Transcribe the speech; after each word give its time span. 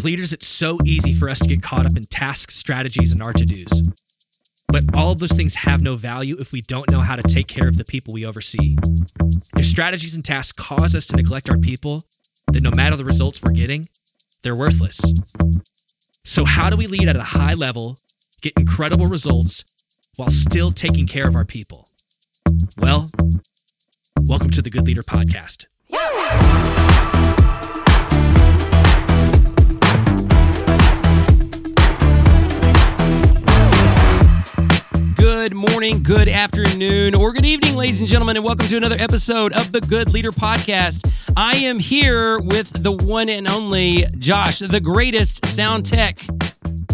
As 0.00 0.04
leaders, 0.04 0.32
it's 0.32 0.46
so 0.46 0.78
easy 0.86 1.12
for 1.12 1.28
us 1.28 1.40
to 1.40 1.46
get 1.46 1.62
caught 1.62 1.84
up 1.84 1.94
in 1.94 2.04
tasks, 2.04 2.54
strategies, 2.54 3.12
and 3.12 3.22
our 3.22 3.34
to 3.34 3.44
dos. 3.44 3.82
But 4.68 4.84
all 4.96 5.12
of 5.12 5.18
those 5.18 5.32
things 5.32 5.56
have 5.56 5.82
no 5.82 5.96
value 5.96 6.36
if 6.40 6.52
we 6.52 6.62
don't 6.62 6.90
know 6.90 7.00
how 7.00 7.16
to 7.16 7.22
take 7.22 7.48
care 7.48 7.68
of 7.68 7.76
the 7.76 7.84
people 7.84 8.14
we 8.14 8.24
oversee. 8.24 8.78
If 9.58 9.66
strategies 9.66 10.14
and 10.14 10.24
tasks 10.24 10.52
cause 10.52 10.94
us 10.94 11.06
to 11.08 11.16
neglect 11.16 11.50
our 11.50 11.58
people, 11.58 12.02
then 12.50 12.62
no 12.62 12.70
matter 12.70 12.96
the 12.96 13.04
results 13.04 13.42
we're 13.42 13.50
getting, 13.52 13.90
they're 14.42 14.56
worthless. 14.56 15.02
So, 16.24 16.46
how 16.46 16.70
do 16.70 16.78
we 16.78 16.86
lead 16.86 17.06
at 17.06 17.16
a 17.16 17.22
high 17.22 17.52
level, 17.52 17.98
get 18.40 18.54
incredible 18.58 19.04
results, 19.04 19.66
while 20.16 20.30
still 20.30 20.72
taking 20.72 21.06
care 21.06 21.28
of 21.28 21.36
our 21.36 21.44
people? 21.44 21.86
Well, 22.78 23.10
welcome 24.18 24.50
to 24.52 24.62
the 24.62 24.70
Good 24.70 24.86
Leader 24.86 25.02
Podcast. 25.02 25.66
Good 35.40 35.56
morning, 35.56 36.02
good 36.02 36.28
afternoon, 36.28 37.14
or 37.14 37.32
good 37.32 37.46
evening, 37.46 37.74
ladies 37.74 38.00
and 38.00 38.08
gentlemen, 38.10 38.36
and 38.36 38.44
welcome 38.44 38.68
to 38.68 38.76
another 38.76 38.98
episode 38.98 39.54
of 39.54 39.72
the 39.72 39.80
Good 39.80 40.12
Leader 40.12 40.32
Podcast. 40.32 41.10
I 41.34 41.56
am 41.56 41.78
here 41.78 42.38
with 42.38 42.70
the 42.70 42.92
one 42.92 43.30
and 43.30 43.48
only 43.48 44.04
Josh, 44.18 44.58
the 44.58 44.80
greatest 44.80 45.46
sound 45.46 45.86
tech 45.86 46.18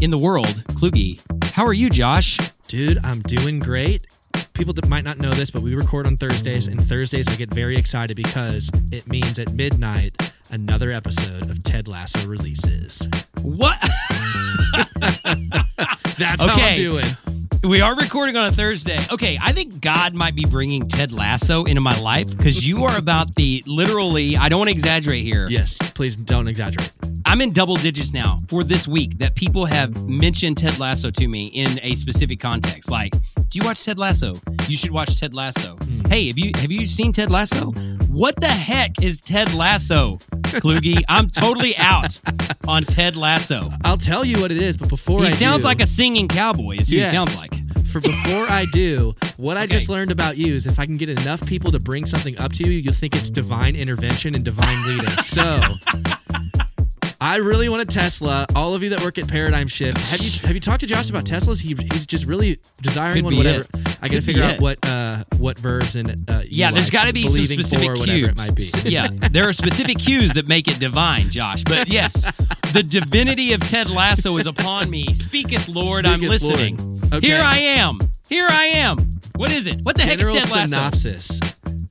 in 0.01 0.13
the 0.13 0.17
world, 0.19 0.63
Kluge. 0.77 1.21
How 1.55 1.67
are 1.67 1.73
you, 1.73 1.91
Josh? 1.91 2.39
Dude, 2.69 3.05
I'm 3.05 3.21
doing 3.23 3.59
great. 3.59 4.07
People 4.55 4.73
that 4.75 4.89
might 4.89 5.03
not 5.03 5.19
know 5.19 5.33
this, 5.33 5.51
but 5.51 5.63
we 5.63 5.75
record 5.75 6.07
on 6.07 6.17
Thursdays, 6.17 6.69
and 6.69 6.81
Thursdays 6.81 7.27
I 7.27 7.35
get 7.35 7.53
very 7.53 7.77
excited 7.77 8.17
because 8.17 8.71
it 8.93 9.09
means 9.09 9.41
at 9.41 9.55
midnight 9.55 10.33
another 10.53 10.93
episode 10.93 11.51
of 11.51 11.65
Ted 11.65 11.89
Lasso 11.89 12.25
releases. 12.29 13.09
What? 13.43 13.77
That's 16.17 16.41
how 16.41 16.55
I'm 16.55 16.77
doing. 16.77 17.07
We 17.67 17.81
are 17.81 17.97
recording 17.97 18.37
on 18.37 18.47
a 18.47 18.53
Thursday. 18.53 18.99
Okay, 19.13 19.39
I 19.43 19.53
think 19.53 19.81
God 19.81 20.15
might 20.15 20.35
be 20.35 20.45
bringing 20.45 20.89
Ted 20.89 21.13
Lasso 21.13 21.65
into 21.65 21.81
my 21.81 21.99
life 22.01 22.29
because 22.37 22.67
you 22.67 22.85
are 22.85 22.97
about 22.97 23.35
the 23.35 23.63
literally, 23.67 24.37
I 24.37 24.49
don't 24.49 24.59
want 24.59 24.69
to 24.69 24.73
exaggerate 24.75 25.25
here. 25.25 25.49
Yes, 25.49 25.77
please 25.95 26.15
don't 26.15 26.47
exaggerate. 26.49 26.93
I'm 27.25 27.41
in 27.41 27.53
double 27.53 27.75
digits 27.75 28.13
now 28.13 28.39
for 28.49 28.63
this 28.63 28.87
week 28.87 29.19
that 29.19 29.35
people 29.35 29.65
have 29.67 30.09
mentioned 30.09 30.59
Ted 30.59 30.79
Lasso 30.79 31.11
to 31.11 31.27
me 31.27 31.47
in 31.49 31.81
a 31.83 31.97
specific 31.97 32.39
context. 32.39 32.89
Like, 32.89 33.13
do 33.13 33.59
you 33.59 33.65
watch 33.65 33.85
Ted 33.85 33.99
Lasso? 33.99 34.37
You 34.69 34.77
should 34.77 34.93
watch 34.93 35.19
Ted 35.19 35.35
Lasso. 35.35 35.75
Hmm. 35.77 36.01
Hey, 36.09 36.29
have 36.29 36.39
you 36.39 36.53
have 36.57 36.71
you 36.71 36.87
seen 36.87 37.13
Ted 37.13 37.31
Lasso? 37.31 37.73
What 38.11 38.37
the 38.41 38.47
heck 38.47 39.03
is 39.03 39.21
Ted 39.21 39.53
Lasso, 39.55 40.19
Kluge? 40.45 41.03
I'm 41.09 41.27
totally 41.27 41.77
out 41.79 42.19
on 42.69 42.85
Ted 42.85 43.17
Lasso. 43.17 43.69
I'll 43.85 43.97
tell 43.99 44.25
you 44.25 44.41
what 44.41 44.51
it 44.53 44.59
is, 44.63 44.77
but 44.77 44.89
before 44.89 45.21
He 45.23 45.27
I 45.27 45.31
sounds 45.31 45.63
do- 45.63 45.69
like 45.69 45.83
a 45.83 45.87
singing 45.87 46.29
cowboy. 46.29 46.77
Is 46.77 46.89
who 46.91 46.97
Yes. 46.97 47.11
he 47.11 47.17
sounds 47.17 47.37
like. 47.41 47.53
For 47.97 48.01
before 48.11 48.47
I 48.51 48.67
do, 48.73 49.15
what 49.39 49.57
I 49.57 49.63
Okay. 49.65 49.73
just 49.73 49.89
learned 49.89 50.11
about 50.11 50.37
you 50.37 50.55
is 50.55 50.67
if 50.67 50.79
I 50.79 50.85
can 50.85 50.99
get 50.99 51.09
enough 51.09 51.45
people 51.47 51.73
to 51.73 51.79
bring 51.81 52.05
something 52.05 52.37
up 52.39 52.53
to 52.55 52.65
you, 52.65 52.73
you'll 52.73 52.93
think 52.93 53.17
it's 53.17 53.31
divine 53.31 53.75
intervention 53.75 54.35
and 54.35 54.45
divine 54.45 54.87
leading. 54.87 55.09
So 55.23 55.61
I 57.19 57.37
really 57.37 57.69
want 57.71 57.81
a 57.83 57.87
Tesla. 57.87 58.47
All 58.55 58.75
of 58.75 58.83
you 58.83 58.91
that 58.91 59.01
work 59.03 59.17
at 59.19 59.27
Paradigm 59.29 59.67
Shift, 59.69 59.99
have 60.11 60.21
you 60.21 60.47
have 60.47 60.55
you 60.55 60.61
talked 60.61 60.81
to 60.81 60.87
Josh 60.87 61.09
about 61.09 61.25
Teslas? 61.25 61.59
He, 61.61 61.75
he's 61.93 62.07
just 62.07 62.27
really 62.27 62.59
desiring 62.83 63.17
Could 63.17 63.25
one. 63.25 63.37
Whatever. 63.39 63.61
it. 63.75 63.99
I 64.03 64.09
got 64.09 64.17
to 64.17 64.21
figure 64.21 64.43
out 64.43 64.55
it. 64.55 64.61
what 64.61 64.79
uh, 64.87 65.25
what 65.39 65.59
verbs 65.59 65.97
and 65.97 66.11
uh, 66.31 66.41
you 66.45 66.49
Yeah, 66.51 66.71
there's 66.73 66.87
like, 66.87 66.93
got 66.93 67.07
to 67.09 67.15
be 67.15 67.27
some 67.27 67.47
specific 67.47 67.87
cues. 67.95 67.99
whatever 68.01 68.27
it 68.29 68.37
might 68.37 68.55
be. 68.55 68.69
Yeah, 68.85 69.09
there 69.31 69.49
are 69.49 69.53
specific 69.55 69.99
cues 69.99 70.35
that 70.35 70.47
make 70.47 70.69
it 70.69 70.79
divine, 70.79 71.31
Josh. 71.31 71.65
But 71.65 71.89
yes, 71.89 72.31
the 72.75 72.83
divinity 72.83 73.55
of 73.55 73.61
Ted 73.67 73.89
Lasso 73.89 74.37
is 74.37 74.47
upon 74.47 74.91
me. 74.91 75.07
Speaketh, 75.15 75.69
Lord, 75.75 76.05
I'm 76.07 76.21
listening. 76.21 76.77
Lord. 76.77 76.96
Okay. 77.13 77.27
Here 77.29 77.43
I 77.43 77.59
am. 77.59 77.99
Here 78.29 78.47
I 78.51 78.65
am. 78.67 78.99
What 79.37 79.53
is 79.53 79.67
it? 79.67 79.81
What 79.83 79.97
the 79.97 80.03
General 80.03 80.35
heck 80.35 80.45
is 80.45 80.51
Ted 80.51 80.71
Lasso? 80.71 80.75
synopsis. 80.77 81.41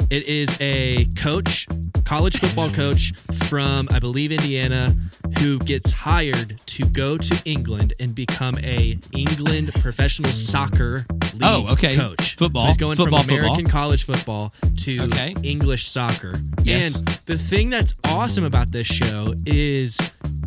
It 0.09 0.27
is 0.27 0.55
a 0.61 1.05
coach, 1.15 1.67
college 2.03 2.37
football 2.37 2.69
coach 2.69 3.13
from, 3.47 3.87
I 3.91 3.99
believe, 3.99 4.31
Indiana, 4.31 4.93
who 5.39 5.59
gets 5.59 5.91
hired 5.91 6.57
to 6.67 6.83
go 6.85 7.17
to 7.17 7.41
England 7.45 7.93
and 7.99 8.13
become 8.15 8.55
a 8.63 8.97
England 9.13 9.71
professional 9.81 10.31
soccer 10.31 11.05
oh, 11.11 11.15
league 11.33 11.41
Oh, 11.43 11.67
okay. 11.73 11.95
coach. 11.95 12.35
Football. 12.35 12.63
So 12.63 12.67
he's 12.67 12.77
going 12.77 12.97
Football, 12.97 13.23
from 13.23 13.29
American 13.37 13.65
football. 13.65 13.81
college 13.81 14.03
football 14.05 14.53
to 14.77 15.01
Okay. 15.03 15.35
English 15.43 15.87
soccer. 15.87 16.35
Yes. 16.63 16.95
And 16.95 17.05
the 17.25 17.37
thing 17.37 17.69
that's 17.69 17.93
awesome 18.05 18.43
about 18.43 18.71
this 18.71 18.87
show 18.87 19.33
is 19.45 19.97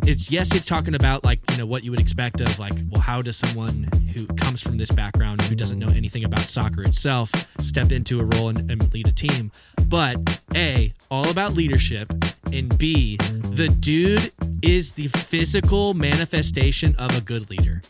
it's 0.05 0.31
yes, 0.31 0.53
it's 0.53 0.65
talking 0.65 0.95
about 0.95 1.23
like, 1.23 1.39
you 1.51 1.57
know, 1.57 1.65
what 1.65 1.83
you 1.83 1.91
would 1.91 1.99
expect 2.01 2.41
of 2.41 2.57
like, 2.59 2.73
well, 2.91 3.01
how 3.01 3.21
does 3.21 3.37
someone 3.37 3.87
who 4.13 4.25
comes 4.27 4.61
from 4.61 4.77
this 4.77 4.91
background 4.91 5.41
who 5.43 5.55
doesn't 5.55 5.77
know 5.79 5.89
anything 5.89 6.23
about 6.25 6.41
soccer 6.41 6.83
itself 6.83 7.31
step 7.59 7.91
into 7.91 8.19
a 8.19 8.25
role 8.25 8.49
and, 8.49 8.69
and 8.71 8.93
lead 8.93 9.07
a 9.07 9.11
team? 9.11 9.51
But 9.87 10.17
A, 10.55 10.91
all 11.11 11.29
about 11.29 11.53
leadership, 11.53 12.11
and 12.53 12.75
B, 12.77 13.17
the 13.17 13.67
dude 13.79 14.31
is 14.61 14.91
the 14.93 15.07
physical 15.07 15.93
manifestation 15.93 16.95
of 16.97 17.15
a 17.17 17.21
good 17.21 17.49
leader. 17.49 17.81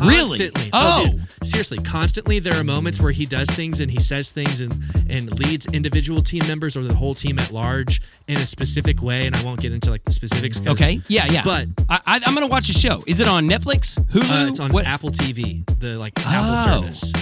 Really? 0.00 0.38
Constantly. 0.38 0.70
Oh. 0.72 1.08
dude, 1.10 1.26
seriously, 1.44 1.78
constantly 1.78 2.38
there 2.38 2.54
are 2.58 2.64
moments 2.64 3.00
where 3.00 3.12
he 3.12 3.26
does 3.26 3.50
things 3.50 3.80
and 3.80 3.90
he 3.90 4.00
says 4.00 4.30
things 4.32 4.60
and 4.62 4.72
and 5.10 5.38
leads 5.38 5.66
individual 5.66 6.22
team 6.22 6.42
members 6.46 6.74
or 6.76 6.82
the 6.82 6.94
whole 6.94 7.14
team 7.14 7.38
at 7.38 7.50
large 7.50 8.00
in 8.28 8.38
a 8.38 8.46
specific 8.46 9.02
way. 9.02 9.26
And 9.26 9.36
I 9.36 9.42
won't 9.44 9.60
get 9.60 9.74
into 9.74 9.90
like 9.90 10.02
the 10.04 10.12
specifics. 10.12 10.64
Okay. 10.66 11.00
Yeah, 11.08 11.26
yeah. 11.26 11.42
But 11.44 11.66
I, 11.90 12.00
I, 12.06 12.20
I'm 12.24 12.34
going 12.34 12.46
to 12.46 12.50
watch 12.50 12.70
a 12.70 12.72
show. 12.72 13.02
Is 13.06 13.20
it 13.20 13.28
on 13.28 13.46
Netflix? 13.48 13.98
Hulu? 14.06 14.44
uh, 14.46 14.48
it's 14.48 14.60
on 14.60 14.70
What- 14.72 14.86
Apple 14.86 15.10
TV, 15.10 15.66
the 15.80 15.98
like 15.98 16.14
Oh. 16.20 16.22
Apple 16.26 16.80
service. 16.82 17.12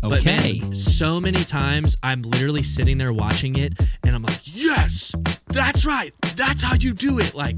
But 0.00 0.20
Okay. 0.20 0.60
man, 0.62 0.74
so 0.74 1.20
many 1.20 1.44
times 1.44 1.96
I'm 2.02 2.22
literally 2.22 2.62
sitting 2.62 2.98
there 2.98 3.12
watching 3.12 3.56
it 3.56 3.72
and 4.04 4.14
I'm 4.16 4.22
like, 4.22 4.40
yes, 4.44 5.12
that's 5.48 5.84
right. 5.86 6.12
That's 6.34 6.62
how 6.62 6.74
you 6.78 6.92
do 6.92 7.18
it. 7.18 7.34
Like 7.34 7.56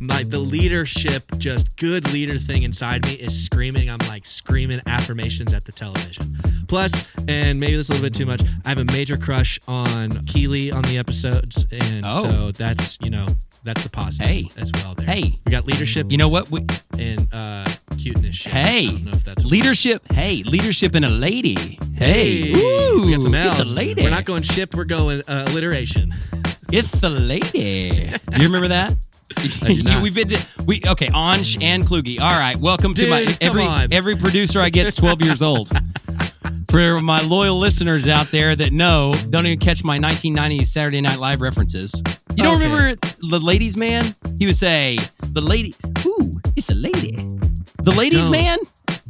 my 0.00 0.22
the 0.22 0.38
leadership, 0.38 1.24
just 1.38 1.76
good 1.76 2.12
leader 2.12 2.38
thing 2.38 2.62
inside 2.62 3.04
me 3.06 3.14
is 3.14 3.44
screaming. 3.44 3.90
I'm 3.90 3.98
like 4.08 4.26
screaming 4.26 4.80
affirmations 4.86 5.52
at 5.54 5.64
the 5.64 5.72
television. 5.72 6.26
Plus, 6.68 6.92
and 7.26 7.58
maybe 7.58 7.76
this 7.76 7.86
is 7.86 7.90
a 7.90 7.92
little 7.94 8.06
bit 8.06 8.14
too 8.14 8.26
much, 8.26 8.42
I 8.64 8.68
have 8.68 8.78
a 8.78 8.84
major 8.84 9.16
crush 9.16 9.58
on 9.66 10.10
Keely 10.26 10.70
on 10.70 10.82
the 10.82 10.98
episodes. 10.98 11.66
And 11.72 12.04
Oh. 12.06 12.22
so 12.22 12.52
that's, 12.52 12.98
you 13.02 13.10
know, 13.10 13.26
that's 13.64 13.82
the 13.82 13.90
positive 13.90 14.28
Hey. 14.28 14.48
as 14.56 14.70
well 14.74 14.94
there. 14.94 15.06
Hey. 15.06 15.34
We 15.44 15.50
got 15.52 15.66
leadership 15.66 16.10
you 16.10 16.16
know 16.16 16.28
what? 16.28 16.50
We, 16.50 16.64
and 16.98 17.26
uh 17.32 17.66
cuteness 17.98 18.36
shit. 18.36 18.52
Hey, 18.52 18.86
I 18.88 18.90
don't 18.92 19.04
know 19.06 19.10
if 19.12 19.24
that's 19.24 19.44
leadership. 19.44 20.00
Hey, 20.12 20.42
leadership 20.44 20.94
in 20.94 21.04
a 21.04 21.08
lady. 21.10 21.78
Hey, 21.96 22.52
Hey, 22.52 22.54
Ooh, 22.54 23.02
we 23.06 23.12
got 23.12 23.22
some 23.22 23.34
L's. 23.34 23.70
the 23.70 23.74
lady. 23.74 24.02
We're 24.04 24.10
not 24.10 24.24
going 24.24 24.42
ship. 24.42 24.74
We're 24.74 24.84
going 24.84 25.22
uh, 25.26 25.46
alliteration. 25.48 26.12
It's 26.70 26.90
the 27.00 27.10
lady. 27.10 27.90
Do 28.30 28.36
you 28.42 28.44
remember 28.46 28.68
that? 28.68 28.94
We've 30.02 30.14
been 30.14 30.30
we 30.66 30.80
okay. 30.86 31.08
Ansh 31.08 31.62
and 31.62 31.84
Kluge. 31.86 32.18
All 32.20 32.38
right, 32.38 32.56
welcome 32.56 32.94
to 32.94 33.10
my 33.10 33.24
Dude, 33.24 33.38
every 33.42 33.62
on. 33.62 33.92
every 33.92 34.16
producer 34.16 34.60
I 34.60 34.70
get 34.70 34.86
is 34.86 34.94
twelve 34.94 35.20
years 35.22 35.42
old. 35.42 35.70
For 36.70 37.00
my 37.00 37.22
loyal 37.22 37.58
listeners 37.58 38.06
out 38.08 38.30
there 38.30 38.54
that 38.54 38.72
know, 38.72 39.14
don't 39.30 39.46
even 39.46 39.58
catch 39.58 39.82
my 39.84 39.98
1990s 39.98 40.66
Saturday 40.66 41.00
Night 41.00 41.18
Live 41.18 41.40
references. 41.40 42.02
You 42.36 42.44
don't 42.44 42.56
Okay. 42.60 42.70
remember 42.70 43.00
the 43.30 43.38
ladies' 43.38 43.74
man? 43.76 44.04
He 44.38 44.44
would 44.46 44.56
say, 44.56 44.98
"The 45.32 45.40
lady, 45.40 45.74
ooh, 46.04 46.38
it's 46.56 46.68
a 46.68 46.74
lady." 46.74 47.16
The 47.82 47.92
ladies' 47.92 48.28
man. 48.28 48.58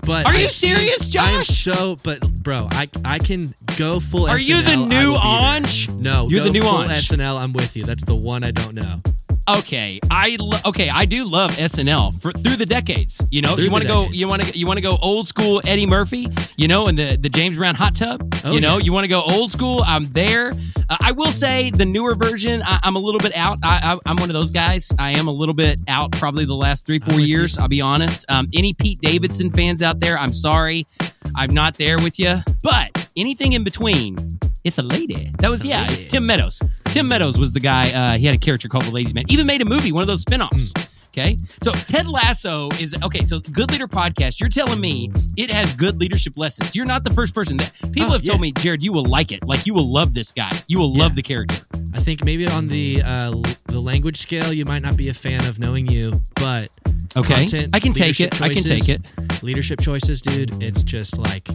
But 0.07 0.27
Are 0.27 0.35
you 0.35 0.45
I've 0.47 0.53
seen- 0.53 0.77
serious, 0.77 1.15
I'm 1.19 1.43
so, 1.45 1.97
but 2.05 2.21
bro, 2.43 2.69
I 2.71 2.89
I 3.05 3.19
can 3.19 3.53
go 3.77 3.99
full. 4.01 4.29
Are 4.29 4.39
you 4.39 4.63
the 4.63 4.77
new 4.77 5.13
will 5.13 5.15
be 5.15 5.19
there. 5.19 5.61
Anj? 5.61 6.01
No, 6.01 6.29
You're 6.29 6.45
the 6.45 6.51
new 6.51 6.63
full 6.63 6.79
Anj. 6.79 7.09
SNL. 7.17 7.37
I'm 7.39 7.53
with 7.53 7.77
you. 7.77 7.85
That's 7.85 8.05
the 8.05 8.15
one 8.15 8.45
I 8.45 8.51
don't 8.53 8.75
know. 8.75 9.01
Okay, 9.49 9.99
I 10.11 10.37
lo- 10.39 10.59
okay, 10.67 10.91
I 10.91 11.07
do 11.07 11.25
love 11.25 11.53
SNL 11.53 12.21
for 12.21 12.33
through 12.33 12.57
the 12.57 12.67
decades. 12.67 13.19
You 13.31 13.41
know, 13.41 13.55
Through 13.55 13.65
you 13.65 13.71
want 13.71 13.83
to 13.83 13.89
go, 13.89 14.03
decades. 14.03 14.21
you 14.21 14.29
want 14.29 14.43
to, 14.43 14.59
you 14.59 14.67
want 14.67 14.77
to 14.77 14.83
go 14.83 14.99
old 15.01 15.27
school 15.27 15.63
Eddie 15.67 15.87
Murphy. 15.87 16.29
You 16.57 16.69
know, 16.69 16.87
and 16.87 16.99
the 16.99 17.17
the 17.17 17.31
James 17.31 17.57
Brown 17.57 17.75
hot 17.75 17.95
tub. 17.95 18.31
Oh, 18.45 18.53
you 18.53 18.61
know, 18.61 18.77
yeah. 18.77 18.85
you 18.85 18.93
want 18.93 19.05
to 19.05 19.09
go 19.09 19.23
old 19.23 19.51
school. 19.51 19.83
I'm 19.87 20.05
there. 20.05 20.53
Uh, 20.91 20.97
I 21.01 21.13
will 21.13 21.31
say 21.31 21.71
the 21.71 21.87
newer 21.87 22.15
version. 22.15 22.63
I, 22.63 22.81
I'm 22.83 22.97
a 22.97 22.99
little 22.99 23.21
bit 23.21 23.35
out. 23.37 23.59
I, 23.63 23.95
I, 23.95 23.99
I'm 24.11 24.17
one 24.17 24.29
of 24.29 24.35
those 24.35 24.51
guys. 24.51 24.93
I 24.99 25.13
am 25.13 25.29
a 25.29 25.33
little 25.33 25.55
bit 25.55 25.81
out. 25.89 26.13
Probably 26.13 26.45
the 26.45 26.55
last 26.55 26.85
three 26.85 26.99
four 26.99 27.19
years. 27.19 27.57
I'll 27.57 27.69
be 27.69 27.81
honest. 27.81 28.27
Um, 28.29 28.49
any 28.53 28.75
Pete 28.75 29.01
Davidson 29.01 29.51
fans 29.51 29.83
out 29.83 29.99
there, 29.99 30.19
I'm 30.19 30.35
sorry, 30.35 30.87
I'm 31.35 31.55
not 31.55 31.75
there 31.75 31.97
with 31.97 32.19
you. 32.19 32.37
But 32.63 33.09
anything 33.17 33.55
in 33.55 33.65
between. 33.65 34.39
It's 34.69 34.79
a 34.79 34.83
lady. 34.83 35.31
That 35.39 35.51
was 35.51 35.65
yeah. 35.65 35.81
lady. 35.83 35.95
It's 35.95 36.07
Tim 36.07 36.27
Meadows. 36.27 36.63
Tim 36.85 37.09
Meadows 37.09 37.39
was 37.39 37.53
the 37.53 37.61
guy. 37.61 37.91
Uh, 37.91 38.19
he 38.19 38.27
had 38.27 38.35
a 38.35 38.39
character 38.39 38.69
called 38.69 38.85
the 38.85 38.91
Ladies 38.93 39.15
Man. 39.15 39.25
Even 39.31 39.47
made 39.47 39.63
a 39.63 39.65
movie, 39.65 39.93
one 39.93 40.03
of 40.03 40.07
those 40.07 40.25
spinoffs. 40.25 40.73
Okay, 41.09 41.39
so 41.63 41.73
Ted 41.73 42.07
Lasso 42.07 42.69
is 42.79 42.95
okay. 43.03 43.23
So 43.23 43.41
Good 43.41 43.71
Leader 43.71 43.89
podcast. 43.89 44.41
You're 44.41 44.51
telling 44.51 44.79
me 44.79 45.11
it 45.39 45.51
has 45.51 45.73
good 45.73 45.99
leadership 45.99 46.35
lessons. 46.37 46.77
You're 46.77 46.85
not 46.85 47.03
the 47.03 47.11
first 47.11 47.35
person 47.35 47.57
that 47.57 47.73
people 47.93 48.11
Oh, 48.11 48.13
have 48.13 48.23
told 48.23 48.39
yeah. 48.39 48.43
me, 48.43 48.53
Jared, 48.53 48.83
you 48.83 48.93
will 48.93 49.07
like 49.07 49.33
it. 49.33 49.43
Like 49.43 49.67
you 49.67 49.73
will 49.73 49.91
love 49.91 50.13
this 50.13 50.31
guy. 50.33 50.53
You 50.69 50.79
will 50.79 50.95
love 50.95 51.15
the 51.15 51.23
character. 51.23 51.65
I 51.95 51.99
think 52.01 52.25
maybe 52.25 52.47
on 52.47 52.69
the 52.69 53.03
uh, 53.03 53.31
the 53.69 53.81
language 53.81 54.19
scale, 54.19 54.53
you 54.53 54.67
might 54.67 54.83
not 54.83 54.99
be 54.99 55.09
a 55.09 55.15
fan 55.15 55.47
of 55.47 55.59
knowing 55.59 55.87
you, 55.87 56.21
but 56.35 56.69
Okay. 57.17 57.35
Content, 57.47 57.75
I 57.75 57.81
can 57.81 57.95
take 57.95 58.21
it. 58.21 58.41
I 58.43 58.53
can 58.53 58.63
take 58.63 58.89
it. 58.91 59.01
Leadership 59.43 59.81
choices, 59.81 60.21
dude. 60.21 60.63
It's 60.63 60.83
just 60.83 61.17
like 61.17 61.49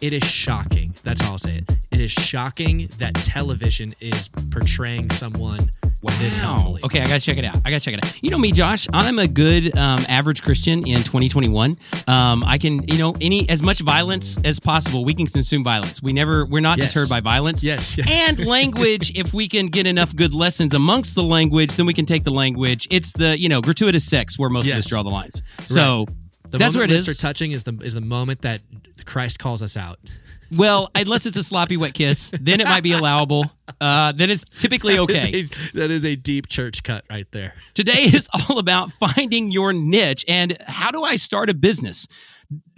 it 0.00 0.12
is 0.12 0.22
shocking. 0.24 0.94
That's 1.02 1.22
all 1.22 1.32
I'll 1.32 1.38
say. 1.38 1.56
It. 1.56 1.78
It 1.90 2.00
is 2.00 2.10
shocking 2.12 2.88
that 2.98 3.14
television 3.14 3.94
is 4.00 4.28
portraying 4.28 5.10
someone 5.10 5.70
this 6.20 6.38
Wow. 6.38 6.54
healthily. 6.56 6.80
Okay, 6.84 7.00
I 7.02 7.08
gotta 7.08 7.20
check 7.20 7.36
it 7.38 7.44
out. 7.44 7.56
I 7.64 7.70
gotta 7.70 7.80
check 7.80 7.94
it 7.94 8.04
out. 8.04 8.22
You 8.22 8.30
know 8.30 8.38
me, 8.38 8.50
Josh. 8.52 8.86
I'm 8.92 9.18
a 9.18 9.26
good 9.28 9.76
um, 9.76 10.00
average 10.08 10.42
Christian 10.42 10.86
in 10.86 10.98
2021. 11.02 11.76
Um, 12.06 12.44
I 12.44 12.56
can, 12.58 12.82
you 12.88 12.98
know, 12.98 13.14
any 13.20 13.48
as 13.50 13.62
much 13.62 13.80
violence 13.80 14.38
as 14.44 14.58
possible. 14.60 15.04
We 15.04 15.12
can 15.14 15.26
consume 15.26 15.64
violence. 15.64 16.00
We 16.02 16.12
never, 16.12 16.44
we're 16.46 16.60
not 16.60 16.78
Yes. 16.78 16.88
deterred 16.94 17.08
by 17.08 17.20
violence. 17.20 17.62
Yes, 17.64 17.98
yes. 17.98 18.08
And 18.28 18.46
language. 18.46 19.18
if 19.18 19.34
we 19.34 19.48
can 19.48 19.66
get 19.66 19.86
enough 19.86 20.14
good 20.14 20.32
lessons 20.32 20.72
amongst 20.72 21.14
the 21.14 21.22
language, 21.24 21.74
then 21.76 21.84
we 21.86 21.94
can 21.94 22.06
take 22.06 22.24
the 22.24 22.30
language. 22.32 22.86
It's 22.90 23.12
the, 23.12 23.38
you 23.38 23.48
know, 23.48 23.60
gratuitous 23.60 24.06
sex 24.06 24.38
where 24.38 24.48
most 24.50 24.70
of 24.70 24.76
us 24.78 24.86
draw 24.86 25.02
the 25.02 25.10
lines. 25.10 25.42
So 25.64 26.06
The 26.50 26.58
that's 26.58 26.74
where 26.74 26.84
it 26.84 26.90
lips 26.90 27.08
is. 27.08 27.18
are 27.18 27.20
touching 27.20 27.52
is 27.52 27.64
the 27.64 27.78
is 27.82 27.94
the 27.94 28.00
moment 28.00 28.42
that 28.42 28.62
Christ 29.04 29.38
calls 29.38 29.62
us 29.62 29.76
out. 29.76 29.98
well, 30.56 30.90
unless 30.94 31.26
it's 31.26 31.36
a 31.36 31.42
sloppy 31.52 31.76
wet 31.76 31.94
kiss, 31.94 32.32
then 32.40 32.60
it 32.60 32.66
might 32.66 32.82
be 32.82 32.92
allowable. 32.92 33.50
Uh, 33.80 34.12
then 34.12 34.30
it's 34.30 34.44
typically 34.58 34.98
okay. 34.98 35.30
That 35.30 35.34
is 35.34 35.50
a, 35.50 35.76
that 35.78 35.90
is 35.90 36.04
a 36.04 36.16
deep 36.16 36.48
church 36.48 36.82
cut 36.82 37.04
right 37.10 37.30
there. 37.32 37.54
Today 37.74 38.02
is 38.04 38.28
all 38.48 38.58
about 38.58 38.92
finding 38.92 39.50
your 39.50 39.72
niche 39.72 40.24
and 40.26 40.56
how 40.66 40.90
do 40.90 41.02
I 41.02 41.16
start 41.16 41.50
a 41.50 41.54
business? 41.54 42.06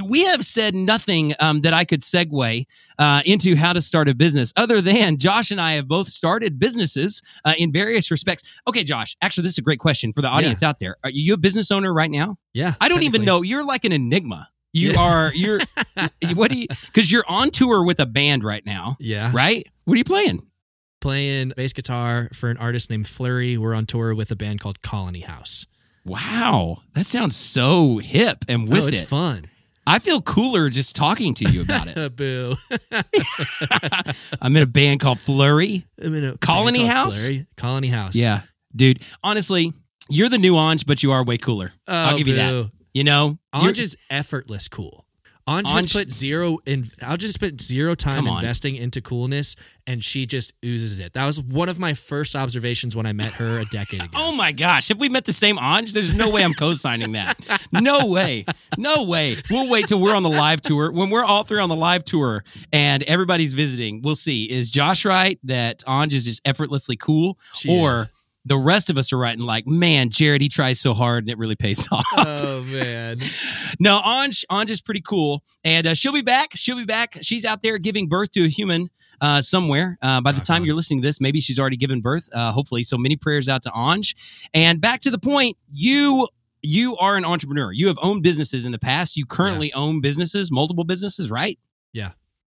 We 0.04 0.24
have 0.24 0.44
said 0.44 0.74
nothing 0.74 1.32
um, 1.38 1.60
that 1.60 1.72
I 1.72 1.84
could 1.84 2.00
segue 2.00 2.64
uh, 2.98 3.22
into 3.24 3.54
how 3.54 3.72
to 3.72 3.80
start 3.80 4.08
a 4.08 4.14
business 4.14 4.52
other 4.56 4.80
than 4.80 5.16
Josh 5.18 5.50
and 5.52 5.60
I 5.60 5.72
have 5.74 5.86
both 5.86 6.08
started 6.08 6.58
businesses 6.58 7.22
uh, 7.44 7.52
in 7.56 7.70
various 7.70 8.10
respects. 8.10 8.60
Okay, 8.68 8.82
Josh, 8.82 9.16
actually, 9.22 9.42
this 9.42 9.52
is 9.52 9.58
a 9.58 9.62
great 9.62 9.78
question 9.78 10.12
for 10.12 10.22
the 10.22 10.28
audience 10.28 10.62
out 10.64 10.80
there. 10.80 10.96
Are 11.04 11.10
you 11.10 11.34
a 11.34 11.36
business 11.36 11.70
owner 11.70 11.92
right 11.94 12.10
now? 12.10 12.36
Yeah. 12.52 12.74
I 12.80 12.88
don't 12.88 13.04
even 13.04 13.24
know. 13.24 13.42
You're 13.42 13.64
like 13.64 13.84
an 13.84 13.92
enigma. 13.92 14.48
You 14.72 14.92
Yeah. 14.92 15.00
are, 15.00 15.34
you're, 15.34 15.60
what 16.34 16.50
do 16.50 16.58
you, 16.58 16.66
because 16.86 17.10
you're 17.12 17.24
on 17.28 17.50
tour 17.50 17.84
with 17.84 18.00
a 18.00 18.06
band 18.06 18.42
right 18.42 18.64
now, 18.66 18.96
Yeah. 18.98 19.30
right? 19.32 19.68
What 19.84 19.94
are 19.94 19.98
you 19.98 20.04
playing? 20.04 20.46
Playing 21.00 21.52
bass 21.56 21.72
guitar 21.72 22.28
for 22.34 22.50
an 22.50 22.56
artist 22.56 22.90
named 22.90 23.06
Flurry. 23.08 23.56
We're 23.56 23.74
on 23.74 23.86
tour 23.86 24.14
with 24.14 24.30
a 24.30 24.36
band 24.36 24.60
called 24.60 24.82
Colony 24.82 25.20
House. 25.20 25.66
Wow, 26.04 26.78
that 26.94 27.04
sounds 27.04 27.36
so 27.36 27.98
hip 27.98 28.44
and 28.48 28.68
with 28.68 28.84
oh, 28.84 28.88
it's 28.88 29.00
it. 29.00 29.06
fun. 29.06 29.49
I 29.90 29.98
feel 29.98 30.22
cooler 30.22 30.70
just 30.70 30.94
talking 30.94 31.34
to 31.34 31.50
you 31.50 31.62
about 31.62 31.88
it. 31.88 32.16
Boo. 32.16 32.54
I'm 34.40 34.56
in 34.56 34.62
a 34.62 34.66
band 34.66 35.00
called 35.00 35.18
Flurry. 35.18 35.84
I'm 36.00 36.14
in 36.14 36.24
a 36.24 36.38
Colony 36.38 36.86
House? 36.86 37.26
Flurry. 37.26 37.46
Colony 37.56 37.88
House. 37.88 38.14
Yeah, 38.14 38.42
dude. 38.74 39.02
Honestly, 39.24 39.72
you're 40.08 40.28
the 40.28 40.36
Anj, 40.36 40.86
but 40.86 41.02
you 41.02 41.10
are 41.10 41.24
way 41.24 41.38
cooler. 41.38 41.72
Oh, 41.88 41.92
I'll 41.92 42.18
give 42.18 42.28
you 42.28 42.36
that. 42.36 42.70
You 42.94 43.02
know, 43.02 43.38
Anj 43.52 43.80
is 43.80 43.96
effortless 44.10 44.68
cool. 44.68 45.06
Anj, 45.48 45.62
Anj- 45.64 45.70
has 45.72 45.92
put 45.92 46.10
zero 46.10 46.58
in. 46.66 46.86
I'll 47.02 47.16
just 47.16 47.34
spent 47.34 47.60
zero 47.60 47.94
time 47.94 48.26
investing 48.26 48.76
into 48.76 49.00
coolness, 49.00 49.56
and 49.86 50.04
she 50.04 50.26
just 50.26 50.52
oozes 50.64 50.98
it. 51.00 51.14
That 51.14 51.26
was 51.26 51.40
one 51.40 51.68
of 51.68 51.78
my 51.78 51.94
first 51.94 52.36
observations 52.36 52.94
when 52.94 53.06
I 53.06 53.12
met 53.12 53.32
her 53.34 53.58
a 53.58 53.64
decade 53.64 54.02
ago. 54.02 54.10
Oh 54.22 54.32
my 54.32 54.52
gosh! 54.52 54.90
If 54.90 54.98
we 54.98 55.08
met 55.08 55.24
the 55.24 55.32
same 55.32 55.56
Anj, 55.56 55.92
there's 55.92 56.14
no 56.14 56.30
way 56.30 56.44
I'm 56.44 56.54
co-signing 56.54 57.12
that. 57.12 57.36
No 57.72 58.06
way. 58.06 58.44
No 58.78 59.04
way. 59.04 59.36
We'll 59.50 59.68
wait 59.68 59.88
till 59.88 60.00
we're 60.00 60.14
on 60.14 60.22
the 60.22 60.30
live 60.30 60.60
tour. 60.62 60.92
When 60.92 61.10
we're 61.10 61.24
all 61.24 61.42
three 61.42 61.60
on 61.60 61.68
the 61.68 61.76
live 61.76 62.04
tour 62.04 62.44
and 62.72 63.02
everybody's 63.04 63.52
visiting, 63.54 64.02
we'll 64.02 64.14
see. 64.14 64.44
Is 64.48 64.70
Josh 64.70 65.04
right 65.04 65.38
that 65.44 65.80
Anj 65.86 66.12
is 66.12 66.24
just 66.26 66.40
effortlessly 66.44 66.96
cool, 66.96 67.38
She 67.54 67.68
or 67.70 68.02
is. 68.02 68.06
The 68.50 68.58
rest 68.58 68.90
of 68.90 68.98
us 68.98 69.12
are 69.12 69.16
writing 69.16 69.44
like, 69.44 69.64
man, 69.64 70.10
Jared, 70.10 70.42
he 70.42 70.48
tries 70.48 70.80
so 70.80 70.92
hard 70.92 71.22
and 71.22 71.30
it 71.30 71.38
really 71.38 71.54
pays 71.54 71.86
off. 71.92 72.04
Oh 72.16 72.64
man. 72.66 73.18
No, 73.78 74.00
Anj, 74.00 74.44
Anj 74.50 74.70
is 74.70 74.82
pretty 74.82 75.02
cool, 75.02 75.44
and 75.62 75.86
uh, 75.86 75.94
she'll 75.94 76.12
be 76.12 76.20
back. 76.20 76.48
She'll 76.56 76.76
be 76.76 76.84
back. 76.84 77.16
She's 77.22 77.44
out 77.44 77.62
there 77.62 77.78
giving 77.78 78.08
birth 78.08 78.32
to 78.32 78.44
a 78.44 78.48
human 78.48 78.90
uh, 79.20 79.40
somewhere. 79.40 79.96
Uh, 80.02 80.20
by 80.20 80.32
the 80.32 80.38
Rock 80.38 80.44
time 80.46 80.64
you're 80.64 80.74
listening 80.74 81.00
to 81.00 81.06
this, 81.06 81.20
maybe 81.20 81.40
she's 81.40 81.60
already 81.60 81.76
given 81.76 82.00
birth. 82.00 82.28
Uh, 82.32 82.50
hopefully, 82.50 82.82
so 82.82 82.98
many 82.98 83.14
prayers 83.14 83.48
out 83.48 83.62
to 83.62 83.70
Anj. 83.70 84.16
And 84.52 84.80
back 84.80 85.00
to 85.02 85.12
the 85.12 85.18
point, 85.18 85.56
you 85.68 86.26
you 86.60 86.96
are 86.96 87.14
an 87.14 87.24
entrepreneur. 87.24 87.70
You 87.70 87.86
have 87.86 87.98
owned 88.02 88.24
businesses 88.24 88.66
in 88.66 88.72
the 88.72 88.80
past. 88.80 89.16
You 89.16 89.26
currently 89.26 89.72
own 89.74 90.00
businesses, 90.00 90.50
multiple 90.50 90.84
businesses, 90.84 91.30
right? 91.30 91.56
Yeah. 91.92 92.10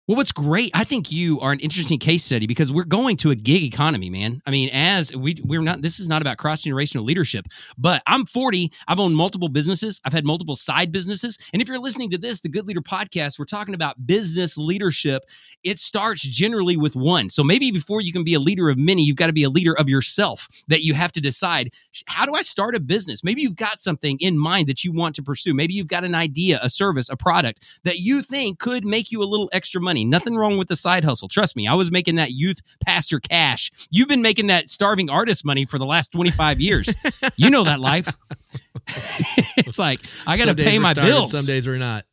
Well, 0.09 0.15
what's 0.15 0.31
great, 0.31 0.71
I 0.73 0.85
think 0.85 1.11
you 1.11 1.41
are 1.41 1.51
an 1.51 1.59
interesting 1.59 1.99
case 1.99 2.23
study 2.23 2.47
because 2.47 2.73
we're 2.73 2.85
going 2.85 3.17
to 3.17 3.33
a 3.33 3.35
gig 3.35 3.65
economy, 3.65 4.09
man. 4.09 4.41
I 4.47 4.53
mean, 4.53 4.71
as 4.73 5.13
we 5.17 5.35
we're 5.43 5.63
not 5.63 5.83
this 5.83 5.99
is 5.99 6.09
not 6.09 6.23
about 6.23 6.37
cross 6.37 6.63
generational 6.63 7.05
leadership, 7.05 7.47
but 7.77 8.05
I'm 8.07 8.25
40. 8.25 8.71
I've 8.87 9.01
owned 9.01 9.17
multiple 9.17 9.49
businesses. 9.49 10.01
I've 10.05 10.13
had 10.13 10.25
multiple 10.25 10.55
side 10.55 10.93
businesses. 10.93 11.39
And 11.53 11.61
if 11.61 11.67
you're 11.67 11.81
listening 11.81 12.11
to 12.11 12.19
this, 12.19 12.41
the 12.41 12.49
Good 12.49 12.69
Leader 12.69 12.83
podcast, 12.83 13.37
we're 13.37 13.47
talking 13.47 13.75
about 13.75 14.07
business 14.07 14.57
leadership. 14.57 15.25
It 15.65 15.81
starts 15.81 16.23
generally 16.23 16.77
with 16.77 16.95
one. 16.95 17.29
So 17.29 17.43
maybe 17.43 17.73
before 17.73 18.01
you 18.01 18.13
can 18.13 18.23
be 18.23 18.35
a 18.35 18.39
leader 18.39 18.71
of 18.71 18.79
many, 18.79 19.03
you've 19.03 19.17
got 19.17 19.27
to 19.27 19.33
be 19.33 19.43
a 19.43 19.51
leader 19.51 19.77
of 19.77 19.89
yourself 19.89 20.47
that 20.69 20.85
you 20.85 20.95
have 20.95 21.11
to 21.13 21.21
decide 21.21 21.73
how 22.07 22.25
do 22.25 22.33
I 22.33 22.43
start 22.43 22.77
a 22.77 22.81
business? 22.81 23.25
Maybe 23.25 23.43
you've 23.43 23.57
got 23.57 23.81
something 23.81 24.19
in 24.21 24.39
mind 24.39 24.69
that 24.69 24.85
you 24.85 24.93
want 24.93 25.17
to 25.17 25.23
pursue. 25.25 25.53
Maybe 25.53 25.75
you've 25.75 25.89
got 25.89 26.05
an 26.05 26.15
idea, 26.15 26.61
a 26.63 26.71
service, 26.71 27.11
a 27.11 27.17
product 27.17 27.81
that 27.83 27.99
you 27.99 28.23
think 28.23 28.61
could 28.61 28.85
make 28.85 29.11
you 29.11 29.21
a 29.21 29.25
little 29.25 29.51
extra 29.53 29.81
money. 29.81 29.96
Nothing 30.05 30.37
wrong 30.37 30.59
with 30.59 30.69
the 30.69 30.77
side 30.77 31.05
hustle. 31.05 31.29
Trust 31.29 31.57
me, 31.57 31.67
I 31.67 31.75
was 31.75 31.91
making 31.91 32.17
that 32.17 32.33
youth 32.33 32.61
pastor 32.85 33.21
cash. 33.21 33.71
You've 33.91 34.09
been 34.09 34.23
making 34.23 34.49
that 34.49 34.69
starving 34.69 35.11
artist 35.11 35.45
money 35.45 35.67
for 35.67 35.79
the 35.79 35.87
last 35.87 36.11
25 36.11 36.61
years. 36.61 36.95
you 37.37 37.51
know 37.51 37.65
that 37.65 37.81
life. 37.81 38.17
it's 39.57 39.79
like, 39.79 40.01
I 40.27 40.37
got 40.37 40.47
to 40.47 40.55
pay 40.55 40.79
my 40.79 40.93
starving, 40.93 41.13
bills. 41.13 41.33
Some 41.33 41.45
days 41.45 41.67
we're 41.67 41.79
not. 41.79 42.05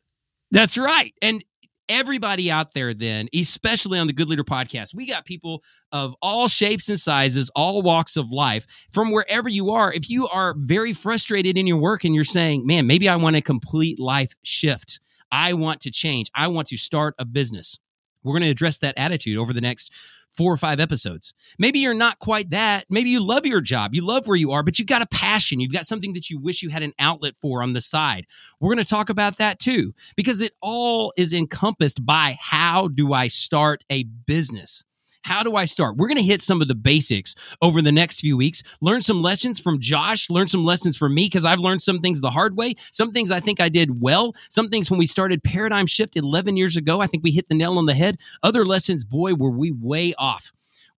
That's 0.50 0.78
right. 0.78 1.12
And 1.22 1.42
everybody 1.88 2.50
out 2.50 2.74
there, 2.74 2.94
then, 2.94 3.28
especially 3.34 3.98
on 3.98 4.06
the 4.06 4.12
Good 4.12 4.28
Leader 4.28 4.44
podcast, 4.44 4.94
we 4.94 5.06
got 5.06 5.24
people 5.24 5.62
of 5.92 6.14
all 6.22 6.48
shapes 6.48 6.88
and 6.88 6.98
sizes, 6.98 7.50
all 7.54 7.82
walks 7.82 8.16
of 8.16 8.30
life, 8.30 8.66
from 8.92 9.10
wherever 9.10 9.48
you 9.48 9.70
are. 9.70 9.92
If 9.92 10.08
you 10.08 10.28
are 10.28 10.54
very 10.56 10.92
frustrated 10.92 11.58
in 11.58 11.66
your 11.66 11.78
work 11.78 12.04
and 12.04 12.14
you're 12.14 12.24
saying, 12.24 12.66
man, 12.66 12.86
maybe 12.86 13.08
I 13.08 13.16
want 13.16 13.36
a 13.36 13.42
complete 13.42 13.98
life 14.00 14.34
shift, 14.42 15.00
I 15.34 15.52
want 15.54 15.80
to 15.80 15.90
change, 15.90 16.30
I 16.32 16.46
want 16.46 16.68
to 16.68 16.76
start 16.76 17.16
a 17.18 17.24
business. 17.24 17.80
We're 18.22 18.34
going 18.34 18.42
to 18.44 18.50
address 18.50 18.78
that 18.78 18.96
attitude 18.96 19.36
over 19.36 19.52
the 19.52 19.60
next 19.60 19.92
four 20.30 20.52
or 20.52 20.56
five 20.56 20.78
episodes. 20.78 21.34
Maybe 21.58 21.80
you're 21.80 21.92
not 21.92 22.20
quite 22.20 22.50
that. 22.50 22.84
Maybe 22.88 23.10
you 23.10 23.20
love 23.20 23.44
your 23.44 23.60
job, 23.60 23.94
you 23.94 24.06
love 24.06 24.28
where 24.28 24.36
you 24.36 24.52
are, 24.52 24.62
but 24.62 24.78
you've 24.78 24.86
got 24.86 25.02
a 25.02 25.08
passion. 25.08 25.58
You've 25.58 25.72
got 25.72 25.86
something 25.86 26.12
that 26.12 26.30
you 26.30 26.38
wish 26.38 26.62
you 26.62 26.70
had 26.70 26.84
an 26.84 26.92
outlet 27.00 27.34
for 27.42 27.64
on 27.64 27.72
the 27.72 27.80
side. 27.80 28.26
We're 28.60 28.72
going 28.72 28.84
to 28.84 28.88
talk 28.88 29.10
about 29.10 29.38
that 29.38 29.58
too, 29.58 29.92
because 30.16 30.40
it 30.40 30.52
all 30.60 31.12
is 31.16 31.32
encompassed 31.32 32.06
by 32.06 32.36
how 32.40 32.86
do 32.86 33.12
I 33.12 33.26
start 33.26 33.84
a 33.90 34.04
business? 34.04 34.84
How 35.24 35.42
do 35.42 35.56
I 35.56 35.64
start? 35.64 35.96
We're 35.96 36.08
going 36.08 36.18
to 36.18 36.22
hit 36.22 36.42
some 36.42 36.60
of 36.60 36.68
the 36.68 36.74
basics 36.74 37.34
over 37.62 37.80
the 37.80 37.90
next 37.90 38.20
few 38.20 38.36
weeks, 38.36 38.62
learn 38.82 39.00
some 39.00 39.22
lessons 39.22 39.58
from 39.58 39.80
Josh, 39.80 40.28
learn 40.28 40.48
some 40.48 40.66
lessons 40.66 40.98
from 40.98 41.14
me, 41.14 41.24
because 41.26 41.46
I've 41.46 41.60
learned 41.60 41.80
some 41.80 42.00
things 42.00 42.20
the 42.20 42.30
hard 42.30 42.58
way, 42.58 42.74
some 42.92 43.10
things 43.10 43.32
I 43.32 43.40
think 43.40 43.58
I 43.58 43.70
did 43.70 44.02
well, 44.02 44.34
some 44.50 44.68
things 44.68 44.90
when 44.90 44.98
we 44.98 45.06
started 45.06 45.42
Paradigm 45.42 45.86
Shift 45.86 46.14
11 46.16 46.58
years 46.58 46.76
ago, 46.76 47.00
I 47.00 47.06
think 47.06 47.24
we 47.24 47.30
hit 47.30 47.48
the 47.48 47.54
nail 47.54 47.78
on 47.78 47.86
the 47.86 47.94
head. 47.94 48.18
Other 48.42 48.66
lessons, 48.66 49.02
boy, 49.02 49.32
were 49.32 49.50
we 49.50 49.72
way 49.72 50.12
off. 50.18 50.52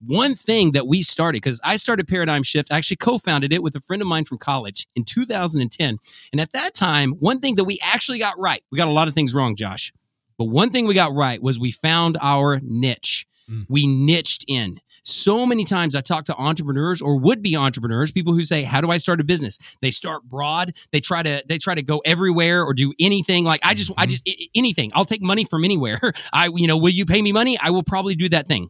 One 0.04 0.34
thing 0.34 0.72
that 0.72 0.88
we 0.88 1.02
started, 1.02 1.36
because 1.36 1.60
I 1.62 1.76
started 1.76 2.08
Paradigm 2.08 2.42
Shift, 2.42 2.72
I 2.72 2.78
actually 2.78 2.96
co 2.96 3.18
founded 3.18 3.52
it 3.52 3.62
with 3.62 3.76
a 3.76 3.80
friend 3.80 4.02
of 4.02 4.08
mine 4.08 4.24
from 4.24 4.38
college 4.38 4.88
in 4.96 5.04
2010. 5.04 5.98
And 6.32 6.40
at 6.40 6.50
that 6.50 6.74
time, 6.74 7.12
one 7.12 7.38
thing 7.38 7.54
that 7.54 7.64
we 7.64 7.78
actually 7.80 8.18
got 8.18 8.36
right, 8.38 8.62
we 8.72 8.76
got 8.76 8.88
a 8.88 8.92
lot 8.92 9.06
of 9.06 9.14
things 9.14 9.34
wrong, 9.34 9.54
Josh, 9.54 9.92
but 10.36 10.46
one 10.46 10.70
thing 10.70 10.86
we 10.86 10.94
got 10.94 11.14
right 11.14 11.40
was 11.40 11.60
we 11.60 11.70
found 11.70 12.18
our 12.20 12.60
niche. 12.62 13.24
Mm. 13.50 13.66
We 13.68 13.86
niched 13.86 14.44
in. 14.48 14.80
So 15.04 15.46
many 15.46 15.64
times 15.64 15.94
I 15.94 16.00
talk 16.00 16.24
to 16.24 16.34
entrepreneurs 16.36 17.00
or 17.00 17.16
would 17.18 17.40
be 17.42 17.54
entrepreneurs, 17.56 18.10
people 18.10 18.32
who 18.34 18.42
say, 18.42 18.62
"How 18.62 18.80
do 18.80 18.90
I 18.90 18.96
start 18.96 19.20
a 19.20 19.24
business?" 19.24 19.56
They 19.80 19.92
start 19.92 20.24
broad. 20.24 20.76
They 20.90 20.98
try 21.00 21.22
to 21.22 21.44
they 21.48 21.58
try 21.58 21.76
to 21.76 21.82
go 21.82 21.98
everywhere 22.04 22.64
or 22.64 22.74
do 22.74 22.92
anything. 22.98 23.44
Like 23.44 23.60
I 23.64 23.74
just 23.74 23.92
I 23.96 24.06
Mhm. 24.06 24.10
just 24.10 24.22
I- 24.28 24.34
I- 24.40 24.46
anything. 24.56 24.90
I'll 24.94 25.04
take 25.04 25.22
money 25.22 25.44
from 25.44 25.64
anywhere. 25.64 26.00
I 26.32 26.48
you 26.54 26.66
know, 26.66 26.76
will 26.76 26.90
you 26.90 27.06
pay 27.06 27.22
me 27.22 27.30
money? 27.32 27.56
I 27.60 27.70
will 27.70 27.84
probably 27.84 28.16
do 28.16 28.28
that 28.30 28.48
thing. 28.48 28.68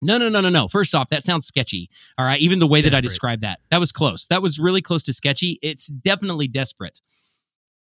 No, 0.00 0.16
no, 0.16 0.28
no, 0.28 0.40
no, 0.40 0.48
no. 0.48 0.68
First 0.68 0.94
off, 0.94 1.08
that 1.08 1.24
sounds 1.24 1.44
sketchy. 1.46 1.90
All 2.16 2.24
right. 2.24 2.40
Even 2.40 2.60
the 2.60 2.68
way 2.68 2.80
that 2.82 2.88
I 2.88 3.00
Desperate. 3.00 3.08
described 3.08 3.42
that, 3.42 3.58
that 3.72 3.80
was 3.80 3.90
close. 3.90 4.26
That 4.26 4.40
was 4.42 4.60
really 4.60 4.80
close 4.80 5.02
to 5.04 5.12
sketchy. 5.12 5.58
It's 5.60 5.88
definitely 5.88 6.46
desperate. 6.46 7.00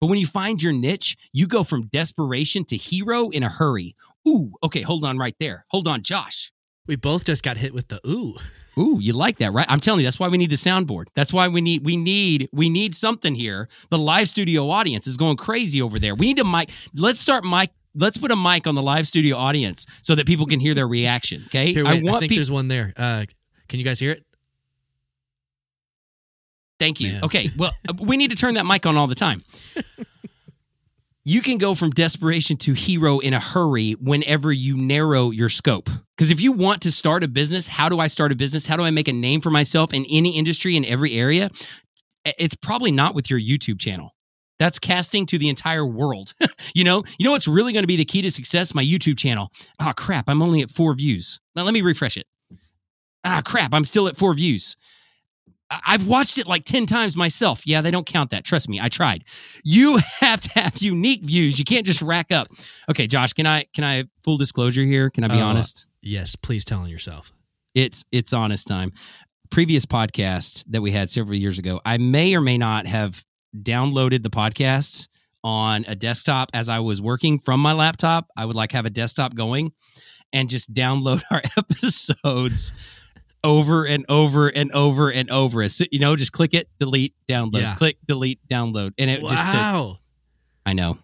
But 0.01 0.09
when 0.09 0.19
you 0.19 0.27
find 0.27 0.63
your 0.63 0.73
niche, 0.73 1.17
you 1.33 1.47
go 1.47 1.65
from 1.65 1.87
desperation 1.89 2.65
to 2.67 2.77
hero 2.77 3.31
in 3.31 3.43
a 3.43 3.49
hurry. 3.49 3.95
Ooh, 4.29 4.53
okay, 4.63 4.83
hold 4.83 5.05
on 5.05 5.19
right 5.19 5.35
there. 5.41 5.65
Hold 5.71 5.89
on, 5.89 6.03
Josh. 6.03 6.53
We 6.87 6.97
both 6.97 7.25
just 7.25 7.43
got 7.43 7.57
hit 7.57 7.75
with 7.75 7.89
the 7.89 8.01
ooh. 8.07 8.35
Ooh, 8.79 8.99
you 9.01 9.13
like 9.15 9.39
that, 9.39 9.53
right? 9.53 9.67
I'm 9.69 9.81
telling 9.81 10.01
you, 10.01 10.07
that's 10.07 10.21
why 10.21 10.29
we 10.29 10.39
need 10.39 10.51
the 10.51 10.57
soundboard. 10.57 11.07
That's 11.15 11.33
why 11.33 11.49
we 11.49 11.61
need 11.61 11.85
we 11.85 11.97
need 11.97 12.49
we 12.53 12.69
need 12.69 12.95
something 12.95 13.35
here. 13.35 13.69
The 13.91 13.99
live 13.99 14.29
studio 14.29 14.69
audience 14.69 15.07
is 15.07 15.17
going 15.17 15.37
crazy 15.37 15.81
over 15.81 15.99
there. 15.99 16.15
We 16.15 16.27
need 16.27 16.39
a 16.39 16.45
mic. 16.45 16.71
Let's 16.95 17.19
start 17.19 17.45
mic. 17.45 17.71
Let's 17.95 18.19
put 18.19 18.31
a 18.31 18.37
mic 18.37 18.67
on 18.67 18.75
the 18.75 18.83
live 18.83 19.09
studio 19.09 19.37
audience 19.37 19.87
so 20.03 20.15
that 20.15 20.27
people 20.27 20.45
can 20.45 20.61
hear 20.61 20.75
their 20.75 20.87
reaction. 20.87 21.45
Okay, 21.47 21.73
Here, 21.73 21.87
I 21.87 21.95
wait, 21.95 22.07
I, 22.07 22.11
want 22.11 22.21
think 22.21 22.31
people. 22.31 22.37
there's 22.41 22.51
one 22.51 22.69
there. 22.69 22.93
Uh, 22.95 23.25
can 23.69 23.79
you 23.79 23.85
guys 23.85 23.99
hear 23.99 24.13
it? 24.13 24.26
Thank 26.79 27.01
you. 27.01 27.13
Man. 27.13 27.25
Okay. 27.25 27.51
Well, 27.57 27.73
uh, 27.89 27.95
we 27.99 28.17
need 28.17 28.31
to 28.31 28.37
turn 28.37 28.55
that 28.55 28.67
mic 28.67 28.87
on 28.87 28.97
all 28.97 29.07
the 29.07 29.15
time. 29.15 29.43
you 31.25 31.41
can 31.41 31.59
go 31.59 31.75
from 31.75 31.91
desperation 31.91 32.57
to 32.59 32.73
hero 32.73 33.19
in 33.19 33.35
a 33.35 33.41
hurry 33.41 33.93
whenever 33.93 34.53
you 34.53 34.77
narrow 34.77 35.31
your 35.31 35.49
scope. 35.49 35.89
Because 36.17 36.31
if 36.31 36.41
you 36.41 36.53
want 36.53 36.83
to 36.83 36.93
start 36.93 37.25
a 37.25 37.29
business, 37.29 37.67
how 37.67 37.89
do 37.89 37.99
I 37.99 38.07
start 38.07 38.33
a 38.33 38.37
business? 38.37 38.67
How 38.67 38.77
do 38.77 38.83
I 38.83 38.91
make 38.91 39.09
a 39.09 39.13
name 39.13 39.41
for 39.41 39.51
myself 39.51 39.93
in 39.93 40.05
any 40.11 40.37
industry 40.37 40.77
in 40.77 40.85
every 40.85 41.15
area? 41.15 41.51
It's 42.39 42.55
probably 42.55 42.91
not 42.91 43.15
with 43.15 43.31
your 43.31 43.41
YouTube 43.41 43.81
channel. 43.81 44.13
That's 44.59 44.79
casting 44.79 45.27
to 45.27 45.39
the 45.39 45.49
entire 45.49 45.85
world. 45.85 46.33
you 46.75 46.85
know, 46.85 47.05
you 47.19 47.25
know 47.25 47.33
what's 47.33 47.49
really 47.49 47.73
going 47.73 47.83
to 47.83 47.89
be 47.89 47.97
the 47.97 48.05
key 48.05 48.23
to 48.23 48.31
success? 48.31 48.75
My 48.75 48.85
YouTube 48.85 49.19
channel. 49.19 49.51
Oh 49.81 49.93
crap, 49.97 50.29
I'm 50.29 50.43
only 50.43 50.63
at 50.63 50.71
four 50.71 50.95
views. 50.95 51.41
Now 51.55 51.65
let 51.65 51.75
me 51.75 51.83
refresh 51.83 52.17
it. 52.17 52.27
Ah 53.25 53.43
crap, 53.45 53.75
I'm 53.75 53.85
still 53.85 54.09
at 54.09 54.17
four 54.17 54.33
views. 54.35 54.77
I've 55.71 56.07
watched 56.07 56.39
it 56.39 56.47
like 56.47 56.65
10 56.65 56.87
times 56.87 57.17
myself. 57.17 57.67
Yeah, 57.67 57.81
they 57.81 57.91
don't 57.91 58.07
count 58.07 58.31
that. 58.31 58.45
Trust 58.45 58.69
me, 58.69 58.81
I 58.81 58.89
tried. 58.89 59.25
You 59.65 59.99
have 60.21 60.41
to 60.43 60.61
have 60.61 60.79
unique 60.81 61.25
views. 61.25 61.59
You 61.59 61.65
can't 61.65 61.85
just 61.85 62.03
rack 62.03 62.31
up. 62.31 62.49
Okay, 62.89 63.07
Josh, 63.07 63.33
can 63.33 63.47
I 63.47 63.65
can 63.75 63.83
I 63.85 64.05
full 64.23 64.37
disclosure 64.37 64.85
here? 64.85 65.11
Can 65.11 65.25
I 65.25 65.29
be 65.29 65.41
Uh, 65.41 65.45
honest? 65.47 65.87
Yes, 66.03 66.37
please 66.37 66.65
tell 66.65 66.81
on 66.81 66.89
yourself. 66.89 67.33
It's 67.75 68.05
it's 68.13 68.33
honest 68.33 68.69
time. 68.69 68.93
Previous 69.51 69.87
podcast 69.87 70.65
that 70.69 70.83
we 70.83 70.93
had 70.93 71.11
several 71.11 71.37
years 71.37 71.59
ago, 71.59 71.81
I 71.85 71.99
may 71.99 72.35
or 72.35 72.41
may 72.41 72.59
not 72.59 72.87
have 72.87 73.25
downloaded 73.57 74.23
the 74.23 74.31
podcast 74.31 75.09
on 75.45 75.85
a 75.89 75.95
desktop 75.95 76.51
as 76.55 76.69
I 76.69 76.81
was 76.81 77.01
working 77.01 77.39
from 77.39 77.61
my 77.61 77.73
laptop. 77.73 78.29
I 78.37 78.45
would 78.45 78.57
like 78.57 78.73
have 78.73 78.87
a 78.87 78.91
desktop 78.91 79.35
going 79.35 79.73
and 80.33 80.49
just 80.49 80.73
download 80.75 81.23
our 81.31 81.43
episodes 81.57 82.73
over 83.47 83.85
and 83.85 84.05
over 84.09 84.49
and 84.49 84.71
over 84.73 85.09
and 85.11 85.31
over. 85.31 85.63
You 85.91 85.99
know, 86.01 86.17
just 86.17 86.33
click 86.33 86.53
it, 86.53 86.69
delete, 86.81 87.15
download, 87.29 87.61
Yeah. 87.63 87.75
click, 87.77 87.99
delete, 88.07 88.41
download, 88.49 88.93
and 88.99 89.09
it 89.09 89.21
just 89.23 89.47
took 89.47 89.55
wow. 89.55 89.99
I 90.67 90.73
know. 90.73 90.99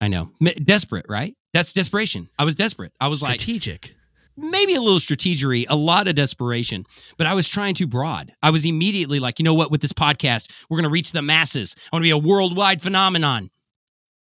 I 0.00 0.08
know. 0.08 0.30
Desperate, 0.64 1.06
right? 1.08 1.36
That's 1.52 1.72
desperation. 1.72 2.28
I 2.38 2.44
was 2.44 2.54
desperate. 2.54 2.92
I 3.00 3.08
was 3.08 3.22
like, 3.22 3.40
Strategic. 3.40 3.94
maybe 4.36 4.74
a 4.74 4.80
little 4.80 4.98
strategery, 4.98 5.66
a 5.68 5.76
lot 5.76 6.08
of 6.08 6.14
desperation, 6.14 6.86
but 7.18 7.26
I 7.26 7.34
was 7.34 7.48
trying 7.48 7.74
too 7.74 7.86
broad. 7.86 8.32
I 8.42 8.50
was 8.50 8.64
immediately 8.64 9.20
like, 9.20 9.38
you 9.38 9.44
know 9.44 9.52
what, 9.54 9.70
with 9.70 9.82
this 9.82 9.92
podcast, 9.92 10.50
we're 10.70 10.78
going 10.78 10.84
to 10.84 10.90
reach 10.90 11.12
the 11.12 11.20
masses. 11.22 11.76
I 11.92 11.96
want 11.96 12.02
to 12.02 12.06
be 12.06 12.10
a 12.10 12.18
worldwide 12.18 12.80
phenomenon. 12.80 13.50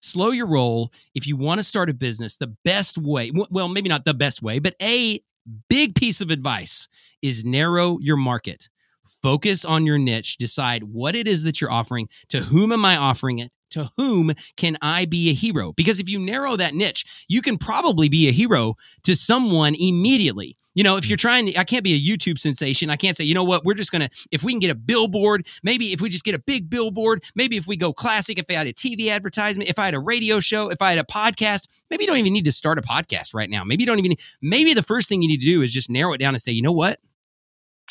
Slow 0.01 0.31
your 0.31 0.47
roll. 0.47 0.91
If 1.13 1.27
you 1.27 1.35
want 1.37 1.59
to 1.59 1.63
start 1.63 1.89
a 1.89 1.93
business, 1.93 2.37
the 2.37 2.55
best 2.65 2.97
way, 2.97 3.31
well, 3.51 3.67
maybe 3.67 3.89
not 3.89 4.05
the 4.05 4.13
best 4.13 4.41
way, 4.41 4.59
but 4.59 4.73
a 4.81 5.21
big 5.69 5.95
piece 5.95 6.21
of 6.21 6.31
advice 6.31 6.87
is 7.21 7.43
narrow 7.43 7.97
your 7.99 8.17
market. 8.17 8.69
Focus 9.21 9.65
on 9.65 9.85
your 9.85 9.97
niche. 9.97 10.37
Decide 10.37 10.83
what 10.83 11.15
it 11.15 11.27
is 11.27 11.43
that 11.43 11.59
you're 11.59 11.71
offering. 11.71 12.07
To 12.29 12.39
whom 12.39 12.71
am 12.71 12.85
I 12.85 12.97
offering 12.97 13.39
it? 13.39 13.51
To 13.71 13.89
whom 13.97 14.31
can 14.55 14.77
I 14.81 15.05
be 15.05 15.29
a 15.29 15.33
hero? 15.33 15.73
Because 15.73 15.99
if 15.99 16.09
you 16.09 16.19
narrow 16.19 16.55
that 16.55 16.73
niche, 16.73 17.05
you 17.27 17.41
can 17.41 17.57
probably 17.57 18.09
be 18.09 18.27
a 18.27 18.31
hero 18.31 18.75
to 19.03 19.15
someone 19.15 19.75
immediately. 19.75 20.57
You 20.79 20.83
know, 20.83 20.95
if 20.95 21.09
you're 21.09 21.17
trying 21.17 21.57
I 21.57 21.65
can't 21.65 21.83
be 21.83 21.93
a 21.93 21.99
YouTube 21.99 22.39
sensation. 22.39 22.89
I 22.89 22.95
can't 22.95 23.13
say, 23.13 23.25
you 23.25 23.33
know 23.33 23.43
what, 23.43 23.65
we're 23.65 23.73
just 23.73 23.91
going 23.91 24.07
to, 24.07 24.09
if 24.31 24.45
we 24.45 24.53
can 24.53 24.61
get 24.61 24.71
a 24.71 24.75
billboard, 24.75 25.45
maybe 25.61 25.91
if 25.91 25.99
we 25.99 26.07
just 26.07 26.23
get 26.23 26.35
a 26.35 26.39
big 26.39 26.69
billboard, 26.69 27.25
maybe 27.35 27.57
if 27.57 27.67
we 27.67 27.75
go 27.75 27.91
classic, 27.91 28.39
if 28.39 28.45
I 28.49 28.53
had 28.53 28.65
a 28.65 28.71
TV 28.71 29.09
advertisement, 29.09 29.69
if 29.69 29.77
I 29.77 29.83
had 29.83 29.93
a 29.93 29.99
radio 29.99 30.39
show, 30.39 30.69
if 30.69 30.81
I 30.81 30.91
had 30.91 30.99
a 30.99 31.03
podcast, 31.03 31.67
maybe 31.89 32.05
you 32.05 32.07
don't 32.07 32.15
even 32.15 32.31
need 32.31 32.45
to 32.45 32.53
start 32.53 32.79
a 32.79 32.81
podcast 32.81 33.33
right 33.33 33.49
now. 33.49 33.65
Maybe 33.65 33.83
you 33.83 33.87
don't 33.87 33.99
even, 33.99 34.13
maybe 34.41 34.73
the 34.73 34.81
first 34.81 35.09
thing 35.09 35.21
you 35.21 35.27
need 35.27 35.41
to 35.41 35.45
do 35.45 35.61
is 35.61 35.73
just 35.73 35.89
narrow 35.89 36.13
it 36.13 36.19
down 36.19 36.33
and 36.33 36.41
say, 36.41 36.53
you 36.53 36.61
know 36.61 36.71
what? 36.71 37.01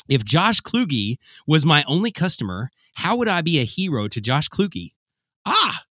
If 0.09 0.25
Josh 0.25 0.63
Kluge 0.63 1.19
was 1.47 1.67
my 1.67 1.85
only 1.87 2.11
customer, 2.11 2.71
how 2.95 3.17
would 3.17 3.29
I 3.29 3.43
be 3.43 3.61
a 3.61 3.65
hero 3.65 4.09
to 4.09 4.19
Josh 4.19 4.49
Kluge? 4.49 4.95
Ah, 5.45 5.83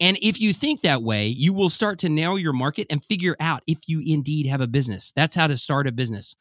and 0.00 0.16
if 0.22 0.40
you 0.40 0.52
think 0.52 0.80
that 0.80 1.02
way, 1.02 1.26
you 1.26 1.52
will 1.52 1.68
start 1.68 1.98
to 2.00 2.08
narrow 2.08 2.36
your 2.36 2.54
market 2.54 2.86
and 2.90 3.04
figure 3.04 3.36
out 3.38 3.62
if 3.66 3.86
you 3.86 4.02
indeed 4.04 4.46
have 4.46 4.60
a 4.60 4.66
business. 4.66 5.12
That's 5.14 5.34
how 5.34 5.46
to 5.46 5.58
start 5.58 5.86
a 5.86 5.92
business. 5.92 6.34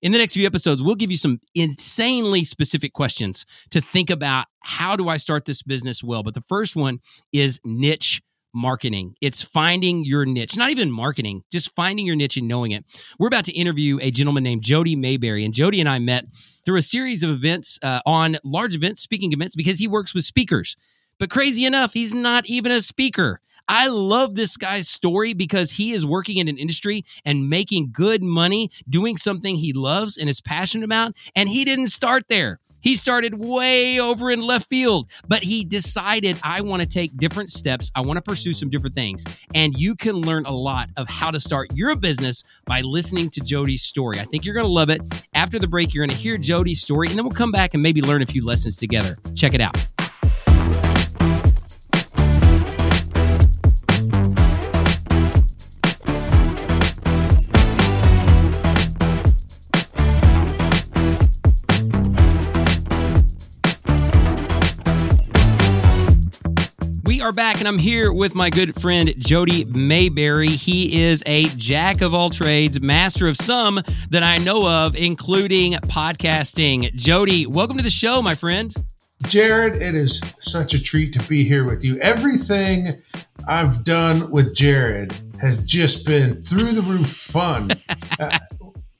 In 0.00 0.12
the 0.12 0.18
next 0.18 0.34
few 0.34 0.46
episodes, 0.46 0.82
we'll 0.82 0.94
give 0.94 1.10
you 1.10 1.18
some 1.18 1.40
insanely 1.54 2.42
specific 2.44 2.94
questions 2.94 3.44
to 3.70 3.80
think 3.80 4.08
about 4.08 4.46
how 4.60 4.96
do 4.96 5.08
I 5.08 5.18
start 5.18 5.44
this 5.44 5.62
business 5.62 6.02
well. 6.02 6.22
But 6.22 6.34
the 6.34 6.42
first 6.42 6.74
one 6.74 7.00
is 7.32 7.60
niche 7.64 8.22
marketing. 8.54 9.14
It's 9.20 9.42
finding 9.42 10.04
your 10.04 10.24
niche, 10.26 10.56
not 10.56 10.70
even 10.70 10.90
marketing, 10.90 11.42
just 11.50 11.74
finding 11.74 12.06
your 12.06 12.16
niche 12.16 12.36
and 12.36 12.48
knowing 12.48 12.72
it. 12.72 12.84
We're 13.18 13.28
about 13.28 13.44
to 13.46 13.52
interview 13.52 13.98
a 14.00 14.10
gentleman 14.10 14.42
named 14.42 14.62
Jody 14.62 14.96
Maberry, 14.96 15.44
and 15.44 15.54
Jody 15.54 15.80
and 15.80 15.88
I 15.88 15.98
met 15.98 16.26
through 16.64 16.76
a 16.76 16.82
series 16.82 17.22
of 17.22 17.30
events 17.30 17.78
uh, 17.82 18.00
on 18.04 18.36
large 18.44 18.74
events, 18.74 19.02
speaking 19.02 19.32
events, 19.32 19.56
because 19.56 19.78
he 19.78 19.88
works 19.88 20.14
with 20.14 20.24
speakers. 20.24 20.76
But 21.22 21.30
crazy 21.30 21.64
enough, 21.64 21.92
he's 21.92 22.12
not 22.12 22.46
even 22.46 22.72
a 22.72 22.82
speaker. 22.82 23.40
I 23.68 23.86
love 23.86 24.34
this 24.34 24.56
guy's 24.56 24.88
story 24.88 25.34
because 25.34 25.70
he 25.70 25.92
is 25.92 26.04
working 26.04 26.38
in 26.38 26.48
an 26.48 26.58
industry 26.58 27.04
and 27.24 27.48
making 27.48 27.90
good 27.92 28.24
money 28.24 28.72
doing 28.88 29.16
something 29.16 29.54
he 29.54 29.72
loves 29.72 30.16
and 30.16 30.28
is 30.28 30.40
passionate 30.40 30.84
about. 30.84 31.12
And 31.36 31.48
he 31.48 31.64
didn't 31.64 31.90
start 31.90 32.24
there. 32.28 32.58
He 32.80 32.96
started 32.96 33.36
way 33.36 34.00
over 34.00 34.32
in 34.32 34.40
left 34.40 34.68
field, 34.68 35.12
but 35.28 35.44
he 35.44 35.64
decided, 35.64 36.40
I 36.42 36.60
want 36.62 36.82
to 36.82 36.88
take 36.88 37.16
different 37.16 37.50
steps. 37.50 37.92
I 37.94 38.00
want 38.00 38.16
to 38.16 38.22
pursue 38.22 38.52
some 38.52 38.68
different 38.68 38.96
things. 38.96 39.24
And 39.54 39.78
you 39.78 39.94
can 39.94 40.16
learn 40.16 40.44
a 40.44 40.52
lot 40.52 40.88
of 40.96 41.08
how 41.08 41.30
to 41.30 41.38
start 41.38 41.68
your 41.72 41.94
business 41.94 42.42
by 42.66 42.80
listening 42.80 43.30
to 43.30 43.40
Jody's 43.42 43.82
story. 43.82 44.18
I 44.18 44.24
think 44.24 44.44
you're 44.44 44.56
going 44.56 44.66
to 44.66 44.72
love 44.72 44.90
it. 44.90 45.00
After 45.34 45.60
the 45.60 45.68
break, 45.68 45.94
you're 45.94 46.04
going 46.04 46.16
to 46.16 46.20
hear 46.20 46.36
Jody's 46.36 46.82
story, 46.82 47.06
and 47.06 47.16
then 47.16 47.24
we'll 47.24 47.30
come 47.30 47.52
back 47.52 47.74
and 47.74 47.82
maybe 47.82 48.02
learn 48.02 48.22
a 48.22 48.26
few 48.26 48.44
lessons 48.44 48.76
together. 48.76 49.16
Check 49.36 49.54
it 49.54 49.60
out. 49.60 49.76
Are 67.22 67.30
back, 67.30 67.60
and 67.60 67.68
I'm 67.68 67.78
here 67.78 68.12
with 68.12 68.34
my 68.34 68.50
good 68.50 68.74
friend 68.80 69.14
Jody 69.16 69.64
Maberry. 69.64 70.48
He 70.48 71.04
is 71.04 71.22
a 71.24 71.44
jack 71.50 72.00
of 72.00 72.14
all 72.14 72.30
trades, 72.30 72.80
master 72.80 73.28
of 73.28 73.36
some 73.36 73.80
that 74.10 74.24
I 74.24 74.38
know 74.38 74.66
of, 74.66 74.96
including 74.96 75.74
podcasting. 75.74 76.92
Jody, 76.96 77.46
welcome 77.46 77.76
to 77.76 77.82
the 77.84 77.90
show, 77.90 78.22
my 78.22 78.34
friend. 78.34 78.74
Jared, 79.22 79.80
it 79.80 79.94
is 79.94 80.20
such 80.40 80.74
a 80.74 80.82
treat 80.82 81.12
to 81.12 81.20
be 81.28 81.44
here 81.44 81.64
with 81.64 81.84
you. 81.84 81.96
Everything 82.00 83.00
I've 83.46 83.84
done 83.84 84.28
with 84.32 84.52
Jared 84.52 85.14
has 85.40 85.64
just 85.64 86.04
been 86.04 86.42
through 86.42 86.72
the 86.72 86.82
roof 86.82 87.08
fun. 87.08 87.70
Uh, 88.20 88.38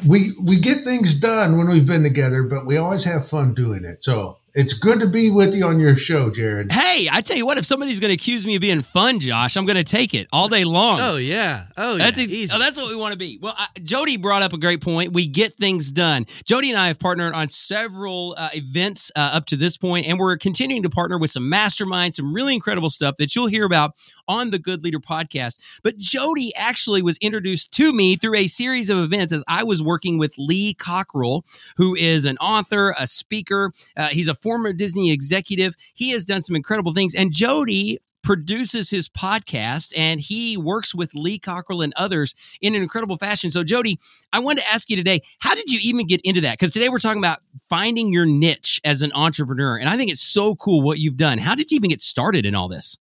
we 0.06 0.32
we 0.40 0.58
get 0.58 0.84
things 0.84 1.14
done 1.16 1.58
when 1.58 1.68
we've 1.68 1.86
been 1.86 2.02
together, 2.02 2.42
but 2.44 2.64
we 2.64 2.78
always 2.78 3.04
have 3.04 3.28
fun 3.28 3.52
doing 3.52 3.84
it. 3.84 4.02
So 4.02 4.38
it's 4.54 4.74
good 4.74 5.00
to 5.00 5.06
be 5.06 5.30
with 5.30 5.54
you 5.54 5.64
on 5.64 5.80
your 5.80 5.96
show, 5.96 6.30
Jared. 6.30 6.70
Hey, 6.72 7.08
I 7.10 7.22
tell 7.22 7.36
you 7.36 7.46
what, 7.46 7.58
if 7.58 7.64
somebody's 7.64 8.00
going 8.00 8.10
to 8.10 8.14
accuse 8.14 8.44
me 8.46 8.56
of 8.56 8.60
being 8.60 8.82
fun, 8.82 9.18
Josh, 9.18 9.56
I'm 9.56 9.64
going 9.64 9.76
to 9.76 9.84
take 9.84 10.12
it 10.12 10.28
all 10.32 10.48
day 10.48 10.64
long. 10.64 11.00
Oh 11.00 11.16
yeah. 11.16 11.66
Oh 11.76 11.96
That's 11.96 12.18
yeah. 12.18 12.24
ex- 12.24 12.32
Easy. 12.32 12.52
oh, 12.54 12.58
that's 12.58 12.76
what 12.76 12.88
we 12.88 12.96
want 12.96 13.12
to 13.12 13.18
be. 13.18 13.38
Well, 13.40 13.54
I, 13.56 13.66
Jody 13.82 14.16
brought 14.18 14.42
up 14.42 14.52
a 14.52 14.58
great 14.58 14.80
point. 14.82 15.12
We 15.12 15.26
get 15.26 15.54
things 15.56 15.90
done. 15.90 16.26
Jody 16.44 16.70
and 16.70 16.78
I 16.78 16.88
have 16.88 16.98
partnered 16.98 17.32
on 17.34 17.48
several 17.48 18.34
uh, 18.36 18.50
events 18.54 19.10
uh, 19.16 19.30
up 19.32 19.46
to 19.46 19.56
this 19.56 19.76
point, 19.76 20.06
and 20.06 20.18
we're 20.18 20.36
continuing 20.36 20.82
to 20.82 20.90
partner 20.90 21.16
with 21.18 21.30
some 21.30 21.50
masterminds, 21.50 22.14
some 22.14 22.34
really 22.34 22.54
incredible 22.54 22.90
stuff 22.90 23.16
that 23.16 23.34
you'll 23.34 23.46
hear 23.46 23.64
about 23.64 23.94
on 24.28 24.50
the 24.50 24.58
Good 24.58 24.84
Leader 24.84 25.00
podcast. 25.00 25.58
But 25.82 25.96
Jody 25.98 26.52
actually 26.56 27.02
was 27.02 27.18
introduced 27.18 27.72
to 27.72 27.92
me 27.92 28.16
through 28.16 28.36
a 28.36 28.46
series 28.46 28.90
of 28.90 28.98
events 28.98 29.32
as 29.32 29.44
I 29.48 29.64
was 29.64 29.82
working 29.82 30.18
with 30.18 30.34
Lee 30.38 30.74
Cockrell, 30.74 31.44
who 31.76 31.94
is 31.94 32.24
an 32.24 32.38
author, 32.38 32.94
a 32.98 33.06
speaker. 33.06 33.72
Uh, 33.96 34.08
he's 34.08 34.28
a 34.28 34.34
former 34.34 34.72
Disney 34.72 35.12
executive. 35.12 35.74
He 35.94 36.10
has 36.10 36.24
done 36.24 36.42
some 36.42 36.56
incredible 36.56 36.92
things, 36.92 37.14
and 37.14 37.32
Jody 37.32 37.98
produces 38.22 38.88
his 38.90 39.08
podcast 39.08 39.92
and 39.96 40.20
he 40.20 40.56
works 40.56 40.94
with 40.94 41.14
Lee 41.14 41.38
Cockrell 41.38 41.82
and 41.82 41.92
others 41.96 42.34
in 42.60 42.74
an 42.74 42.82
incredible 42.82 43.16
fashion. 43.16 43.50
So, 43.50 43.64
Jody, 43.64 43.98
I 44.32 44.38
wanted 44.38 44.62
to 44.62 44.72
ask 44.72 44.88
you 44.88 44.96
today, 44.96 45.20
how 45.40 45.54
did 45.54 45.70
you 45.70 45.80
even 45.82 46.06
get 46.06 46.20
into 46.22 46.40
that? 46.42 46.52
Because 46.52 46.70
today 46.70 46.88
we're 46.88 46.98
talking 46.98 47.18
about 47.18 47.40
finding 47.68 48.12
your 48.12 48.26
niche 48.26 48.80
as 48.84 49.02
an 49.02 49.12
entrepreneur. 49.14 49.76
And 49.76 49.88
I 49.88 49.96
think 49.96 50.10
it's 50.10 50.22
so 50.22 50.54
cool 50.54 50.82
what 50.82 50.98
you've 50.98 51.16
done. 51.16 51.38
How 51.38 51.54
did 51.54 51.70
you 51.70 51.76
even 51.76 51.90
get 51.90 52.00
started 52.00 52.46
in 52.46 52.54
all 52.54 52.68
this? 52.68 52.96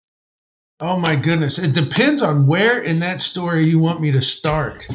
Oh 0.81 0.97
my 0.97 1.15
goodness. 1.15 1.59
It 1.59 1.73
depends 1.73 2.21
on 2.21 2.47
where 2.47 2.81
in 2.81 2.99
that 2.99 3.21
story 3.21 3.65
you 3.65 3.79
want 3.79 3.99
me 3.99 4.11
to 4.11 4.21
start. 4.21 4.87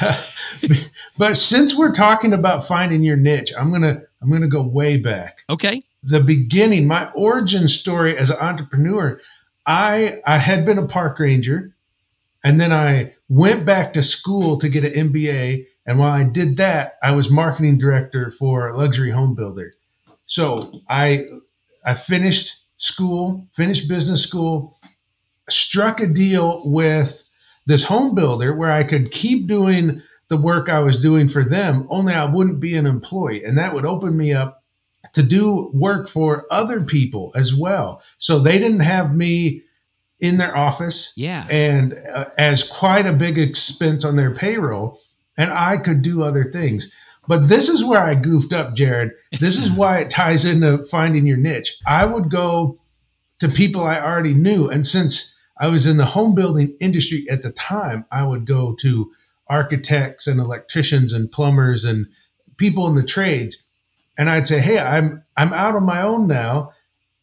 but 1.18 1.34
since 1.34 1.76
we're 1.76 1.92
talking 1.92 2.32
about 2.32 2.66
finding 2.66 3.02
your 3.02 3.16
niche, 3.16 3.52
I'm 3.58 3.70
going 3.70 3.82
to 3.82 4.02
I'm 4.22 4.30
going 4.30 4.42
to 4.42 4.48
go 4.48 4.62
way 4.62 4.96
back. 4.96 5.38
Okay. 5.50 5.82
The 6.02 6.20
beginning, 6.20 6.86
my 6.86 7.10
origin 7.12 7.68
story 7.68 8.16
as 8.16 8.30
an 8.30 8.38
entrepreneur, 8.38 9.20
I 9.66 10.20
I 10.26 10.38
had 10.38 10.64
been 10.64 10.78
a 10.78 10.86
park 10.86 11.18
ranger 11.18 11.74
and 12.44 12.60
then 12.60 12.72
I 12.72 13.14
went 13.28 13.64
back 13.64 13.94
to 13.94 14.02
school 14.02 14.58
to 14.58 14.68
get 14.68 14.84
an 14.84 15.10
MBA 15.10 15.66
and 15.86 15.98
while 15.98 16.12
I 16.12 16.24
did 16.24 16.56
that, 16.58 16.94
I 17.02 17.12
was 17.12 17.28
marketing 17.28 17.78
director 17.78 18.30
for 18.30 18.68
a 18.68 18.76
luxury 18.76 19.10
home 19.10 19.34
builder. 19.34 19.74
So 20.26 20.72
I 20.88 21.26
I 21.84 21.94
finished 21.94 22.56
school, 22.76 23.46
finished 23.54 23.88
business 23.88 24.22
school, 24.22 24.78
struck 25.48 26.00
a 26.00 26.06
deal 26.06 26.62
with 26.64 27.20
this 27.66 27.84
home 27.84 28.14
builder 28.14 28.54
where 28.54 28.70
I 28.70 28.84
could 28.84 29.10
keep 29.10 29.46
doing 29.46 30.02
the 30.28 30.36
work 30.36 30.68
I 30.68 30.80
was 30.80 31.00
doing 31.02 31.28
for 31.28 31.44
them, 31.44 31.86
only 31.90 32.14
I 32.14 32.24
wouldn't 32.24 32.60
be 32.60 32.76
an 32.76 32.86
employee. 32.86 33.44
And 33.44 33.58
that 33.58 33.74
would 33.74 33.86
open 33.86 34.16
me 34.16 34.32
up 34.32 34.62
to 35.12 35.22
do 35.22 35.70
work 35.74 36.08
for 36.08 36.46
other 36.50 36.82
people 36.82 37.32
as 37.36 37.54
well. 37.54 38.02
So 38.18 38.38
they 38.38 38.58
didn't 38.58 38.80
have 38.80 39.14
me 39.14 39.62
in 40.20 40.38
their 40.38 40.56
office 40.56 41.12
Yeah. 41.16 41.46
and 41.50 41.94
uh, 42.12 42.26
as 42.38 42.64
quite 42.64 43.06
a 43.06 43.12
big 43.12 43.38
expense 43.38 44.04
on 44.04 44.16
their 44.16 44.34
payroll 44.34 45.00
and 45.36 45.50
I 45.50 45.76
could 45.76 46.02
do 46.02 46.22
other 46.22 46.44
things. 46.44 46.92
But 47.26 47.48
this 47.48 47.68
is 47.68 47.84
where 47.84 48.00
I 48.00 48.14
goofed 48.14 48.52
up, 48.52 48.74
Jared. 48.74 49.10
This 49.40 49.58
is 49.58 49.70
why 49.76 49.98
it 49.98 50.10
ties 50.10 50.44
into 50.44 50.84
finding 50.84 51.26
your 51.26 51.36
niche. 51.36 51.76
I 51.86 52.04
would 52.06 52.30
go 52.30 52.78
to 53.40 53.48
people 53.48 53.82
I 53.82 54.00
already 54.00 54.34
knew. 54.34 54.68
And 54.70 54.86
since 54.86 55.33
I 55.58 55.68
was 55.68 55.86
in 55.86 55.96
the 55.96 56.04
home 56.04 56.34
building 56.34 56.76
industry 56.80 57.26
at 57.30 57.42
the 57.42 57.52
time, 57.52 58.04
I 58.10 58.24
would 58.26 58.44
go 58.46 58.74
to 58.80 59.12
architects 59.46 60.26
and 60.26 60.40
electricians 60.40 61.12
and 61.12 61.30
plumbers 61.30 61.84
and 61.84 62.06
people 62.56 62.88
in 62.88 62.94
the 62.94 63.02
trades. 63.02 63.58
And 64.18 64.30
I'd 64.30 64.46
say, 64.46 64.58
Hey, 64.60 64.78
I'm 64.78 65.22
I'm 65.36 65.52
out 65.52 65.74
on 65.76 65.84
my 65.84 66.02
own 66.02 66.26
now 66.28 66.72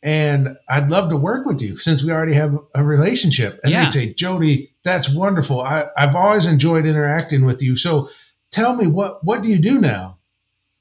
and 0.04 0.58
I'd 0.70 0.90
love 0.90 1.10
to 1.10 1.18
work 1.18 1.46
with 1.46 1.62
you 1.62 1.78
since 1.78 2.04
we 2.04 2.12
already 2.12 2.34
have 2.34 2.58
a 2.76 2.84
relationship. 2.84 3.60
And 3.64 3.72
Yeah. 3.72 3.86
they'd 3.86 3.92
say, 3.92 4.14
Jody, 4.14 4.72
that's 4.84 5.14
wonderful. 5.14 5.62
I, 5.62 5.86
I've 5.98 6.16
always 6.16 6.48
enjoyed 6.48 6.86
interacting 6.86 7.46
with 7.46 7.62
you. 7.62 7.76
So 7.76 8.10
tell 8.52 8.76
me 8.76 8.88
what 8.88 9.24
what 9.26 9.42
do 9.44 9.50
you 9.50 9.60
do 9.60 9.80
now? 9.80 10.18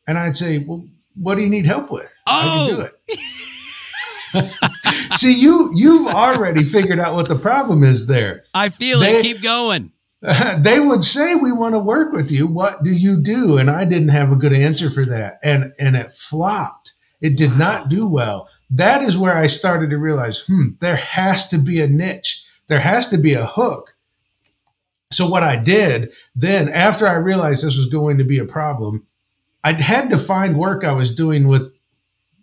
And 0.07 0.19
I'd 0.19 0.37
say, 0.37 0.59
Well, 0.59 0.85
what 1.16 1.37
do 1.37 1.42
you 1.42 1.50
need 1.50 1.66
help 1.66 1.90
with? 1.90 2.12
I 2.26 2.42
can 2.42 2.50
Oh. 2.52 2.76
do 2.76 2.80
it. 2.83 2.92
See, 5.21 5.39
you 5.39 5.71
you've 5.75 6.07
already 6.07 6.65
figured 6.65 6.99
out 6.99 7.12
what 7.12 7.29
the 7.29 7.37
problem 7.37 7.85
is 7.85 8.07
there. 8.07 8.45
I 8.55 8.71
feel 8.71 9.00
They- 9.00 9.17
it. 9.17 9.23
Keep 9.23 9.43
going. 9.43 9.93
they 10.59 10.81
would 10.81 11.05
say 11.05 11.35
we 11.35 11.53
want 11.53 11.75
to 11.75 11.79
work 11.79 12.15
with 12.15 12.31
you. 12.31 12.47
What 12.47 12.83
do 12.83 12.91
you 12.91 13.21
do? 13.21 13.59
And 13.59 13.71
I 13.71 13.85
didn't 13.85 14.09
have 14.09 14.33
a 14.33 14.37
good 14.37 14.55
answer 14.55 14.89
for 14.91 15.05
that. 15.05 15.35
And 15.43 15.75
and 15.79 15.95
it 15.95 16.15
flopped. 16.15 16.95
It 17.21 17.37
did 17.37 17.59
not 17.59 17.91
do 17.91 18.07
well. 18.07 18.49
That 18.71 19.03
is 19.03 19.19
where 19.19 19.37
I 19.37 19.47
started 19.47 19.91
to 19.91 19.99
realize, 19.99 20.41
hmm, 20.41 20.69
there 20.81 20.97
has 20.97 21.49
to 21.49 21.59
be 21.59 21.83
a 21.83 21.87
niche. 21.87 22.43
There 22.69 22.81
has 22.81 23.11
to 23.11 23.19
be 23.19 23.35
a 23.35 23.45
hook. 23.45 23.95
So 25.12 25.29
what 25.29 25.43
I 25.43 25.57
did 25.57 26.12
then 26.35 26.71
after 26.71 27.07
I 27.07 27.17
realized 27.17 27.62
this 27.62 27.77
was 27.77 27.89
going 27.89 28.17
to 28.19 28.25
be 28.25 28.39
a 28.39 28.47
problem, 28.47 29.07
I 29.65 29.73
had 29.73 30.09
to 30.11 30.19
find 30.19 30.57
work 30.57 30.83
I 30.83 30.93
was 30.93 31.15
doing 31.15 31.47
with 31.47 31.71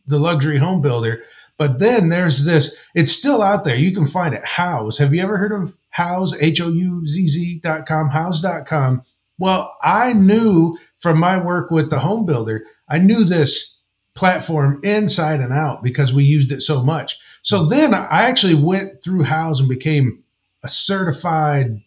the 0.06 0.20
luxury 0.20 0.58
home 0.58 0.82
builder. 0.82 1.24
But 1.58 1.80
then 1.80 2.10
there's 2.10 2.46
this, 2.46 2.80
it's 2.94 3.12
still 3.12 3.42
out 3.42 3.64
there. 3.64 3.76
You 3.76 3.94
can 3.94 4.06
find 4.06 4.34
it. 4.34 4.44
Houzz. 4.44 5.00
Have 5.00 5.14
you 5.14 5.22
ever 5.22 5.38
heard 5.38 5.52
of 5.52 5.76
Houzz? 5.96 6.36
H 6.40 6.62
O 6.62 6.70
U 6.70 7.08
Z 7.08 7.28
Z 7.28 7.60
dot 7.64 7.88
com, 7.88 8.10
houzz.com. 8.10 9.02
Well, 9.40 9.76
I 9.82 10.14
knew 10.14 10.78
from 11.00 11.20
my 11.20 11.44
work 11.44 11.72
with 11.72 11.90
the 11.90 12.00
home 12.00 12.26
builder, 12.26 12.66
I 12.90 13.00
knew 13.00 13.24
this 13.24 13.78
platform 14.16 14.80
inside 14.84 15.42
and 15.42 15.54
out 15.54 15.84
because 15.84 16.14
we 16.14 16.24
used 16.24 16.52
it 16.52 16.62
so 16.62 16.84
much. 16.84 17.20
So 17.44 17.66
then 17.66 17.94
I 17.94 18.28
actually 18.30 18.56
went 18.56 19.04
through 19.04 19.24
Houzz 19.24 19.60
and 19.60 19.70
became 19.70 20.24
a 20.64 20.68
certified 20.68 21.82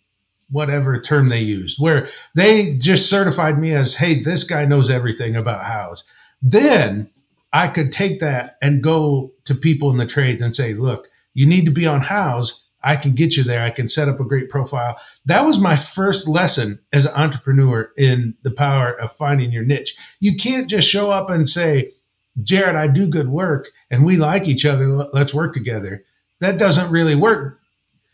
whatever 0.48 1.00
term 1.00 1.28
they 1.28 1.40
used, 1.40 1.78
where 1.80 2.08
they 2.34 2.76
just 2.76 3.08
certified 3.08 3.58
me 3.58 3.72
as, 3.72 3.94
hey, 3.94 4.22
this 4.22 4.44
guy 4.44 4.64
knows 4.64 4.90
everything 4.90 5.36
about 5.36 5.62
Houzz. 5.62 6.04
Then 6.42 7.10
I 7.52 7.68
could 7.68 7.92
take 7.92 8.20
that 8.20 8.56
and 8.62 8.82
go 8.82 9.32
to 9.50 9.54
people 9.56 9.90
in 9.90 9.98
the 9.98 10.06
trades 10.06 10.42
and 10.42 10.54
say, 10.54 10.74
look, 10.74 11.08
you 11.34 11.44
need 11.44 11.64
to 11.64 11.72
be 11.72 11.86
on 11.86 12.00
Houzz. 12.00 12.62
I 12.82 12.94
can 12.94 13.12
get 13.12 13.36
you 13.36 13.42
there. 13.42 13.62
I 13.62 13.70
can 13.70 13.88
set 13.88 14.08
up 14.08 14.20
a 14.20 14.24
great 14.24 14.48
profile. 14.48 14.98
That 15.26 15.44
was 15.44 15.58
my 15.58 15.76
first 15.76 16.28
lesson 16.28 16.78
as 16.92 17.04
an 17.04 17.14
entrepreneur 17.14 17.90
in 17.98 18.34
the 18.42 18.52
power 18.52 18.92
of 18.92 19.12
finding 19.12 19.50
your 19.50 19.64
niche. 19.64 19.96
You 20.20 20.36
can't 20.36 20.70
just 20.70 20.88
show 20.88 21.10
up 21.10 21.30
and 21.30 21.48
say, 21.48 21.92
Jared, 22.38 22.76
I 22.76 22.86
do 22.86 23.08
good 23.08 23.28
work 23.28 23.68
and 23.90 24.06
we 24.06 24.16
like 24.16 24.46
each 24.46 24.64
other. 24.64 24.86
Let's 24.86 25.34
work 25.34 25.52
together. 25.52 26.04
That 26.38 26.58
doesn't 26.58 26.92
really 26.92 27.16
work. 27.16 27.59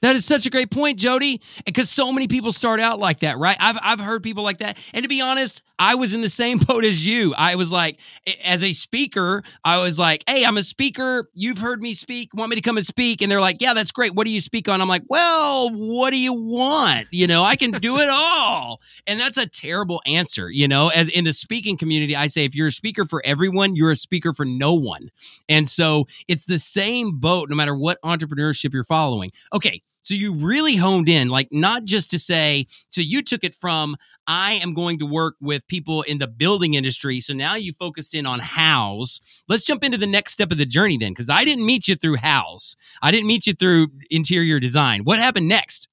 That 0.07 0.14
is 0.14 0.25
such 0.25 0.47
a 0.47 0.51
great 0.51 0.71
point, 0.71 1.01
Jody. 1.01 1.40
Because 1.64 1.90
so 1.90 2.12
many 2.12 2.29
people 2.29 2.53
start 2.53 2.79
out 2.79 3.01
like 3.01 3.21
that, 3.21 3.38
right? 3.38 3.57
I've, 3.59 3.77
I've 3.83 3.99
heard 3.99 4.23
people 4.23 4.45
like 4.45 4.59
that. 4.59 4.79
And 4.95 5.03
to 5.03 5.09
be 5.09 5.21
honest, 5.21 5.64
I 5.81 5.97
was 5.97 6.14
in 6.14 6.21
the 6.21 6.29
same 6.29 6.59
boat 6.66 6.85
as 6.85 7.05
you. 7.05 7.35
I 7.37 7.57
was 7.57 7.73
like, 7.73 7.99
as 8.45 8.62
a 8.62 8.73
speaker, 8.73 9.42
I 9.64 9.79
was 9.79 9.99
like, 9.99 10.23
hey, 10.29 10.45
I'm 10.45 10.59
a 10.59 10.62
speaker. 10.62 11.29
You've 11.35 11.59
heard 11.59 11.83
me 11.83 11.92
speak. 11.92 12.31
Want 12.35 12.51
me 12.51 12.55
to 12.55 12.62
come 12.62 12.77
and 12.77 12.87
speak? 12.87 13.21
And 13.21 13.33
they're 13.33 13.40
like, 13.40 13.57
yeah, 13.59 13.75
that's 13.75 13.90
great. 13.90 14.14
What 14.14 14.29
do 14.29 14.33
you 14.33 14.38
speak 14.38 14.69
on? 14.69 14.81
I'm 14.81 14.87
like, 14.87 15.03
well, 15.09 15.71
what 15.71 16.12
do 16.12 16.21
you 16.21 16.35
want? 16.35 17.09
You 17.11 17.27
know, 17.27 17.42
I 17.42 17.57
can 17.57 17.73
do 17.73 17.99
it 17.99 18.09
all. 18.09 18.81
And 19.09 19.21
that's 19.21 19.38
a 19.38 19.47
terrible 19.49 20.03
answer. 20.07 20.49
You 20.49 20.69
know, 20.69 20.87
as 20.87 21.09
in 21.09 21.25
the 21.25 21.33
speaking 21.33 21.77
community, 21.77 22.14
I 22.14 22.29
say, 22.29 22.45
if 22.45 22.55
you're 22.55 22.69
a 22.69 22.73
speaker 22.73 23.07
for 23.07 23.23
everyone, 23.27 23.75
you're 23.75 23.90
a 23.90 23.97
speaker 23.97 24.33
for 24.33 24.45
no 24.45 24.73
one. 24.73 25.11
And 25.49 25.69
so 25.69 26.07
it's 26.29 26.45
the 26.45 26.61
same 26.61 27.19
boat 27.19 27.51
no 27.51 27.57
matter 27.57 27.75
what 27.75 28.01
entrepreneurship 28.03 28.73
you're 28.73 28.85
following. 28.85 29.33
Okay. 29.53 29.83
So 30.07 30.14
you 30.14 30.37
really 30.37 30.77
honed 30.77 31.09
in, 31.09 31.31
like 31.31 31.49
not 31.51 31.83
just 31.83 32.11
to 32.11 32.19
say, 32.21 32.69
so 32.90 33.01
you 33.01 33.23
took 33.23 33.42
it 33.42 33.57
from, 33.57 33.97
I 34.29 34.53
am 34.62 34.73
going 34.73 35.01
to 35.01 35.05
work 35.05 35.35
with 35.40 35.66
people 35.66 36.03
in 36.03 36.19
the 36.19 36.29
building 36.29 36.75
industry. 36.75 37.19
So 37.19 37.35
now 37.35 37.57
you 37.57 37.73
focused 37.73 38.14
in 38.14 38.25
on 38.25 38.38
Houzz. 38.38 39.21
Let's 39.49 39.64
jump 39.64 39.83
into 39.83 39.99
the 39.99 40.07
next 40.07 40.33
step 40.33 40.53
of 40.53 40.59
the 40.59 40.64
journey 40.64 40.97
then, 40.97 41.11
because 41.11 41.29
I 41.29 41.45
didn't 41.45 41.66
meet 41.66 41.88
you 41.88 41.97
through 41.97 42.19
Houzz. 42.19 42.77
I 43.03 43.11
didn't 43.11 43.27
meet 43.27 43.49
you 43.49 43.53
through 43.53 43.88
interior 44.09 44.61
design. 44.61 45.03
What 45.03 45.19
happened 45.19 45.49
next? 45.49 45.88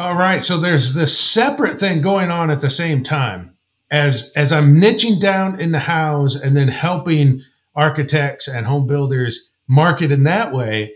All 0.00 0.16
right. 0.16 0.42
So 0.42 0.58
there's 0.58 0.94
this 0.94 1.16
separate 1.16 1.78
thing 1.78 2.02
going 2.02 2.32
on 2.32 2.50
at 2.50 2.60
the 2.60 2.70
same 2.70 3.04
time 3.04 3.56
as 3.88 4.32
as 4.34 4.50
I'm 4.50 4.80
niching 4.80 5.20
down 5.20 5.60
in 5.60 5.70
the 5.70 5.78
Houzz 5.78 6.42
and 6.42 6.56
then 6.56 6.66
helping 6.66 7.42
architects 7.76 8.48
and 8.48 8.66
home 8.66 8.88
builders 8.88 9.52
market 9.68 10.10
in 10.10 10.24
that 10.24 10.52
way. 10.52 10.94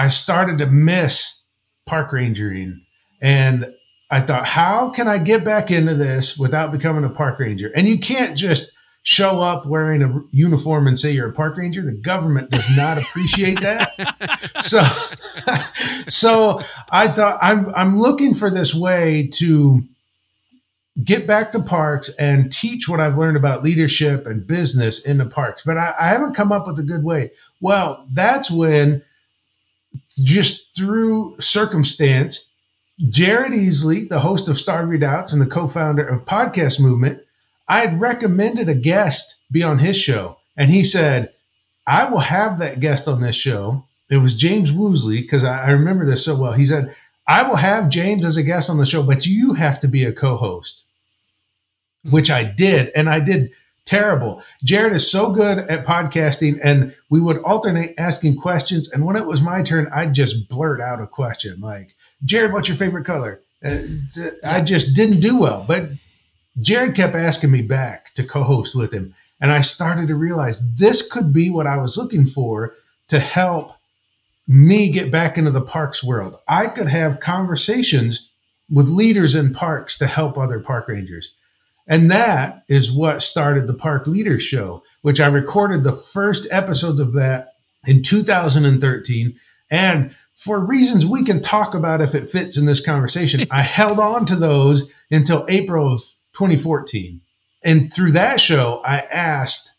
I 0.00 0.08
started 0.08 0.58
to 0.58 0.66
miss 0.66 1.42
park 1.84 2.12
rangering 2.12 2.80
and 3.20 3.66
I 4.10 4.22
thought, 4.22 4.46
how 4.46 4.88
can 4.88 5.08
I 5.08 5.18
get 5.18 5.44
back 5.44 5.70
into 5.70 5.92
this 5.92 6.38
without 6.38 6.72
becoming 6.72 7.04
a 7.04 7.10
park 7.10 7.38
ranger? 7.38 7.70
And 7.76 7.86
you 7.86 7.98
can't 7.98 8.34
just 8.34 8.72
show 9.02 9.40
up 9.42 9.66
wearing 9.66 10.02
a 10.02 10.20
uniform 10.30 10.86
and 10.86 10.98
say 10.98 11.10
you're 11.10 11.28
a 11.28 11.34
park 11.34 11.58
ranger. 11.58 11.82
The 11.82 11.92
government 11.92 12.48
does 12.48 12.74
not 12.74 12.96
appreciate 12.96 13.60
that. 13.60 13.90
so, 14.60 14.80
so 16.08 16.60
I 16.90 17.08
thought 17.08 17.38
I'm 17.42 17.68
I'm 17.74 17.98
looking 17.98 18.32
for 18.32 18.48
this 18.48 18.74
way 18.74 19.28
to 19.34 19.82
get 21.04 21.26
back 21.26 21.52
to 21.52 21.60
parks 21.60 22.08
and 22.08 22.50
teach 22.50 22.88
what 22.88 23.00
I've 23.00 23.18
learned 23.18 23.36
about 23.36 23.62
leadership 23.62 24.24
and 24.24 24.46
business 24.46 25.04
in 25.04 25.18
the 25.18 25.26
parks. 25.26 25.62
But 25.62 25.76
I, 25.76 25.92
I 26.00 26.08
haven't 26.08 26.36
come 26.36 26.52
up 26.52 26.66
with 26.66 26.78
a 26.78 26.84
good 26.84 27.04
way. 27.04 27.32
Well, 27.60 28.06
that's 28.10 28.50
when 28.50 29.02
just 30.16 30.76
through 30.76 31.36
circumstance, 31.40 32.48
Jared 33.08 33.52
Easley, 33.52 34.08
the 34.08 34.20
host 34.20 34.48
of 34.48 34.58
Starve 34.58 34.88
Your 34.88 34.98
Doubts 34.98 35.32
and 35.32 35.40
the 35.40 35.46
co-founder 35.46 36.06
of 36.06 36.24
Podcast 36.24 36.80
Movement, 36.80 37.22
I 37.68 37.80
had 37.80 38.00
recommended 38.00 38.68
a 38.68 38.74
guest 38.74 39.36
be 39.50 39.62
on 39.62 39.78
his 39.78 39.96
show. 39.96 40.38
And 40.56 40.70
he 40.70 40.82
said, 40.84 41.32
I 41.86 42.10
will 42.10 42.18
have 42.18 42.58
that 42.58 42.80
guest 42.80 43.08
on 43.08 43.20
this 43.20 43.36
show. 43.36 43.84
It 44.10 44.18
was 44.18 44.36
James 44.36 44.70
Woosley, 44.70 45.20
because 45.20 45.44
I, 45.44 45.68
I 45.68 45.70
remember 45.70 46.04
this 46.04 46.24
so 46.24 46.36
well. 46.38 46.52
He 46.52 46.66
said, 46.66 46.94
I 47.26 47.48
will 47.48 47.56
have 47.56 47.88
James 47.88 48.24
as 48.24 48.36
a 48.36 48.42
guest 48.42 48.68
on 48.68 48.76
the 48.78 48.84
show, 48.84 49.02
but 49.02 49.24
you 49.24 49.54
have 49.54 49.80
to 49.80 49.88
be 49.88 50.04
a 50.04 50.12
co-host, 50.12 50.84
which 52.02 52.30
I 52.30 52.44
did. 52.44 52.90
And 52.94 53.08
I 53.08 53.20
did 53.20 53.52
terrible. 53.90 54.40
Jared 54.62 54.94
is 54.94 55.10
so 55.10 55.32
good 55.32 55.58
at 55.58 55.84
podcasting, 55.84 56.60
and 56.62 56.94
we 57.10 57.20
would 57.20 57.38
alternate 57.38 57.98
asking 57.98 58.36
questions. 58.36 58.88
And 58.88 59.04
when 59.04 59.16
it 59.16 59.26
was 59.26 59.42
my 59.42 59.62
turn, 59.62 59.88
I'd 59.92 60.14
just 60.14 60.48
blurt 60.48 60.80
out 60.80 61.02
a 61.02 61.08
question 61.08 61.60
like, 61.60 61.96
Jared, 62.24 62.52
what's 62.52 62.68
your 62.68 62.76
favorite 62.76 63.04
color? 63.04 63.40
Uh, 63.64 63.78
th- 64.14 64.34
I 64.44 64.60
just 64.60 64.94
didn't 64.94 65.20
do 65.20 65.40
well. 65.40 65.64
But 65.66 65.90
Jared 66.62 66.94
kept 66.94 67.16
asking 67.16 67.50
me 67.50 67.62
back 67.62 68.14
to 68.14 68.22
co 68.22 68.44
host 68.44 68.76
with 68.76 68.92
him. 68.92 69.12
And 69.40 69.50
I 69.50 69.60
started 69.62 70.06
to 70.08 70.14
realize 70.14 70.62
this 70.76 71.10
could 71.10 71.32
be 71.32 71.50
what 71.50 71.66
I 71.66 71.78
was 71.78 71.98
looking 71.98 72.26
for 72.26 72.74
to 73.08 73.18
help 73.18 73.72
me 74.46 74.90
get 74.92 75.10
back 75.10 75.36
into 75.36 75.50
the 75.50 75.62
parks 75.62 76.04
world. 76.04 76.38
I 76.46 76.68
could 76.68 76.88
have 76.88 77.18
conversations 77.18 78.28
with 78.70 78.88
leaders 78.88 79.34
in 79.34 79.52
parks 79.52 79.98
to 79.98 80.06
help 80.06 80.38
other 80.38 80.60
park 80.60 80.86
rangers. 80.86 81.34
And 81.90 82.12
that 82.12 82.62
is 82.68 82.92
what 82.92 83.20
started 83.20 83.66
the 83.66 83.74
Park 83.74 84.06
Leader 84.06 84.38
Show, 84.38 84.84
which 85.02 85.20
I 85.20 85.26
recorded 85.26 85.82
the 85.82 85.92
first 85.92 86.46
episodes 86.52 87.00
of 87.00 87.14
that 87.14 87.54
in 87.84 88.04
2013. 88.04 89.34
And 89.72 90.14
for 90.36 90.64
reasons 90.64 91.04
we 91.04 91.24
can 91.24 91.42
talk 91.42 91.74
about 91.74 92.00
if 92.00 92.14
it 92.14 92.30
fits 92.30 92.56
in 92.56 92.64
this 92.64 92.80
conversation, 92.80 93.48
I 93.50 93.62
held 93.78 93.98
on 93.98 94.26
to 94.26 94.36
those 94.36 94.92
until 95.10 95.44
April 95.48 95.92
of 95.92 96.00
2014. 96.34 97.20
And 97.64 97.92
through 97.92 98.12
that 98.12 98.40
show, 98.40 98.80
I 98.84 98.98
asked 98.98 99.72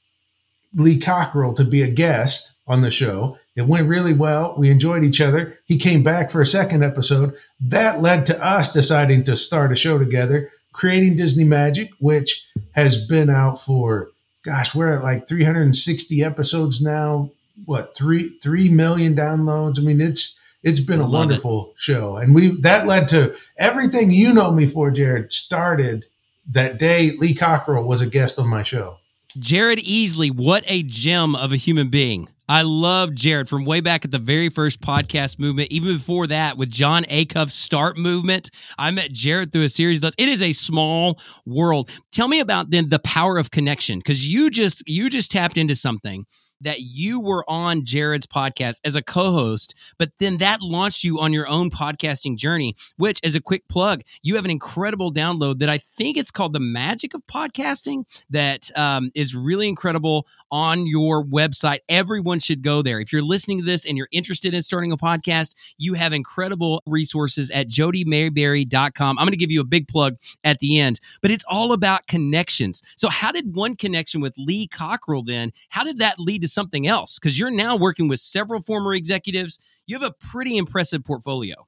Lee 0.75 0.99
Cockrell 0.99 1.55
to 1.55 1.63
be 1.63 1.81
a 1.81 1.89
guest 1.89 2.51
on 2.67 2.81
the 2.81 2.91
show. 2.91 3.37
It 3.55 3.67
went 3.67 3.87
really 3.87 4.13
well. 4.13 4.55
We 4.57 4.69
enjoyed 4.69 5.05
each 5.05 5.21
other. 5.21 5.57
He 5.65 5.77
came 5.77 6.03
back 6.03 6.29
for 6.29 6.41
a 6.41 6.45
second 6.45 6.83
episode. 6.83 7.35
That 7.61 8.01
led 8.01 8.25
to 8.25 8.45
us 8.45 8.73
deciding 8.73 9.23
to 9.25 9.35
start 9.37 9.71
a 9.71 9.75
show 9.75 9.97
together, 9.97 10.51
creating 10.71 11.15
Disney 11.15 11.43
Magic, 11.43 11.91
which 11.99 12.47
has 12.71 13.05
been 13.05 13.29
out 13.29 13.61
for, 13.61 14.09
gosh, 14.43 14.73
we're 14.73 14.95
at 14.97 15.03
like 15.03 15.27
360 15.27 16.23
episodes 16.23 16.81
now. 16.81 17.31
What 17.65 17.95
three 17.95 18.39
three 18.41 18.69
million 18.69 19.15
downloads? 19.15 19.77
I 19.77 19.83
mean, 19.83 20.01
it's 20.01 20.39
it's 20.63 20.79
been 20.79 21.01
a 21.01 21.07
wonderful 21.07 21.73
it. 21.75 21.79
show, 21.79 22.17
and 22.17 22.33
we 22.33 22.59
that 22.61 22.87
led 22.87 23.09
to 23.09 23.35
everything 23.57 24.11
you 24.11 24.33
know 24.33 24.51
me 24.51 24.65
for. 24.65 24.89
Jared 24.89 25.31
started 25.31 26.05
that 26.51 26.79
day. 26.79 27.11
Lee 27.11 27.35
Cockrell 27.35 27.85
was 27.85 28.01
a 28.01 28.07
guest 28.07 28.39
on 28.39 28.47
my 28.47 28.63
show. 28.63 28.97
Jared 29.37 29.79
Easley, 29.79 30.31
what 30.33 30.63
a 30.67 30.83
gem 30.83 31.35
of 31.35 31.51
a 31.51 31.55
human 31.55 31.89
being. 31.89 32.29
I 32.49 32.63
love 32.63 33.15
Jared 33.15 33.47
from 33.47 33.65
way 33.65 33.81
back 33.81 34.03
at 34.03 34.11
the 34.11 34.17
very 34.17 34.49
first 34.49 34.81
podcast 34.81 35.39
movement. 35.39 35.71
Even 35.71 35.95
before 35.95 36.27
that, 36.27 36.57
with 36.57 36.69
Jon 36.69 37.03
Acuff's 37.03 37.53
Start 37.53 37.97
Movement, 37.97 38.49
I 38.77 38.91
met 38.91 39.11
Jared 39.11 39.51
through 39.51 39.63
a 39.63 39.69
series 39.69 40.01
those. 40.01 40.15
It 40.17 40.27
is 40.27 40.41
a 40.41 40.53
small 40.53 41.19
world. 41.45 41.89
Tell 42.11 42.27
me 42.27 42.39
about 42.39 42.71
then 42.71 42.89
the 42.89 42.99
power 42.99 43.37
of 43.37 43.51
connection 43.51 43.99
because 43.99 44.27
you 44.27 44.49
just 44.49 44.83
you 44.87 45.09
just 45.09 45.31
tapped 45.31 45.57
into 45.57 45.75
something 45.75 46.25
that 46.61 46.81
you 46.81 47.19
were 47.19 47.43
on 47.49 47.83
Jared's 47.83 48.27
podcast 48.27 48.79
as 48.85 48.95
a 48.95 49.01
co 49.01 49.31
host, 49.31 49.73
but 49.97 50.11
then 50.19 50.37
that 50.37 50.61
launched 50.61 51.03
you 51.03 51.19
on 51.19 51.33
your 51.33 51.47
own 51.47 51.69
podcasting 51.69 52.37
journey, 52.37 52.75
which, 52.97 53.19
as 53.23 53.35
a 53.35 53.41
quick 53.41 53.67
plug, 53.67 54.01
you 54.21 54.35
have 54.35 54.45
an 54.45 54.51
incredible 54.51 55.11
download 55.11 55.59
that 55.59 55.69
I 55.69 55.79
think 55.79 56.17
it's 56.17 56.31
called 56.31 56.53
The 56.53 56.59
Magic 56.59 57.13
of 57.13 57.25
Podcasting 57.27 58.05
that 58.29 58.69
um, 58.77 59.11
is 59.15 59.35
really 59.35 59.67
incredible 59.67 60.27
on 60.51 60.85
your 60.85 61.25
website. 61.25 61.79
Everyone 61.89 62.39
should 62.41 62.61
go 62.61 62.81
there. 62.81 62.99
If 62.99 63.13
you're 63.13 63.21
listening 63.21 63.59
to 63.59 63.65
this 63.65 63.85
and 63.85 63.97
you're 63.97 64.09
interested 64.11 64.53
in 64.53 64.61
starting 64.61 64.91
a 64.91 64.97
podcast, 64.97 65.55
you 65.77 65.93
have 65.93 66.13
incredible 66.13 66.83
resources 66.85 67.51
at 67.51 67.67
jodymaberry.com. 67.69 69.17
I'm 69.17 69.25
going 69.25 69.31
to 69.31 69.37
give 69.37 69.51
you 69.51 69.61
a 69.61 69.65
big 69.65 69.87
plug 69.87 70.17
at 70.43 70.59
the 70.59 70.79
end, 70.79 70.99
but 71.21 71.31
it's 71.31 71.45
all 71.49 71.73
about 71.73 72.07
connections. 72.07 72.81
So, 72.97 73.09
how 73.09 73.31
did 73.31 73.55
one 73.55 73.75
connection 73.75 74.21
with 74.21 74.33
Lee 74.37 74.67
Cockrell 74.67 75.23
then, 75.23 75.51
how 75.69 75.83
did 75.83 75.99
that 75.99 76.19
lead 76.19 76.41
to 76.41 76.47
something 76.47 76.87
else 76.87 77.19
because 77.19 77.39
you're 77.39 77.51
now 77.51 77.75
working 77.75 78.07
with 78.07 78.19
several 78.19 78.61
former 78.61 78.93
executives. 78.93 79.59
You 79.85 79.99
have 79.99 80.09
a 80.09 80.13
pretty 80.13 80.57
impressive 80.57 81.03
portfolio. 81.03 81.67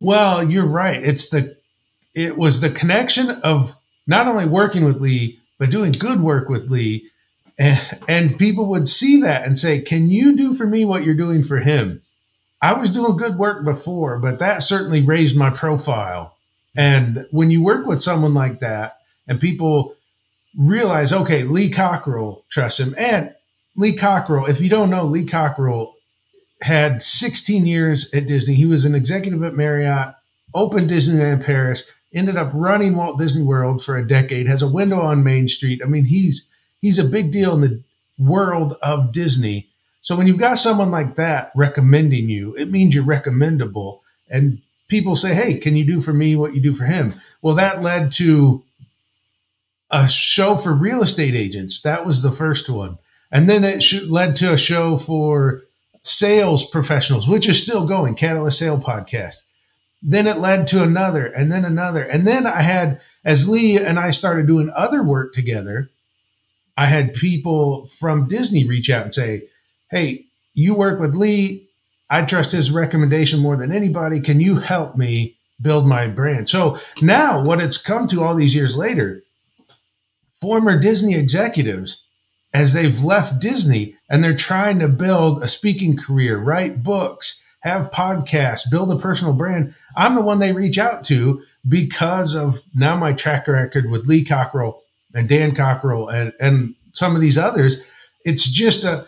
Well, 0.00 0.48
you're 0.48 0.66
right. 0.66 1.02
It's 1.02 1.28
the 1.30 1.56
it 2.14 2.36
was 2.36 2.60
the 2.60 2.70
connection 2.70 3.30
of 3.30 3.74
not 4.06 4.28
only 4.28 4.46
working 4.46 4.84
with 4.84 5.00
Lee 5.00 5.40
but 5.58 5.70
doing 5.70 5.92
good 5.92 6.20
work 6.20 6.48
with 6.48 6.68
Lee, 6.68 7.08
and, 7.58 8.38
people 8.38 8.66
would 8.66 8.88
see 8.88 9.22
that 9.22 9.46
and 9.46 9.56
say, 9.56 9.80
"Can 9.80 10.08
you 10.08 10.36
do 10.36 10.54
for 10.54 10.66
me 10.66 10.84
what 10.84 11.04
you're 11.04 11.14
doing 11.14 11.44
for 11.44 11.58
him?" 11.58 12.02
I 12.60 12.72
was 12.80 12.90
doing 12.90 13.16
good 13.16 13.38
work 13.38 13.64
before, 13.64 14.18
but 14.18 14.38
that 14.38 14.62
certainly 14.62 15.02
raised 15.02 15.36
my 15.36 15.50
profile. 15.50 16.34
And 16.76 17.26
when 17.30 17.50
you 17.50 17.62
work 17.62 17.86
with 17.86 18.02
someone 18.02 18.34
like 18.34 18.60
that, 18.60 18.98
and 19.28 19.40
people 19.40 19.94
realize, 20.56 21.12
okay, 21.12 21.42
Lee 21.42 21.68
Cockrell 21.68 22.42
trusts 22.50 22.80
him, 22.80 22.94
and 22.98 23.34
Lee 23.76 23.94
Cockrell, 23.94 24.46
if 24.46 24.60
you 24.60 24.68
don't 24.68 24.90
know, 24.90 25.04
Lee 25.04 25.26
Cockrell 25.26 25.94
had 26.62 27.02
16 27.02 27.66
years 27.66 28.14
at 28.14 28.26
Disney. 28.26 28.54
He 28.54 28.66
was 28.66 28.84
an 28.84 28.94
executive 28.94 29.42
at 29.42 29.54
Marriott, 29.54 30.14
opened 30.54 30.90
Disneyland 30.90 31.44
Paris, 31.44 31.84
ended 32.14 32.36
up 32.36 32.52
running 32.54 32.94
Walt 32.94 33.18
Disney 33.18 33.42
World 33.42 33.84
for 33.84 33.96
a 33.96 34.06
decade, 34.06 34.46
has 34.46 34.62
a 34.62 34.68
window 34.68 35.00
on 35.00 35.24
Main 35.24 35.48
Street. 35.48 35.82
I 35.84 35.88
mean, 35.88 36.04
he's 36.04 36.46
he's 36.84 36.98
a 36.98 37.04
big 37.04 37.30
deal 37.30 37.54
in 37.54 37.62
the 37.62 37.80
world 38.18 38.76
of 38.82 39.10
Disney. 39.10 39.70
So 40.02 40.16
when 40.16 40.26
you've 40.26 40.36
got 40.36 40.58
someone 40.58 40.90
like 40.90 41.14
that 41.16 41.50
recommending 41.56 42.28
you, 42.28 42.54
it 42.56 42.70
means 42.70 42.94
you're 42.94 43.04
recommendable. 43.04 44.02
And 44.28 44.60
people 44.88 45.16
say, 45.16 45.34
"Hey, 45.34 45.54
can 45.54 45.76
you 45.76 45.86
do 45.86 46.02
for 46.02 46.12
me 46.12 46.36
what 46.36 46.54
you 46.54 46.60
do 46.60 46.74
for 46.74 46.84
him?" 46.84 47.14
Well, 47.40 47.54
that 47.54 47.80
led 47.80 48.12
to 48.20 48.62
a 49.90 50.06
show 50.06 50.58
for 50.58 50.74
real 50.74 51.02
estate 51.02 51.34
agents. 51.34 51.80
That 51.80 52.04
was 52.04 52.20
the 52.20 52.32
first 52.32 52.68
one. 52.68 52.98
And 53.32 53.48
then 53.48 53.64
it 53.64 53.82
led 54.06 54.36
to 54.36 54.52
a 54.52 54.58
show 54.58 54.98
for 54.98 55.62
sales 56.02 56.66
professionals, 56.66 57.26
which 57.26 57.48
is 57.48 57.62
still 57.62 57.86
going, 57.86 58.14
Catalyst 58.14 58.58
Sale 58.58 58.78
Podcast. 58.78 59.44
Then 60.02 60.26
it 60.26 60.36
led 60.36 60.66
to 60.66 60.82
another, 60.82 61.24
and 61.24 61.50
then 61.50 61.64
another. 61.64 62.02
And 62.02 62.26
then 62.26 62.46
I 62.46 62.60
had, 62.60 63.00
as 63.24 63.48
Lee 63.48 63.78
and 63.78 63.98
I 63.98 64.10
started 64.10 64.46
doing 64.46 64.70
other 64.70 65.02
work 65.02 65.32
together, 65.32 65.88
I 66.76 66.86
had 66.86 67.14
people 67.14 67.86
from 67.86 68.28
Disney 68.28 68.64
reach 68.64 68.90
out 68.90 69.04
and 69.04 69.14
say, 69.14 69.44
Hey, 69.90 70.26
you 70.54 70.74
work 70.74 71.00
with 71.00 71.14
Lee. 71.14 71.68
I 72.10 72.22
trust 72.24 72.52
his 72.52 72.70
recommendation 72.70 73.40
more 73.40 73.56
than 73.56 73.72
anybody. 73.72 74.20
Can 74.20 74.40
you 74.40 74.56
help 74.56 74.96
me 74.96 75.36
build 75.60 75.86
my 75.86 76.08
brand? 76.08 76.48
So 76.48 76.78
now, 77.00 77.42
what 77.42 77.62
it's 77.62 77.78
come 77.78 78.08
to 78.08 78.22
all 78.22 78.34
these 78.34 78.54
years 78.54 78.76
later, 78.76 79.22
former 80.40 80.78
Disney 80.78 81.14
executives 81.14 82.02
as 82.52 82.72
they've 82.72 83.02
left 83.02 83.40
Disney 83.40 83.96
and 84.08 84.22
they're 84.22 84.36
trying 84.36 84.80
to 84.80 84.88
build 84.88 85.42
a 85.42 85.48
speaking 85.48 85.96
career, 85.96 86.38
write 86.38 86.82
books, 86.82 87.40
have 87.60 87.90
podcasts, 87.90 88.70
build 88.70 88.92
a 88.92 88.96
personal 88.96 89.32
brand. 89.32 89.74
I'm 89.96 90.14
the 90.14 90.22
one 90.22 90.38
they 90.38 90.52
reach 90.52 90.78
out 90.78 91.04
to 91.04 91.42
because 91.66 92.34
of 92.34 92.62
now 92.74 92.94
my 92.96 93.12
track 93.12 93.48
record 93.48 93.90
with 93.90 94.06
Lee 94.06 94.24
Cockrell 94.24 94.83
and 95.14 95.28
Dan 95.28 95.54
Cockerell 95.54 96.08
and, 96.08 96.32
and 96.40 96.74
some 96.92 97.14
of 97.14 97.20
these 97.20 97.38
others. 97.38 97.86
It's 98.24 98.48
just 98.48 98.84
a, 98.84 99.06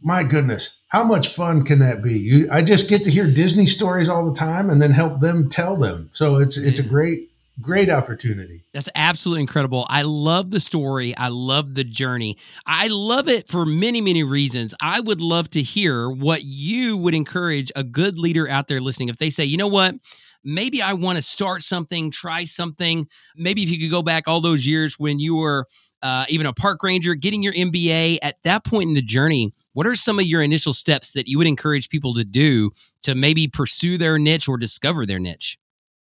my 0.00 0.24
goodness, 0.24 0.76
how 0.88 1.04
much 1.04 1.28
fun 1.28 1.64
can 1.64 1.78
that 1.78 2.02
be? 2.02 2.18
You, 2.18 2.48
I 2.50 2.62
just 2.62 2.88
get 2.88 3.04
to 3.04 3.10
hear 3.10 3.26
Disney 3.32 3.66
stories 3.66 4.08
all 4.08 4.28
the 4.28 4.38
time 4.38 4.68
and 4.68 4.82
then 4.82 4.90
help 4.90 5.20
them 5.20 5.48
tell 5.48 5.76
them. 5.76 6.10
So 6.12 6.36
it's, 6.36 6.58
it's 6.58 6.80
a 6.80 6.82
great, 6.82 7.30
great 7.60 7.88
opportunity. 7.88 8.62
That's 8.72 8.88
absolutely 8.94 9.42
incredible. 9.42 9.86
I 9.88 10.02
love 10.02 10.50
the 10.50 10.60
story. 10.60 11.16
I 11.16 11.28
love 11.28 11.74
the 11.74 11.84
journey. 11.84 12.36
I 12.66 12.88
love 12.88 13.28
it 13.28 13.48
for 13.48 13.64
many, 13.64 14.00
many 14.00 14.24
reasons. 14.24 14.74
I 14.82 15.00
would 15.00 15.20
love 15.20 15.50
to 15.50 15.62
hear 15.62 16.10
what 16.10 16.42
you 16.42 16.96
would 16.96 17.14
encourage 17.14 17.70
a 17.76 17.84
good 17.84 18.18
leader 18.18 18.48
out 18.48 18.68
there 18.68 18.80
listening. 18.80 19.08
If 19.08 19.18
they 19.18 19.30
say, 19.30 19.44
you 19.44 19.56
know 19.56 19.68
what, 19.68 19.94
maybe 20.44 20.82
I 20.82 20.92
want 20.92 21.16
to 21.16 21.22
start 21.22 21.62
something, 21.62 22.10
try 22.10 22.44
something. 22.44 23.08
Maybe 23.36 23.62
if 23.62 23.70
you 23.70 23.78
could 23.78 23.90
go 23.90 24.02
back 24.02 24.28
all 24.28 24.40
those 24.40 24.66
years 24.66 24.98
when 24.98 25.18
you 25.18 25.36
were 25.36 25.66
uh, 26.02 26.24
even 26.28 26.46
a 26.46 26.52
park 26.52 26.82
ranger, 26.82 27.14
getting 27.14 27.42
your 27.42 27.52
MBA 27.52 28.18
at 28.22 28.36
that 28.44 28.64
point 28.64 28.88
in 28.88 28.94
the 28.94 29.02
journey. 29.02 29.52
What 29.72 29.86
are 29.86 29.94
some 29.94 30.18
of 30.18 30.26
your 30.26 30.42
initial 30.42 30.72
steps 30.72 31.12
that 31.12 31.28
you 31.28 31.38
would 31.38 31.46
encourage 31.46 31.88
people 31.88 32.12
to 32.14 32.24
do 32.24 32.72
to 33.02 33.14
maybe 33.14 33.48
pursue 33.48 33.96
their 33.96 34.18
niche 34.18 34.48
or 34.48 34.58
discover 34.58 35.06
their 35.06 35.18
niche? 35.18 35.58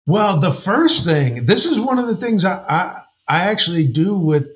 Well, 0.07 0.41
the 0.41 0.51
first 0.51 1.05
thing, 1.05 1.45
this 1.45 1.65
is 1.65 1.79
one 1.79 1.99
of 1.99 2.09
the 2.09 2.17
things 2.17 2.45
I, 2.45 2.65
I, 2.69 3.03
I 3.29 3.51
actually 3.51 3.87
do 3.87 4.17
with 4.17 4.49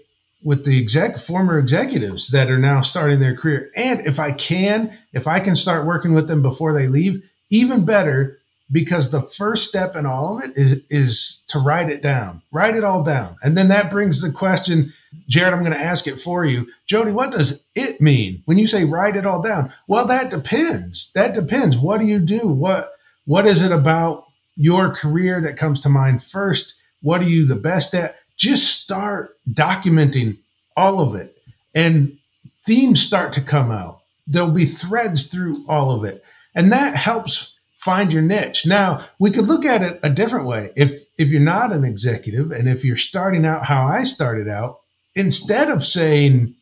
with 0.42 0.64
the 0.64 0.80
exec 0.80 1.18
former 1.18 1.58
executives 1.58 2.28
that 2.30 2.50
are 2.50 2.58
now 2.58 2.80
starting 2.80 3.18
their 3.18 3.34
career. 3.34 3.70
And 3.74 4.06
if 4.06 4.20
I 4.20 4.30
can, 4.30 4.96
if 5.12 5.26
I 5.26 5.40
can 5.40 5.56
start 5.56 5.86
working 5.86 6.12
with 6.12 6.28
them 6.28 6.40
before 6.40 6.72
they 6.72 6.86
leave, 6.86 7.20
even 7.50 7.84
better, 7.84 8.38
because 8.70 9.10
the 9.10 9.22
first 9.22 9.68
step 9.68 9.94
in 9.96 10.06
all 10.06 10.38
of 10.38 10.44
it 10.44 10.56
is 10.56 10.80
is 10.90 11.44
to 11.48 11.58
write 11.58 11.88
it 11.88 12.02
down. 12.02 12.42
Write 12.52 12.76
it 12.76 12.84
all 12.84 13.02
down. 13.02 13.36
And 13.42 13.56
then 13.56 13.68
that 13.68 13.90
brings 13.90 14.20
the 14.22 14.32
question, 14.32 14.92
Jared, 15.28 15.54
I'm 15.54 15.60
going 15.60 15.72
to 15.72 15.80
ask 15.80 16.06
it 16.06 16.18
for 16.18 16.44
you. 16.44 16.66
Jody, 16.86 17.12
what 17.12 17.32
does 17.32 17.64
it 17.74 18.00
mean 18.00 18.42
when 18.44 18.58
you 18.58 18.66
say 18.66 18.84
write 18.84 19.16
it 19.16 19.26
all 19.26 19.42
down? 19.42 19.72
Well, 19.86 20.06
that 20.08 20.30
depends. 20.30 21.12
That 21.14 21.34
depends. 21.34 21.78
What 21.78 22.00
do 22.00 22.06
you 22.06 22.18
do? 22.18 22.48
What 22.48 22.92
what 23.24 23.46
is 23.46 23.62
it 23.62 23.72
about 23.72 24.26
your 24.56 24.90
career 24.90 25.42
that 25.42 25.58
comes 25.58 25.82
to 25.82 25.88
mind 25.88 26.22
first. 26.22 26.74
What 27.02 27.20
are 27.20 27.28
you 27.28 27.46
the 27.46 27.56
best 27.56 27.94
at? 27.94 28.16
Just 28.36 28.80
start 28.80 29.36
documenting 29.48 30.38
all 30.76 31.00
of 31.00 31.14
it, 31.14 31.36
and 31.74 32.18
themes 32.64 33.00
start 33.00 33.34
to 33.34 33.40
come 33.40 33.70
out. 33.70 34.00
There'll 34.26 34.50
be 34.50 34.64
threads 34.64 35.26
through 35.26 35.64
all 35.68 35.92
of 35.92 36.04
it, 36.04 36.24
and 36.54 36.72
that 36.72 36.94
helps 36.94 37.54
find 37.86 38.12
your 38.12 38.22
niche. 38.22 38.66
Now, 38.66 38.98
we 39.20 39.30
could 39.30 39.46
look 39.46 39.64
at 39.64 39.82
it 39.82 40.00
a 40.02 40.10
different 40.10 40.46
way. 40.46 40.72
If 40.74 41.04
if 41.16 41.30
you're 41.30 41.40
not 41.40 41.72
an 41.72 41.84
executive 41.84 42.50
and 42.50 42.68
if 42.68 42.84
you're 42.84 42.96
starting 42.96 43.46
out 43.46 43.64
how 43.64 43.86
I 43.86 44.02
started 44.02 44.48
out, 44.48 44.80
instead 45.14 45.70
of 45.70 45.84
saying, 45.84 46.56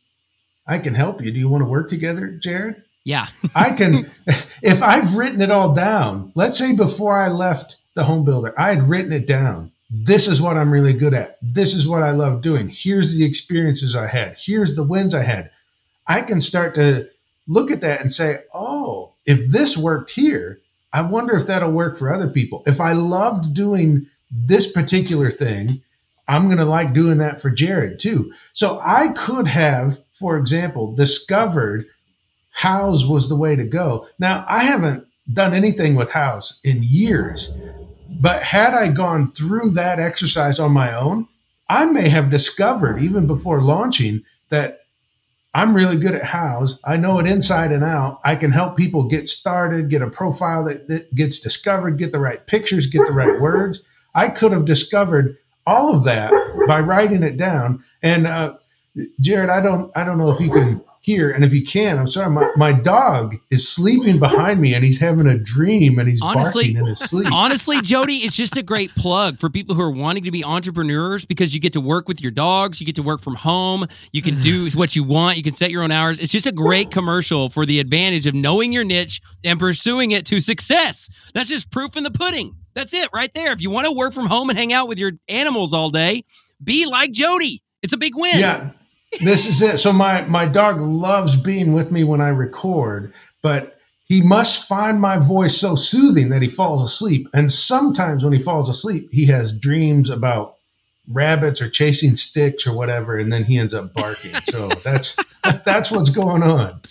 I 0.67 0.77
can 0.77 0.93
help 0.93 1.21
you, 1.21 1.31
do 1.31 1.39
you 1.39 1.49
want 1.49 1.63
to 1.63 1.69
work 1.69 1.89
together, 1.89 2.27
Jared? 2.27 2.83
Yeah. 3.03 3.25
I 3.55 3.71
can 3.71 4.11
if 4.61 4.83
I've 4.83 5.15
written 5.15 5.41
it 5.41 5.49
all 5.49 5.73
down, 5.73 6.31
let's 6.35 6.59
say 6.59 6.75
before 6.75 7.17
I 7.17 7.29
left 7.29 7.77
the 7.95 8.03
home 8.03 8.23
builder. 8.23 8.53
I 8.55 8.69
had 8.69 8.83
written 8.83 9.11
it 9.11 9.25
down. 9.25 9.71
This 9.89 10.27
is 10.27 10.39
what 10.39 10.57
I'm 10.57 10.71
really 10.71 10.93
good 10.93 11.15
at. 11.15 11.39
This 11.41 11.73
is 11.73 11.87
what 11.87 12.03
I 12.03 12.11
love 12.11 12.43
doing. 12.43 12.69
Here's 12.69 13.17
the 13.17 13.25
experiences 13.25 13.95
I 13.95 14.07
had. 14.07 14.35
Here's 14.37 14.75
the 14.75 14.83
wins 14.83 15.15
I 15.15 15.23
had. 15.23 15.49
I 16.07 16.21
can 16.21 16.39
start 16.39 16.75
to 16.75 17.09
look 17.47 17.71
at 17.71 17.81
that 17.81 18.01
and 18.01 18.11
say, 18.11 18.43
oh, 18.53 19.13
if 19.25 19.49
this 19.49 19.75
worked 19.75 20.11
here, 20.11 20.59
I 20.95 21.01
wonder 21.01 21.35
if 21.35 21.47
that'll 21.47 21.73
work 21.73 21.97
for 21.97 22.09
other 22.09 22.29
people. 22.29 22.63
If 22.65 22.79
I 22.79 22.93
loved 22.93 23.53
doing 23.53 24.07
this 24.31 24.71
particular 24.71 25.29
thing, 25.29 25.81
I'm 26.25 26.45
going 26.45 26.57
to 26.57 26.65
like 26.65 26.93
doing 26.93 27.17
that 27.17 27.41
for 27.41 27.49
Jared 27.49 27.99
too. 27.99 28.31
So 28.53 28.79
I 28.81 29.09
could 29.09 29.45
have, 29.45 29.97
for 30.13 30.37
example, 30.37 30.95
discovered 30.95 31.85
Houzz 32.57 33.07
was 33.07 33.27
the 33.27 33.35
way 33.35 33.57
to 33.57 33.65
go. 33.65 34.07
Now, 34.19 34.45
I 34.47 34.63
haven't 34.63 35.05
done 35.33 35.53
anything 35.53 35.95
with 35.95 36.09
Houzz 36.11 36.59
in 36.63 36.81
years, 36.81 37.53
but 38.09 38.41
had 38.41 38.73
I 38.73 38.87
gone 38.87 39.33
through 39.33 39.71
that 39.71 39.99
exercise 39.99 40.61
on 40.61 40.71
my 40.71 40.95
own, 40.95 41.27
I 41.67 41.85
may 41.87 42.07
have 42.07 42.29
discovered 42.29 43.01
even 43.01 43.27
before 43.27 43.59
launching 43.59 44.23
that 44.47 44.84
I'm 45.55 45.73
really 45.73 45.95
good 45.95 46.15
at 46.15 46.21
Houzz. 46.21 46.79
I 46.83 46.97
know 46.97 47.17
it 47.19 47.27
inside 47.27 47.71
and 47.71 47.81
out. 47.81 48.19
I 48.25 48.35
can 48.35 48.51
help 48.51 48.75
people 48.75 49.05
get 49.05 49.29
started, 49.29 49.89
get 49.89 50.01
a 50.01 50.09
profile 50.09 50.65
that, 50.65 50.89
that 50.89 51.15
gets 51.15 51.39
discovered, 51.39 51.97
get 51.97 52.11
the 52.11 52.19
right 52.19 52.45
pictures, 52.45 52.87
get 52.87 53.05
the 53.05 53.13
right 53.13 53.39
words. 53.39 53.81
I 54.13 54.27
could 54.27 54.51
have 54.51 54.65
discovered 54.65 55.37
all 55.65 55.95
of 55.95 56.03
that 56.03 56.33
by 56.67 56.81
writing 56.81 57.23
it 57.23 57.37
down. 57.37 57.85
And 58.03 58.27
uh, 58.27 58.57
Jared, 59.21 59.49
I 59.49 59.61
don't, 59.61 59.95
I 59.95 60.03
don't 60.03 60.17
know 60.17 60.29
if 60.29 60.41
you 60.41 60.51
can 60.51 60.81
hear, 61.05 61.29
and 61.29 61.43
if 61.43 61.53
you 61.53 61.63
can, 61.63 61.99
I'm 61.99 62.07
sorry, 62.07 62.31
my, 62.31 62.49
my 62.55 62.73
dog 62.73 63.35
is 63.51 63.67
sleeping 63.67 64.17
behind 64.17 64.59
me, 64.59 64.73
and 64.73 64.83
he's 64.83 64.99
having 64.99 65.27
a 65.27 65.37
dream, 65.37 65.99
and 65.99 66.09
he's 66.09 66.21
honestly, 66.21 66.63
barking 66.63 66.77
in 66.77 66.85
his 66.87 66.99
sleep. 66.99 67.31
Honestly, 67.31 67.79
Jody, 67.81 68.15
it's 68.15 68.35
just 68.35 68.57
a 68.57 68.63
great 68.63 68.93
plug 68.95 69.37
for 69.37 69.49
people 69.49 69.75
who 69.75 69.81
are 69.81 69.91
wanting 69.91 70.23
to 70.23 70.31
be 70.31 70.43
entrepreneurs 70.43 71.25
because 71.25 71.53
you 71.53 71.59
get 71.59 71.73
to 71.73 71.81
work 71.81 72.07
with 72.07 72.21
your 72.21 72.31
dogs, 72.31 72.79
you 72.79 72.85
get 72.85 72.95
to 72.95 73.03
work 73.03 73.21
from 73.21 73.35
home, 73.35 73.85
you 74.11 74.21
can 74.21 74.39
do 74.41 74.67
what 74.75 74.95
you 74.95 75.03
want, 75.03 75.37
you 75.37 75.43
can 75.43 75.53
set 75.53 75.69
your 75.69 75.83
own 75.83 75.91
hours. 75.91 76.19
It's 76.19 76.31
just 76.31 76.47
a 76.47 76.51
great 76.51 76.89
commercial 76.89 77.49
for 77.49 77.65
the 77.65 77.79
advantage 77.79 78.25
of 78.25 78.33
knowing 78.33 78.73
your 78.73 78.83
niche 78.83 79.21
and 79.43 79.59
pursuing 79.59 80.11
it 80.11 80.25
to 80.27 80.41
success. 80.41 81.09
That's 81.33 81.49
just 81.49 81.69
proof 81.69 81.95
in 81.95 82.03
the 82.03 82.11
pudding. 82.11 82.55
That's 82.73 82.93
it 82.93 83.09
right 83.13 83.33
there. 83.33 83.51
If 83.51 83.61
you 83.61 83.69
want 83.69 83.85
to 83.85 83.93
work 83.93 84.13
from 84.13 84.25
home 84.25 84.49
and 84.49 84.57
hang 84.57 84.73
out 84.73 84.87
with 84.87 84.99
your 84.99 85.13
animals 85.29 85.73
all 85.73 85.89
day, 85.89 86.25
be 86.63 86.85
like 86.85 87.11
Jody. 87.11 87.61
It's 87.81 87.93
a 87.93 87.97
big 87.97 88.13
win. 88.15 88.39
Yeah. 88.39 88.71
This 89.19 89.47
is 89.47 89.61
it. 89.61 89.77
So 89.77 89.93
my 89.93 90.23
my 90.25 90.45
dog 90.45 90.79
loves 90.79 91.35
being 91.35 91.73
with 91.73 91.91
me 91.91 92.03
when 92.03 92.21
I 92.21 92.29
record, 92.29 93.13
but 93.41 93.77
he 94.05 94.21
must 94.21 94.67
find 94.67 95.01
my 95.01 95.17
voice 95.17 95.57
so 95.57 95.75
soothing 95.75 96.29
that 96.29 96.41
he 96.41 96.47
falls 96.47 96.81
asleep. 96.81 97.27
And 97.33 97.51
sometimes 97.51 98.23
when 98.23 98.33
he 98.33 98.41
falls 98.41 98.69
asleep, 98.69 99.09
he 99.11 99.25
has 99.27 99.57
dreams 99.57 100.09
about 100.11 100.55
rabbits 101.07 101.61
or 101.61 101.69
chasing 101.69 102.15
sticks 102.15 102.65
or 102.67 102.73
whatever, 102.73 103.17
and 103.17 103.31
then 103.31 103.43
he 103.43 103.57
ends 103.57 103.73
up 103.73 103.93
barking. 103.93 104.31
So 104.49 104.67
that's 104.83 105.15
that's 105.65 105.91
what's 105.91 106.09
going 106.09 106.43
on. 106.43 106.81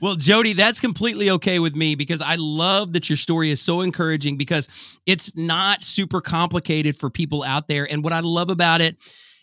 Well, 0.00 0.16
Jody, 0.16 0.54
that's 0.54 0.80
completely 0.80 1.30
okay 1.30 1.58
with 1.58 1.74
me 1.74 1.94
because 1.94 2.22
I 2.22 2.36
love 2.36 2.94
that 2.94 3.10
your 3.10 3.16
story 3.16 3.50
is 3.50 3.60
so 3.60 3.80
encouraging 3.82 4.36
because 4.36 4.68
it's 5.06 5.36
not 5.36 5.82
super 5.82 6.20
complicated 6.20 6.96
for 6.96 7.10
people 7.10 7.42
out 7.42 7.68
there. 7.68 7.90
And 7.90 8.02
what 8.02 8.12
I 8.12 8.20
love 8.20 8.48
about 8.48 8.80
it 8.80 8.96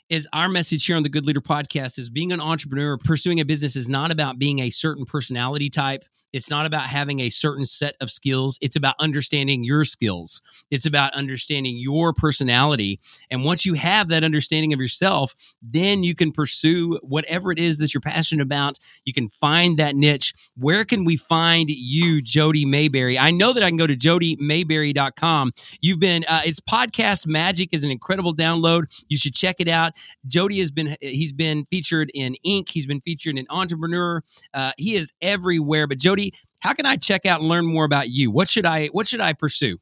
is 0.09 0.27
our 0.31 0.47
message 0.47 0.85
here 0.85 0.95
on 0.95 1.03
the 1.03 1.09
Good 1.09 1.25
Leader 1.25 1.41
podcast 1.41 1.99
is 1.99 2.09
being 2.09 2.31
an 2.31 2.39
entrepreneur, 2.39 2.97
pursuing 2.97 3.41
a 3.41 3.45
business 3.45 3.75
is 3.75 3.89
not 3.89 4.09
about 4.09 4.39
being 4.39 4.59
a 4.59 4.69
certain 4.69 5.05
personality 5.05 5.69
type. 5.69 6.03
It's 6.31 6.49
not 6.49 6.65
about 6.65 6.83
having 6.83 7.19
a 7.19 7.29
certain 7.29 7.65
set 7.65 7.97
of 7.99 8.09
skills. 8.09 8.57
It's 8.61 8.75
about 8.75 8.95
understanding 8.99 9.63
your 9.63 9.83
skills. 9.83 10.41
It's 10.71 10.85
about 10.85 11.13
understanding 11.13 11.77
your 11.77 12.13
personality. 12.13 12.99
And 13.29 13.43
once 13.43 13.65
you 13.65 13.73
have 13.73 14.07
that 14.09 14.23
understanding 14.23 14.71
of 14.71 14.79
yourself, 14.79 15.35
then 15.61 16.03
you 16.03 16.15
can 16.15 16.31
pursue 16.31 16.99
whatever 17.01 17.51
it 17.51 17.59
is 17.59 17.77
that 17.79 17.93
you're 17.93 18.01
passionate 18.01 18.43
about. 18.43 18.77
You 19.03 19.13
can 19.13 19.29
find 19.29 19.77
that 19.77 19.95
niche. 19.95 20.33
Where 20.55 20.85
can 20.85 21.03
we 21.03 21.17
find 21.17 21.69
you, 21.69 22.21
Jody 22.21 22.65
Maberry? 22.65 23.17
I 23.19 23.31
know 23.31 23.51
that 23.51 23.63
I 23.63 23.69
can 23.69 23.77
go 23.77 23.87
to 23.87 23.95
jodymaberry.com. 23.95 25.53
You've 25.81 25.99
been, 25.99 26.23
uh, 26.29 26.41
it's 26.45 26.59
podcast 26.61 27.27
magic 27.27 27.69
is 27.73 27.83
an 27.83 27.91
incredible 27.91 28.33
download. 28.33 28.85
You 29.09 29.17
should 29.17 29.33
check 29.33 29.57
it 29.59 29.67
out. 29.67 29.96
Jody 30.27 30.59
has 30.59 30.71
been, 30.71 30.95
he's 31.01 31.33
been 31.33 31.65
featured 31.65 32.11
in 32.13 32.35
Inc. 32.45 32.69
He's 32.69 32.85
been 32.85 33.01
featured 33.01 33.37
in 33.37 33.45
Entrepreneur. 33.49 34.23
Uh, 34.53 34.71
he 34.77 34.95
is 34.95 35.13
everywhere. 35.21 35.87
But 35.87 35.99
Jody, 35.99 36.33
how 36.61 36.73
can 36.73 36.85
I 36.85 36.95
check 36.95 37.25
out 37.25 37.41
and 37.41 37.49
learn 37.49 37.65
more 37.65 37.85
about 37.85 38.09
you? 38.09 38.31
What 38.31 38.49
should 38.49 38.65
I 38.65 38.87
what 38.87 39.07
should 39.07 39.21
I 39.21 39.33
pursue? 39.33 39.79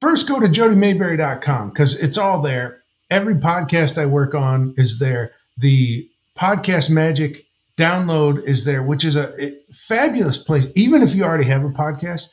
First, 0.00 0.28
go 0.28 0.40
to 0.40 0.46
jodymaberry.com 0.46 1.70
because 1.70 1.98
it's 1.98 2.18
all 2.18 2.42
there. 2.42 2.82
Every 3.10 3.36
podcast 3.36 4.00
I 4.00 4.06
work 4.06 4.34
on 4.34 4.74
is 4.76 4.98
there. 4.98 5.32
The 5.58 6.08
podcast 6.36 6.90
magic 6.90 7.46
download 7.76 8.44
is 8.44 8.64
there, 8.64 8.82
which 8.82 9.04
is 9.04 9.16
a 9.16 9.32
fabulous 9.72 10.38
place. 10.38 10.66
Even 10.74 11.02
if 11.02 11.14
you 11.14 11.24
already 11.24 11.44
have 11.44 11.64
a 11.64 11.70
podcast, 11.70 12.28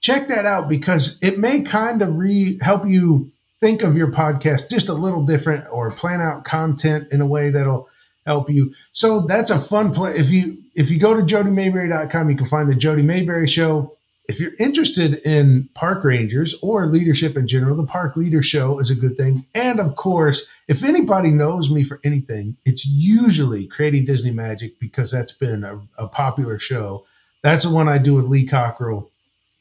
check 0.00 0.28
that 0.28 0.46
out 0.46 0.68
because 0.68 1.18
it 1.22 1.38
may 1.38 1.62
kind 1.62 2.02
of 2.02 2.16
re 2.16 2.58
help 2.60 2.86
you 2.86 3.32
think 3.60 3.82
of 3.82 3.96
your 3.96 4.10
podcast 4.10 4.70
just 4.70 4.88
a 4.88 4.94
little 4.94 5.24
different 5.24 5.66
or 5.70 5.92
plan 5.92 6.20
out 6.20 6.44
content 6.44 7.08
in 7.12 7.20
a 7.20 7.26
way 7.26 7.50
that'll 7.50 7.88
help 8.26 8.50
you. 8.50 8.74
So 8.92 9.20
that's 9.20 9.50
a 9.50 9.58
fun 9.58 9.92
play. 9.92 10.12
If 10.16 10.30
you 10.30 10.58
if 10.74 10.90
you 10.90 10.98
go 10.98 11.14
to 11.14 11.22
jodymaberry.com, 11.22 12.30
you 12.30 12.36
can 12.36 12.46
find 12.46 12.68
the 12.68 12.74
Jody 12.74 13.02
Maberry 13.02 13.48
Show. 13.48 13.96
If 14.28 14.38
you're 14.38 14.54
interested 14.60 15.14
in 15.26 15.68
park 15.74 16.04
rangers 16.04 16.54
or 16.62 16.86
leadership 16.86 17.36
in 17.36 17.48
general, 17.48 17.76
the 17.76 17.86
Park 17.86 18.16
Leader 18.16 18.42
Show 18.42 18.78
is 18.78 18.88
a 18.88 18.94
good 18.94 19.16
thing. 19.16 19.44
And 19.56 19.80
of 19.80 19.96
course, 19.96 20.46
if 20.68 20.84
anybody 20.84 21.30
knows 21.30 21.68
me 21.68 21.82
for 21.82 21.98
anything, 22.04 22.56
it's 22.64 22.86
usually 22.86 23.66
Creating 23.66 24.04
Disney 24.04 24.30
Magic 24.30 24.78
because 24.78 25.10
that's 25.10 25.32
been 25.32 25.64
a, 25.64 25.80
a 25.98 26.06
popular 26.06 26.60
show. 26.60 27.06
That's 27.42 27.64
the 27.64 27.74
one 27.74 27.88
I 27.88 27.98
do 27.98 28.14
with 28.14 28.26
Lee 28.26 28.46
Cockrell. 28.46 29.10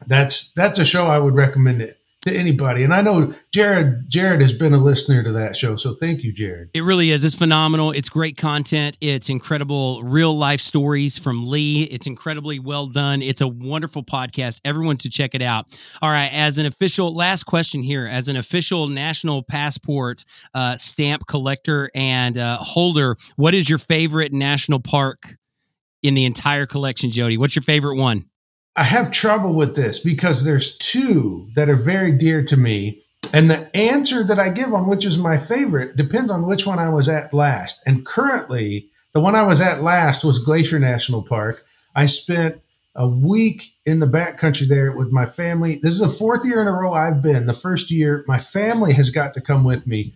That's 0.06 0.52
that's 0.54 0.78
a 0.78 0.86
show 0.86 1.08
I 1.08 1.18
would 1.18 1.34
recommend 1.34 1.82
it 1.82 1.99
to 2.22 2.36
anybody. 2.36 2.84
And 2.84 2.94
I 2.94 3.02
know 3.02 3.34
Jared 3.52 4.10
Jared 4.10 4.42
has 4.42 4.54
been 4.54 4.74
a 4.74 4.78
listener 4.78 5.24
to 5.24 5.32
that 5.32 5.56
show, 5.56 5.76
so 5.76 5.96
thank 5.96 6.22
you, 6.22 6.34
Jared. 6.34 6.70
It 6.74 6.82
really 6.82 7.12
is. 7.12 7.24
It's 7.24 7.36
phenomenal. 7.36 7.92
It's 7.92 8.10
great 8.10 8.36
content. 8.36 8.98
It's 9.00 9.30
incredible 9.30 10.04
real 10.04 10.38
life 10.38 10.60
stories 10.60 11.18
from 11.18 11.48
Lee. 11.48 11.84
It's 11.84 12.08
incredibly 12.08 12.60
well 12.60 12.88
done. 12.88 13.22
It's 13.22 13.42
a 13.42 13.48
wonderful 13.48 14.04
podcast. 14.04 14.60
Everyone 14.66 14.98
should 14.98 15.14
check 15.14 15.34
it 15.34 15.42
out. 15.42 15.66
All 16.02 16.10
right, 16.10 16.34
as 16.34 16.58
an 16.58 16.66
official 16.66 17.16
last 17.16 17.46
question 17.46 17.82
here, 17.82 18.06
as 18.06 18.28
an 18.28 18.36
official 18.36 18.88
national 18.88 19.44
passport 19.44 20.26
uh, 20.54 20.76
stamp 20.76 21.26
collector 21.28 21.90
and 21.96 22.38
uh, 22.38 22.58
holder, 22.58 23.16
what 23.38 23.54
is 23.54 23.70
your 23.70 23.80
favorite 23.80 24.34
national 24.34 24.82
park 24.82 25.38
in 26.04 26.16
the 26.16 26.26
entire 26.26 26.66
collection, 26.66 27.10
Jody? 27.10 27.38
What's 27.38 27.56
your 27.56 27.64
favorite 27.64 27.96
one? 27.96 28.29
I 28.80 28.84
have 28.84 29.12
trouble 29.12 29.56
with 29.56 29.76
this 29.76 30.00
because 30.00 30.46
there's 30.46 30.78
two 30.78 31.50
that 31.56 31.68
are 31.68 31.76
very 31.76 32.14
dear 32.14 32.46
to 32.46 32.56
me. 32.56 33.04
And 33.34 33.52
the 33.52 33.76
answer 33.76 34.24
that 34.24 34.40
I 34.40 34.48
give 34.48 34.74
on 34.74 34.88
which 34.88 35.06
is 35.06 35.18
my 35.18 35.38
favorite 35.38 35.98
depends 35.98 36.32
on 36.32 36.48
which 36.48 36.66
one 36.66 36.80
I 36.80 36.88
was 36.88 37.10
at 37.10 37.34
last. 37.34 37.84
And 37.86 38.06
currently, 38.06 38.88
the 39.12 39.20
one 39.20 39.36
I 39.36 39.44
was 39.44 39.60
at 39.60 39.82
last 39.82 40.24
was 40.24 40.40
Glacier 40.40 40.80
National 40.80 41.22
Park. 41.22 41.66
I 41.94 42.06
spent 42.06 42.62
a 42.96 43.06
week 43.06 43.70
in 43.86 44.00
the 44.00 44.08
backcountry 44.08 44.70
there 44.70 44.94
with 44.94 45.12
my 45.12 45.26
family. 45.26 45.82
This 45.84 45.96
is 45.96 46.00
the 46.00 46.08
fourth 46.08 46.46
year 46.46 46.62
in 46.62 46.70
a 46.70 46.72
row 46.72 46.94
I've 46.94 47.22
been. 47.22 47.48
The 47.48 47.54
first 47.54 47.92
year, 47.92 48.24
my 48.30 48.40
family 48.40 48.94
has 48.94 49.10
got 49.10 49.34
to 49.34 49.42
come 49.42 49.66
with 49.66 49.88
me, 49.88 50.14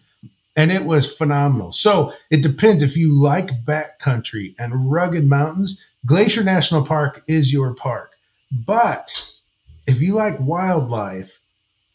and 0.56 0.72
it 0.72 0.86
was 0.86 1.12
phenomenal. 1.12 1.74
So 1.74 2.14
it 2.32 2.42
depends. 2.42 2.82
If 2.82 2.96
you 2.96 3.14
like 3.14 3.66
backcountry 3.66 4.56
and 4.58 4.90
rugged 4.90 5.28
mountains, 5.28 5.84
Glacier 6.06 6.46
National 6.46 6.86
Park 6.86 7.24
is 7.28 7.52
your 7.52 7.74
park. 7.74 8.13
But 8.54 9.34
if 9.88 10.02
you 10.02 10.14
like 10.14 10.40
wildlife, 10.40 11.40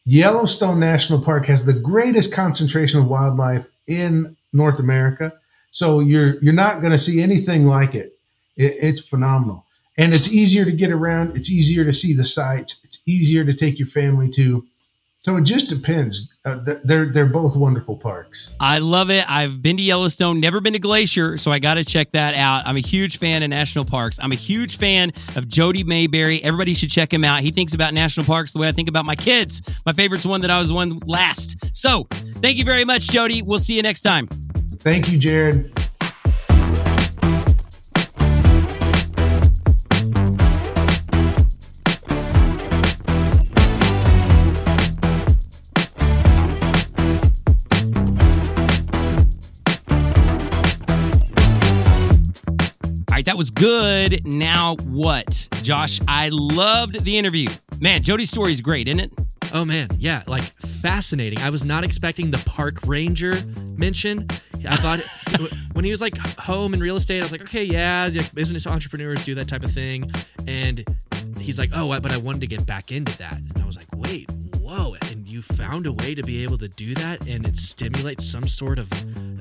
Yellowstone 0.05 0.81
National 0.81 1.21
Park 1.21 1.47
has 1.47 1.65
the 1.65 1.79
greatest 1.79 2.33
concentration 2.33 3.01
of 3.01 3.07
wildlife 3.07 3.71
in 3.87 4.37
North 4.53 4.81
America. 4.81 5.39
So 5.71 6.01
you're 6.01 6.43
you're 6.43 6.55
not 6.55 6.81
going 6.81 6.93
to 6.93 6.99
see 6.99 7.23
anything 7.23 7.67
like 7.67 7.95
it. 7.95 8.19
it. 8.57 8.77
It's 8.81 9.01
phenomenal, 9.01 9.67
and 9.97 10.15
it's 10.15 10.33
easier 10.33 10.65
to 10.65 10.73
get 10.73 10.91
around. 10.91 11.37
It's 11.37 11.51
easier 11.51 11.85
to 11.85 11.93
see 11.93 12.15
the 12.15 12.25
sights. 12.25 12.81
It's 12.85 13.03
easier 13.07 13.45
to 13.45 13.55
take 13.55 13.79
your 13.79 13.89
family 13.89 14.31
to. 14.31 14.67
So 15.21 15.37
it 15.37 15.43
just 15.43 15.69
depends. 15.69 16.33
Uh, 16.45 16.61
they're 16.85 17.07
they're 17.07 17.27
both 17.27 17.57
wonderful 17.57 17.97
parks. 17.97 18.51
I 18.61 18.79
love 18.79 19.11
it. 19.11 19.29
I've 19.29 19.61
been 19.61 19.77
to 19.77 19.83
Yellowstone, 19.83 20.39
never 20.39 20.61
been 20.61 20.75
to 20.75 20.79
Glacier, 20.79 21.37
so 21.37 21.51
I 21.51 21.59
got 21.59 21.75
to 21.75 21.85
check 21.85 22.13
that 22.13 22.37
out. 22.37 22.63
I'm 22.67 22.77
a 22.77 22.81
huge 22.81 23.19
fan 23.19 23.43
of 23.43 23.51
national 23.51 23.85
parks. 23.85 24.21
I'm 24.23 24.31
a 24.31 24.37
huge 24.37 24.79
fan 24.79 25.11
of 25.35 25.49
Jody 25.49 25.83
Maberry. 25.83 26.41
Everybody 26.43 26.73
should 26.73 26.91
check 26.91 27.13
him 27.13 27.25
out. 27.25 27.41
He 27.41 27.51
thinks 27.51 27.75
about 27.75 27.95
national 27.95 28.27
parks 28.27 28.53
the 28.53 28.61
way 28.61 28.69
I 28.69 28.73
think 28.73 28.89
about 28.89 29.07
my 29.07 29.17
kids. 29.17 29.61
My 29.85 29.93
favorite's 29.93 30.25
one 30.25 30.41
that 30.43 30.51
I 30.51 30.61
was 30.61 30.73
one 30.73 31.01
last. 31.05 31.77
So 31.77 32.07
thank 32.37 32.57
you 32.57 32.65
very 32.65 32.85
much, 32.85 33.09
Jody. 33.09 33.43
We'll 33.43 33.59
see 33.59 33.75
you 33.75 33.83
next 33.83 34.03
time. 34.03 34.29
Thank 34.79 35.11
you, 35.11 35.19
Jared. 35.19 35.88
That 53.29 53.37
was 53.37 53.51
good. 53.51 54.27
Now 54.27 54.77
what? 54.85 55.49
Josh, 55.63 56.01
I 56.09 56.31
loved 56.33 57.05
the 57.05 57.19
interview. 57.19 57.51
Man, 57.79 58.03
Jody's 58.03 58.31
story 58.31 58.53
is 58.53 58.63
great, 58.63 58.89
isn't 58.89 59.01
it? 59.01 59.13
Oh 59.53 59.67
man, 59.67 59.89
yeah, 59.99 60.23
like 60.27 60.45
fascinating. 60.45 61.39
I 61.41 61.51
was 61.51 61.63
not 61.63 61.85
expecting 61.85 62.31
the 62.31 62.43
park 62.47 62.87
ranger 62.87 63.37
mention. 63.77 64.27
I 64.67 64.77
thought 64.77 65.01
when 65.75 65.85
he 65.85 65.91
was 65.91 66.01
like 66.01 66.17
home 66.39 66.73
in 66.73 66.81
real 66.81 66.97
estate, 66.97 67.21
I 67.21 67.23
was 67.23 67.33
like, 67.33 67.43
okay, 67.43 67.65
yeah, 67.65 68.09
like 68.11 68.35
business 68.35 68.67
entrepreneurs 68.67 69.23
do 69.27 69.35
that 69.35 69.47
type 69.47 69.63
of 69.63 69.73
thing. 69.73 70.11
And 70.47 70.83
he's 71.39 71.59
like, 71.59 71.71
oh, 71.75 72.01
but 72.01 72.13
I 72.13 72.17
wanted 72.17 72.41
to 72.41 72.47
get 72.47 72.65
back 72.65 72.93
into 72.93 73.17
that. 73.19 73.37
And 73.37 73.63
I 73.63 73.67
was 73.67 73.77
like, 73.77 73.89
wait, 73.95 74.31
whoa. 74.59 74.97
And 75.11 75.29
you 75.29 75.43
found 75.43 75.87
a 75.87 75.93
way 75.93 76.15
to 76.15 76.23
be 76.23 76.45
able 76.45 76.57
to 76.57 76.69
do 76.69 76.95
that 76.95 77.29
and 77.29 77.47
it 77.47 77.59
stimulates 77.59 78.27
some 78.27 78.49
sort 78.49 78.79
of, 78.79 78.91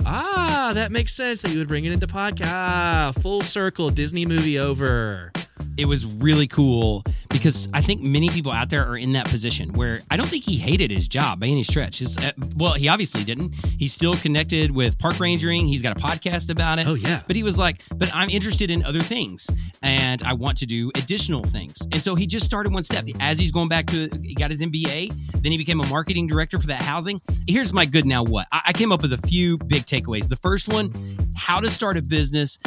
ah, 0.08 0.72
that 0.74 0.92
makes 0.92 1.14
sense 1.14 1.42
that 1.42 1.52
you 1.52 1.60
would 1.60 1.68
bring 1.68 1.86
it 1.86 1.92
into 1.92 2.08
podcast. 2.08 2.46
Ah, 2.46 3.14
full 3.22 3.42
circle, 3.42 3.90
Disney 3.90 4.26
movie 4.26 4.58
over 4.58 5.32
it 5.78 5.86
was 5.86 6.06
really 6.06 6.48
cool 6.48 7.04
because 7.30 7.70
I 7.74 7.82
think 7.82 8.02
many 8.02 8.30
people 8.30 8.52
out 8.52 8.70
there 8.70 8.86
are 8.88 8.98
in 8.98 9.14
that 9.14 9.28
position 9.28 9.74
where 9.74 10.00
I 10.10 10.18
don't 10.18 10.28
think 10.28 10.44
he 10.44 10.58
hated 10.58 10.90
his 10.90 11.08
job 11.08 11.40
by 11.40 11.48
any 11.48 11.64
stretch. 11.64 12.00
His, 12.00 12.18
uh, 12.18 12.32
well, 12.56 12.74
he 12.74 12.88
obviously 12.88 13.24
didn't. 13.24 13.54
He's 13.78 13.94
still 13.94 14.16
connected 14.16 14.72
with 14.72 14.98
park 14.98 15.16
rangering. 15.16 15.68
He's 15.68 15.82
got 15.82 15.96
a 15.96 16.00
podcast 16.00 16.50
about 16.50 16.80
it. 16.80 16.88
Oh 16.88 16.96
yeah. 16.96 17.22
But 17.28 17.36
he 17.36 17.44
was 17.44 17.60
like, 17.60 17.82
but 17.96 18.10
I'm 18.14 18.30
interested 18.30 18.72
in 18.72 18.84
other 18.84 19.02
things 19.02 19.50
and 19.84 20.24
I 20.24 20.34
want 20.34 20.58
to 20.60 20.66
do 20.66 20.92
additional 20.96 21.44
things. 21.44 21.78
And 21.92 22.02
so 22.02 22.16
he 22.16 22.26
just 22.26 22.46
started 22.46 22.74
one 22.74 22.84
step. 22.84 23.06
As 23.20 23.38
he's 23.38 23.52
going 23.52 23.70
back 23.70 23.86
to, 23.88 24.10
he 24.24 24.34
got 24.34 24.50
his 24.50 24.62
MBA. 24.62 25.14
Then 25.42 25.52
he 25.52 25.58
became 25.58 25.80
a 25.80 25.88
marketing 25.88 26.28
director 26.28 26.60
for 26.60 26.68
that 26.68 26.82
housing. 26.82 27.22
Here's 27.48 27.72
my 27.72 27.86
good 27.86 28.06
now 28.06 28.24
what. 28.24 28.48
I, 28.52 28.62
I 28.68 28.74
came 28.74 28.92
up 28.92 29.02
with 29.02 29.14
a 29.14 29.20
few 29.20 29.58
big 29.58 29.86
takeaways. 29.86 30.28
The 30.28 30.38
first 30.38 30.74
one, 30.74 30.92
how 31.36 31.60
to 31.60 31.70
start 31.70 31.98
a 31.98 32.02
business 32.02 32.58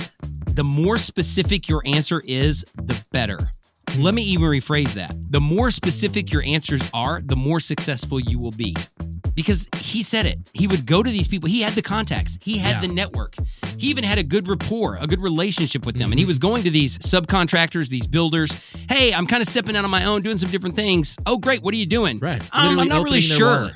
the 0.54 0.64
more 0.64 0.98
specific 0.98 1.68
your 1.68 1.82
answer 1.86 2.22
is, 2.26 2.64
the 2.74 3.02
better. 3.12 3.38
Let 3.98 4.14
me 4.14 4.22
even 4.22 4.46
rephrase 4.46 4.94
that. 4.94 5.14
The 5.30 5.40
more 5.40 5.70
specific 5.70 6.32
your 6.32 6.42
answers 6.42 6.88
are, 6.94 7.20
the 7.22 7.36
more 7.36 7.60
successful 7.60 8.20
you 8.20 8.38
will 8.38 8.52
be. 8.52 8.76
Because 9.34 9.68
he 9.76 10.02
said 10.02 10.26
it. 10.26 10.38
He 10.52 10.66
would 10.66 10.86
go 10.86 11.02
to 11.02 11.10
these 11.10 11.26
people. 11.26 11.48
He 11.48 11.62
had 11.62 11.72
the 11.72 11.82
contacts, 11.82 12.38
he 12.42 12.58
had 12.58 12.76
yeah. 12.76 12.88
the 12.88 12.94
network. 12.94 13.34
He 13.78 13.88
even 13.88 14.04
had 14.04 14.18
a 14.18 14.22
good 14.22 14.48
rapport, 14.48 14.98
a 15.00 15.06
good 15.06 15.22
relationship 15.22 15.86
with 15.86 15.94
them. 15.94 16.06
Mm-hmm. 16.06 16.12
And 16.12 16.18
he 16.18 16.26
was 16.26 16.38
going 16.38 16.64
to 16.64 16.70
these 16.70 16.98
subcontractors, 16.98 17.88
these 17.88 18.06
builders. 18.06 18.52
Hey, 18.90 19.14
I'm 19.14 19.26
kind 19.26 19.40
of 19.40 19.48
stepping 19.48 19.74
out 19.74 19.84
on 19.84 19.90
my 19.90 20.04
own, 20.04 20.20
doing 20.22 20.36
some 20.38 20.50
different 20.50 20.76
things. 20.76 21.16
Oh, 21.26 21.38
great. 21.38 21.62
What 21.62 21.72
are 21.72 21.78
you 21.78 21.86
doing? 21.86 22.18
Right. 22.18 22.42
Um, 22.52 22.78
I'm 22.78 22.88
not 22.88 23.04
really 23.04 23.22
sure. 23.22 23.70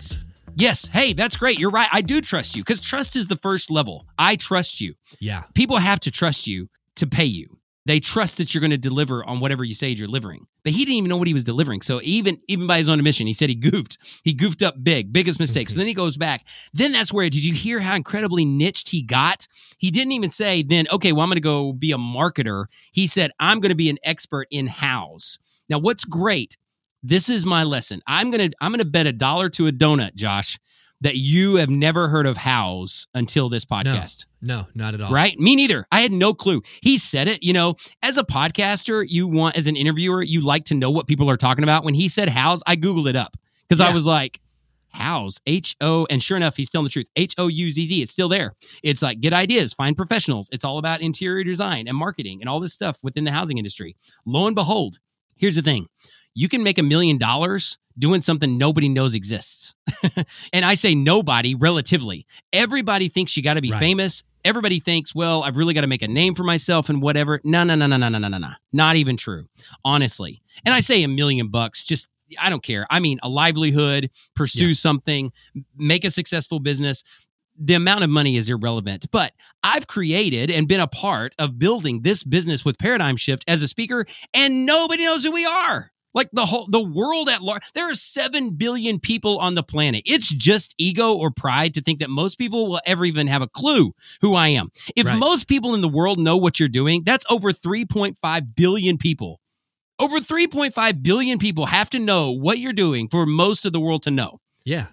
Yes. 0.56 0.88
Hey, 0.88 1.12
that's 1.12 1.36
great. 1.36 1.58
You're 1.58 1.70
right. 1.70 1.88
I 1.92 2.00
do 2.00 2.20
trust 2.20 2.54
you 2.54 2.62
because 2.62 2.80
trust 2.80 3.16
is 3.16 3.26
the 3.26 3.36
first 3.36 3.70
level. 3.70 4.06
I 4.18 4.36
trust 4.36 4.80
you. 4.80 4.94
Yeah. 5.20 5.44
People 5.54 5.76
have 5.78 6.00
to 6.00 6.10
trust 6.10 6.46
you 6.46 6.68
to 6.96 7.06
pay 7.06 7.24
you. 7.24 7.58
They 7.86 8.00
trust 8.00 8.38
that 8.38 8.54
you're 8.54 8.62
going 8.62 8.70
to 8.70 8.78
deliver 8.78 9.22
on 9.24 9.40
whatever 9.40 9.62
you 9.62 9.74
say 9.74 9.90
you're 9.90 10.06
delivering. 10.06 10.46
But 10.62 10.72
he 10.72 10.86
didn't 10.86 10.96
even 10.96 11.10
know 11.10 11.18
what 11.18 11.28
he 11.28 11.34
was 11.34 11.44
delivering. 11.44 11.82
So 11.82 12.00
even 12.02 12.38
even 12.48 12.66
by 12.66 12.78
his 12.78 12.88
own 12.88 12.98
admission, 12.98 13.26
he 13.26 13.34
said 13.34 13.50
he 13.50 13.54
goofed. 13.54 13.98
He 14.24 14.32
goofed 14.32 14.62
up 14.62 14.82
big, 14.82 15.12
biggest 15.12 15.38
mistake. 15.38 15.68
So 15.68 15.76
then 15.76 15.86
he 15.86 15.92
goes 15.92 16.16
back. 16.16 16.46
Then 16.72 16.92
that's 16.92 17.12
where 17.12 17.28
did 17.28 17.44
you 17.44 17.52
hear 17.52 17.80
how 17.80 17.94
incredibly 17.94 18.46
niched 18.46 18.88
he 18.88 19.02
got? 19.02 19.46
He 19.76 19.90
didn't 19.90 20.12
even 20.12 20.30
say 20.30 20.62
then, 20.62 20.86
okay, 20.90 21.12
well, 21.12 21.22
I'm 21.22 21.28
going 21.28 21.36
to 21.36 21.42
go 21.42 21.74
be 21.74 21.92
a 21.92 21.98
marketer. 21.98 22.66
He 22.90 23.06
said, 23.06 23.32
I'm 23.38 23.60
going 23.60 23.70
to 23.70 23.76
be 23.76 23.90
an 23.90 23.98
expert 24.02 24.48
in 24.50 24.66
Houzz. 24.68 25.38
Now, 25.68 25.78
what's 25.78 26.06
great 26.06 26.56
this 27.04 27.28
is 27.28 27.44
my 27.44 27.62
lesson. 27.62 28.00
I'm 28.06 28.30
gonna 28.30 28.50
I'm 28.60 28.72
gonna 28.72 28.84
bet 28.84 29.06
a 29.06 29.12
dollar 29.12 29.50
to 29.50 29.68
a 29.68 29.72
donut, 29.72 30.14
Josh, 30.14 30.58
that 31.02 31.16
you 31.16 31.56
have 31.56 31.68
never 31.68 32.08
heard 32.08 32.26
of 32.26 32.38
Houzz 32.38 33.06
until 33.14 33.50
this 33.50 33.66
podcast. 33.66 34.26
No, 34.40 34.60
no, 34.60 34.66
not 34.74 34.94
at 34.94 35.02
all. 35.02 35.12
Right? 35.12 35.38
Me 35.38 35.54
neither. 35.54 35.86
I 35.92 36.00
had 36.00 36.12
no 36.12 36.32
clue. 36.32 36.62
He 36.82 36.96
said 36.96 37.28
it. 37.28 37.42
You 37.42 37.52
know, 37.52 37.76
as 38.02 38.16
a 38.16 38.24
podcaster, 38.24 39.04
you 39.06 39.28
want 39.28 39.56
as 39.56 39.66
an 39.66 39.76
interviewer, 39.76 40.22
you 40.22 40.40
like 40.40 40.64
to 40.66 40.74
know 40.74 40.90
what 40.90 41.06
people 41.06 41.28
are 41.30 41.36
talking 41.36 41.62
about. 41.62 41.84
When 41.84 41.94
he 41.94 42.08
said 42.08 42.28
Houzz, 42.28 42.62
I 42.66 42.76
googled 42.76 43.06
it 43.06 43.16
up 43.16 43.36
because 43.68 43.80
yeah. 43.80 43.88
I 43.90 43.94
was 43.94 44.06
like. 44.06 44.40
Houzz, 44.94 45.40
H 45.44 45.74
O, 45.80 46.06
and 46.08 46.22
sure 46.22 46.36
enough, 46.36 46.56
he's 46.56 46.70
telling 46.70 46.84
the 46.84 46.88
truth. 46.88 47.08
H 47.16 47.34
O 47.36 47.48
U 47.48 47.68
Z 47.68 47.84
Z, 47.84 48.00
it's 48.00 48.12
still 48.12 48.28
there. 48.28 48.54
It's 48.84 49.02
like 49.02 49.18
get 49.18 49.32
ideas, 49.32 49.72
find 49.72 49.96
professionals. 49.96 50.48
It's 50.52 50.64
all 50.64 50.78
about 50.78 51.00
interior 51.00 51.42
design 51.42 51.88
and 51.88 51.96
marketing 51.96 52.38
and 52.40 52.48
all 52.48 52.60
this 52.60 52.74
stuff 52.74 53.00
within 53.02 53.24
the 53.24 53.32
housing 53.32 53.58
industry. 53.58 53.96
Lo 54.24 54.46
and 54.46 54.54
behold, 54.54 55.00
here's 55.36 55.56
the 55.56 55.62
thing 55.62 55.86
you 56.34 56.48
can 56.48 56.62
make 56.62 56.78
a 56.78 56.82
million 56.82 57.18
dollars 57.18 57.78
doing 57.98 58.20
something 58.20 58.58
nobody 58.58 58.88
knows 58.88 59.14
exists. 59.14 59.74
and 60.52 60.64
I 60.64 60.74
say 60.74 60.94
nobody 60.94 61.54
relatively. 61.54 62.26
Everybody 62.52 63.08
thinks 63.08 63.36
you 63.36 63.42
got 63.42 63.54
to 63.54 63.62
be 63.62 63.70
right. 63.70 63.78
famous. 63.78 64.24
Everybody 64.44 64.80
thinks, 64.80 65.14
well, 65.14 65.42
I've 65.42 65.56
really 65.56 65.74
got 65.74 65.82
to 65.82 65.86
make 65.86 66.02
a 66.02 66.08
name 66.08 66.34
for 66.34 66.44
myself 66.44 66.88
and 66.88 67.00
whatever. 67.00 67.40
No, 67.44 67.64
no, 67.64 67.76
no, 67.76 67.86
no, 67.86 67.96
no, 67.96 68.08
no, 68.08 68.18
no, 68.18 68.28
no, 68.28 68.38
no. 68.38 68.50
Not 68.72 68.96
even 68.96 69.16
true, 69.16 69.46
honestly. 69.84 70.42
And 70.64 70.74
I 70.74 70.80
say 70.80 71.02
a 71.02 71.08
million 71.08 71.48
bucks, 71.48 71.84
just, 71.84 72.08
I 72.40 72.50
don't 72.50 72.62
care. 72.62 72.86
I 72.90 73.00
mean, 73.00 73.20
a 73.22 73.28
livelihood, 73.28 74.10
pursue 74.34 74.68
yeah. 74.68 74.74
something, 74.74 75.32
make 75.76 76.04
a 76.04 76.10
successful 76.10 76.58
business. 76.58 77.04
The 77.56 77.74
amount 77.74 78.02
of 78.02 78.10
money 78.10 78.36
is 78.36 78.50
irrelevant, 78.50 79.06
but 79.12 79.32
I've 79.62 79.86
created 79.86 80.50
and 80.50 80.66
been 80.66 80.80
a 80.80 80.88
part 80.88 81.36
of 81.38 81.56
building 81.56 82.02
this 82.02 82.24
business 82.24 82.64
with 82.64 82.78
Paradigm 82.78 83.16
Shift 83.16 83.44
as 83.46 83.62
a 83.62 83.68
speaker, 83.68 84.04
and 84.34 84.66
nobody 84.66 85.04
knows 85.04 85.24
who 85.24 85.30
we 85.30 85.46
are. 85.46 85.92
Like 86.14 86.31
the 86.33 86.46
whole 86.46 86.66
the 86.68 86.83
world 86.83 87.29
at 87.29 87.42
large, 87.42 87.62
there 87.74 87.90
are 87.90 87.94
7 87.94 88.50
billion 88.50 89.00
people 89.00 89.38
on 89.38 89.55
the 89.55 89.62
planet. 89.62 90.03
It's 90.07 90.29
just 90.33 90.74
ego 90.79 91.12
or 91.12 91.31
pride 91.31 91.74
to 91.74 91.81
think 91.81 91.98
that 91.98 92.11
most 92.11 92.37
people 92.37 92.68
will 92.68 92.81
ever 92.87 93.05
even 93.05 93.27
have 93.27 93.42
a 93.42 93.48
clue 93.48 93.94
who 94.20 94.35
I 94.35 94.48
am. 94.48 94.70
If 94.96 95.07
right. 95.07 95.18
most 95.18 95.48
people 95.48 95.74
in 95.74 95.81
the 95.81 95.88
world 95.88 96.18
know 96.18 96.37
what 96.37 96.61
you're 96.61 96.68
doing, 96.68 97.03
that's 97.05 97.27
over 97.31 97.53
3.5 97.53 98.55
billion 98.55 98.96
people. 98.96 99.40
Over 99.98 100.18
3.5 100.18 101.03
billion 101.03 101.38
people 101.38 101.66
have 101.66 101.90
to 101.90 101.98
know 101.98 102.31
what 102.31 102.59
you're 102.59 102.72
doing 102.72 103.09
for 103.09 103.27
most 103.27 103.66
of 103.66 103.72
the 103.72 103.81
world 103.81 104.03
to 104.05 104.11
know. 104.11 104.40
Yeah. 104.64 104.87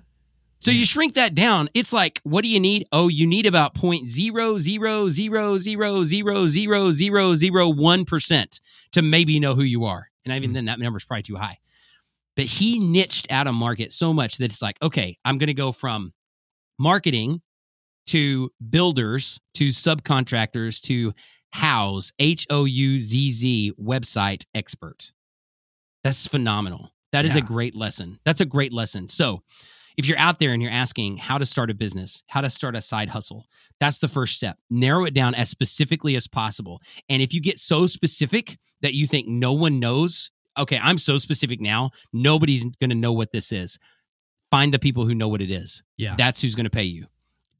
So 0.59 0.69
you 0.69 0.85
shrink 0.85 1.15
that 1.15 1.33
down. 1.33 1.69
It's 1.73 1.91
like, 1.91 2.21
what 2.21 2.43
do 2.43 2.49
you 2.49 2.59
need? 2.59 2.85
Oh, 2.91 3.07
you 3.07 3.25
need 3.25 3.47
about 3.47 3.73
point 3.73 4.07
zero 4.07 4.59
zero 4.59 5.09
zero 5.09 5.57
zero 5.57 6.03
zero 6.03 6.45
zero 6.45 6.91
zero 6.91 7.33
zero 7.33 7.67
one 7.67 8.05
percent 8.05 8.59
to 8.91 9.01
maybe 9.01 9.39
know 9.39 9.55
who 9.55 9.63
you 9.63 9.85
are. 9.85 10.10
And 10.25 10.33
even 10.33 10.49
mm-hmm. 10.49 10.53
then, 10.53 10.65
that 10.65 10.79
number 10.79 10.97
is 10.97 11.05
probably 11.05 11.23
too 11.23 11.35
high. 11.35 11.57
But 12.35 12.45
he 12.45 12.79
niched 12.79 13.31
out 13.31 13.47
a 13.47 13.51
market 13.51 13.91
so 13.91 14.13
much 14.13 14.37
that 14.37 14.45
it's 14.45 14.61
like, 14.61 14.77
okay, 14.81 15.17
I'm 15.25 15.37
going 15.37 15.47
to 15.47 15.53
go 15.53 15.71
from 15.71 16.13
marketing 16.79 17.41
to 18.07 18.51
builders 18.69 19.39
to 19.55 19.69
subcontractors 19.69 20.81
to 20.81 21.13
Houzz, 21.55 22.13
H 22.19 22.47
O 22.49 22.65
U 22.65 22.99
Z 22.99 23.31
Z 23.31 23.73
website 23.79 24.45
expert. 24.55 25.11
That's 26.03 26.25
phenomenal. 26.25 26.91
That 27.11 27.25
is 27.25 27.35
yeah. 27.35 27.41
a 27.41 27.45
great 27.45 27.75
lesson. 27.75 28.19
That's 28.23 28.41
a 28.41 28.45
great 28.45 28.71
lesson. 28.71 29.09
So, 29.09 29.43
if 29.97 30.07
you're 30.07 30.17
out 30.17 30.39
there 30.39 30.51
and 30.51 30.61
you're 30.61 30.71
asking 30.71 31.17
how 31.17 31.37
to 31.37 31.45
start 31.45 31.69
a 31.69 31.73
business, 31.73 32.23
how 32.27 32.41
to 32.41 32.49
start 32.49 32.75
a 32.75 32.81
side 32.81 33.09
hustle, 33.09 33.45
that's 33.79 33.99
the 33.99 34.07
first 34.07 34.35
step. 34.35 34.57
Narrow 34.69 35.05
it 35.05 35.13
down 35.13 35.35
as 35.35 35.49
specifically 35.49 36.15
as 36.15 36.27
possible. 36.27 36.81
And 37.09 37.21
if 37.21 37.33
you 37.33 37.41
get 37.41 37.59
so 37.59 37.85
specific 37.87 38.57
that 38.81 38.93
you 38.93 39.07
think 39.07 39.27
no 39.27 39.53
one 39.53 39.79
knows, 39.79 40.31
okay, 40.57 40.79
I'm 40.81 40.97
so 40.97 41.17
specific 41.17 41.61
now, 41.61 41.91
nobody's 42.13 42.63
going 42.63 42.89
to 42.89 42.95
know 42.95 43.13
what 43.13 43.31
this 43.31 43.51
is. 43.51 43.77
Find 44.49 44.73
the 44.73 44.79
people 44.79 45.05
who 45.05 45.15
know 45.15 45.29
what 45.29 45.41
it 45.41 45.51
is. 45.51 45.83
Yeah. 45.97 46.15
That's 46.17 46.41
who's 46.41 46.55
going 46.55 46.65
to 46.65 46.69
pay 46.69 46.83
you. 46.83 47.07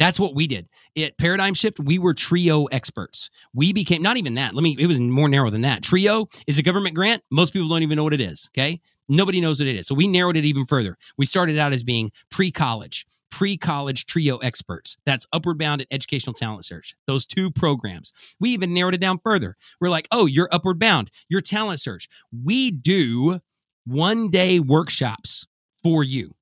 That's 0.02 0.20
what 0.20 0.34
we 0.34 0.48
did. 0.48 0.68
At 0.98 1.20
Paradigm 1.20 1.54
Shift, 1.54 1.80
we 1.80 2.00
were 2.00 2.16
Trio 2.16 2.66
experts. 2.66 3.30
We 3.54 3.72
became 3.72 4.02
not 4.02 4.18
even 4.18 4.34
that. 4.34 4.56
Let 4.56 4.64
me 4.64 4.76
it 4.80 4.88
was 4.88 5.00
more 5.00 5.30
narrow 5.30 5.52
than 5.52 5.62
that. 5.62 5.84
Trio 5.84 6.28
is 6.48 6.58
a 6.58 6.64
government 6.64 6.96
grant. 6.96 7.22
Most 7.30 7.54
people 7.54 7.68
don't 7.68 7.84
even 7.84 7.98
know 7.98 8.04
what 8.04 8.16
it 8.16 8.20
is, 8.20 8.50
okay? 8.52 8.82
Nobody 9.10 9.42
knows 9.42 9.60
what 9.60 9.68
it 9.68 9.76
is. 9.76 9.88
So 9.88 9.96
we 9.96 10.08
narrowed 10.08 10.38
it 10.38 10.46
even 10.46 10.66
further. 10.66 10.98
We 11.18 11.26
started 11.26 11.58
out 11.58 11.74
as 11.74 11.84
being 11.84 12.12
pre-college, 12.30 13.06
pre-college 13.30 14.06
trio 14.06 14.38
experts. 14.38 14.98
That's 15.06 15.26
Upward 15.34 15.58
Bound 15.58 15.82
and 15.82 15.88
Educational 15.92 16.34
Talent 16.34 16.66
Search. 16.66 16.96
Those 17.08 17.26
two 17.26 17.52
programs. 17.52 18.14
We 18.40 18.52
even 18.52 18.74
narrowed 18.74 18.94
it 18.94 19.02
down 19.02 19.20
further. 19.24 19.56
We're 19.80 19.90
like, 19.90 20.08
"Oh, 20.12 20.26
you're 20.26 20.50
Upward 20.52 20.80
Bound, 20.80 21.12
you're 21.30 21.42
Talent 21.42 21.80
Search." 21.80 22.08
We 22.32 22.72
do 22.72 23.40
one-day 23.86 24.60
workshops 24.60 25.46
for 25.82 26.04
you 26.04 26.36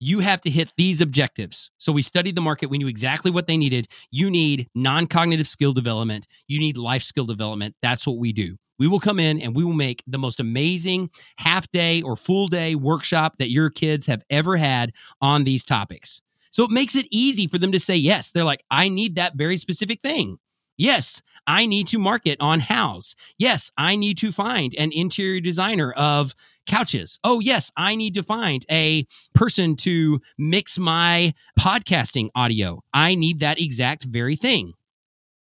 you 0.00 0.20
have 0.20 0.40
to 0.40 0.50
hit 0.50 0.72
these 0.76 1.00
objectives. 1.00 1.70
So 1.78 1.92
we 1.92 2.02
studied 2.02 2.34
the 2.34 2.40
market. 2.40 2.70
We 2.70 2.78
knew 2.78 2.88
exactly 2.88 3.30
what 3.30 3.46
they 3.46 3.56
needed. 3.56 3.86
You 4.10 4.30
need 4.30 4.68
non 4.74 5.06
cognitive 5.06 5.46
skill 5.46 5.72
development, 5.72 6.26
you 6.48 6.58
need 6.58 6.76
life 6.76 7.02
skill 7.02 7.26
development. 7.26 7.76
That's 7.82 8.06
what 8.06 8.18
we 8.18 8.32
do. 8.32 8.56
We 8.78 8.88
will 8.88 8.98
come 8.98 9.20
in 9.20 9.38
and 9.42 9.54
we 9.54 9.62
will 9.62 9.74
make 9.74 10.02
the 10.06 10.16
most 10.16 10.40
amazing 10.40 11.10
half 11.36 11.70
day 11.70 12.00
or 12.00 12.16
full 12.16 12.48
day 12.48 12.74
workshop 12.74 13.36
that 13.38 13.50
your 13.50 13.68
kids 13.68 14.06
have 14.06 14.24
ever 14.30 14.56
had 14.56 14.92
on 15.20 15.44
these 15.44 15.66
topics. 15.66 16.22
So 16.50 16.64
it 16.64 16.70
makes 16.70 16.96
it 16.96 17.06
easy 17.10 17.46
for 17.46 17.58
them 17.58 17.72
to 17.72 17.78
say 17.78 17.94
yes. 17.94 18.32
They're 18.32 18.42
like, 18.42 18.64
I 18.70 18.88
need 18.88 19.16
that 19.16 19.34
very 19.36 19.58
specific 19.58 20.00
thing. 20.00 20.38
Yes, 20.80 21.20
I 21.46 21.66
need 21.66 21.88
to 21.88 21.98
market 21.98 22.38
on 22.40 22.60
Houzz. 22.60 23.14
Yes, 23.36 23.70
I 23.76 23.96
need 23.96 24.16
to 24.16 24.32
find 24.32 24.74
an 24.78 24.92
interior 24.94 25.38
designer 25.38 25.92
of 25.92 26.34
couches. 26.66 27.20
Oh, 27.22 27.38
yes, 27.38 27.70
I 27.76 27.96
need 27.96 28.14
to 28.14 28.22
find 28.22 28.64
a 28.70 29.06
person 29.34 29.76
to 29.76 30.22
mix 30.38 30.78
my 30.78 31.34
podcasting 31.58 32.30
audio. 32.34 32.82
I 32.94 33.14
need 33.14 33.40
that 33.40 33.60
exact 33.60 34.04
very 34.04 34.36
thing. 34.36 34.72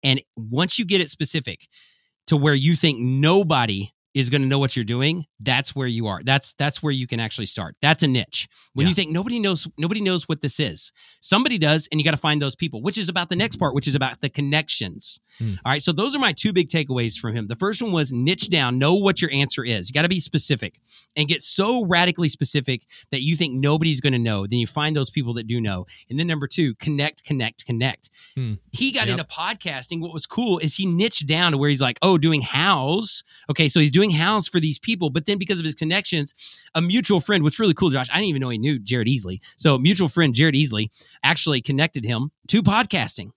And 0.02 0.20
once 0.36 0.78
you 0.78 0.84
get 0.84 1.00
it 1.00 1.08
specific 1.08 1.68
to 2.26 2.36
where 2.36 2.52
you 2.52 2.74
think 2.74 2.98
nobody 2.98 3.88
is 4.12 4.28
going 4.28 4.42
to 4.42 4.48
know 4.48 4.58
what 4.58 4.76
you're 4.76 4.84
doing, 4.84 5.24
that's 5.45 5.74
where 5.74 5.86
you 5.86 6.07
are. 6.07 6.22
That's 6.24 6.53
that's 6.55 6.82
where 6.82 6.92
you 6.92 7.07
can 7.07 7.20
actually 7.20 7.47
start. 7.47 7.76
That's 7.82 8.03
a 8.03 8.07
niche. 8.07 8.49
When 8.72 8.86
Yeah. 8.86 8.88
you 8.90 8.95
think 8.95 9.11
nobody 9.11 9.38
knows 9.38 9.68
nobody 9.78 10.01
knows 10.01 10.28
what 10.28 10.40
this 10.40 10.59
is. 10.59 10.92
Somebody 11.20 11.59
does 11.59 11.88
and 11.90 12.01
you 12.01 12.05
got 12.05 12.12
to 12.12 12.16
find 12.16 12.40
those 12.42 12.57
people, 12.57 12.82
which 12.82 12.99
is 12.99 13.09
about 13.09 13.28
the 13.28 13.36
next 13.36 13.57
part, 13.57 13.74
which 13.74 13.86
is 13.86 13.95
about 13.95 14.20
the 14.20 14.28
connections. 14.28 15.20
Hmm. 15.38 15.55
All 15.64 15.72
right, 15.72 15.82
so 15.82 15.92
those 15.92 16.14
are 16.14 16.18
my 16.20 16.32
two 16.32 16.53
big 16.53 16.68
takeaways 16.68 17.16
from 17.18 17.34
him. 17.34 17.49
The 17.49 17.57
first 17.57 17.82
one 17.82 17.92
was 17.92 18.12
niche 18.12 18.49
down, 18.51 18.78
know 18.78 18.95
what 18.95 19.20
your 19.20 19.30
answer 19.32 19.64
is. 19.64 19.88
You 19.88 19.92
got 19.92 20.03
to 20.03 20.09
be 20.09 20.20
specific 20.20 20.80
and 21.16 21.26
get 21.28 21.42
so 21.42 21.84
radically 21.84 22.28
specific 22.28 22.86
that 23.11 23.22
you 23.22 23.34
think 23.34 23.53
nobody's 23.55 24.01
going 24.01 24.12
to 24.12 24.18
know. 24.18 24.47
Then 24.47 24.61
you 24.61 24.66
find 24.66 24.95
those 24.97 25.11
people 25.11 25.34
that 25.34 25.47
do 25.49 25.61
know. 25.61 25.86
And 26.09 26.18
then 26.18 26.28
number 26.28 26.47
2, 26.47 26.76
connect, 26.76 27.24
connect, 27.24 27.66
connect. 27.66 28.11
Hmm. 28.36 28.55
He 28.72 28.92
got 28.92 29.09
Yep. 29.09 29.18
into 29.18 29.24
podcasting. 29.24 30.01
What 30.01 30.12
was 30.12 30.24
cool 30.26 30.59
is 30.61 30.76
he 30.76 30.86
niched 30.86 31.26
down 31.26 31.53
to 31.53 31.59
where 31.59 31.68
he's 31.68 31.82
like, 31.82 31.99
"Oh, 32.01 32.16
doing 32.16 32.40
Houzz." 32.42 33.22
Okay, 33.51 33.68
so 33.68 33.80
he's 33.80 33.90
doing 33.90 34.12
Houzz 34.12 34.49
for 34.51 34.61
these 34.61 34.78
people, 34.78 35.11
but 35.11 35.26
then 35.26 35.34
because 35.39 35.59
of 35.59 35.64
his 35.64 35.74
connections, 35.74 36.35
a 36.74 36.80
mutual 36.80 37.20
friend, 37.20 37.43
what's 37.43 37.59
really 37.59 37.74
cool, 37.74 37.91
Josh, 37.91 38.09
I 38.11 38.16
didn't 38.16 38.28
even 38.28 38.41
know 38.41 38.49
he 38.49 38.59
knew 38.59 38.78
Jared 38.78 39.09
Easley. 39.09 39.41
So, 39.57 39.78
mutual 39.78 40.09
friend, 40.09 40.35
Jared 40.35 40.55
Easley, 40.55 40.89
actually 41.22 41.61
connected 41.61 42.05
him 42.05 42.30
to 42.49 42.62
podcasting. 42.62 43.30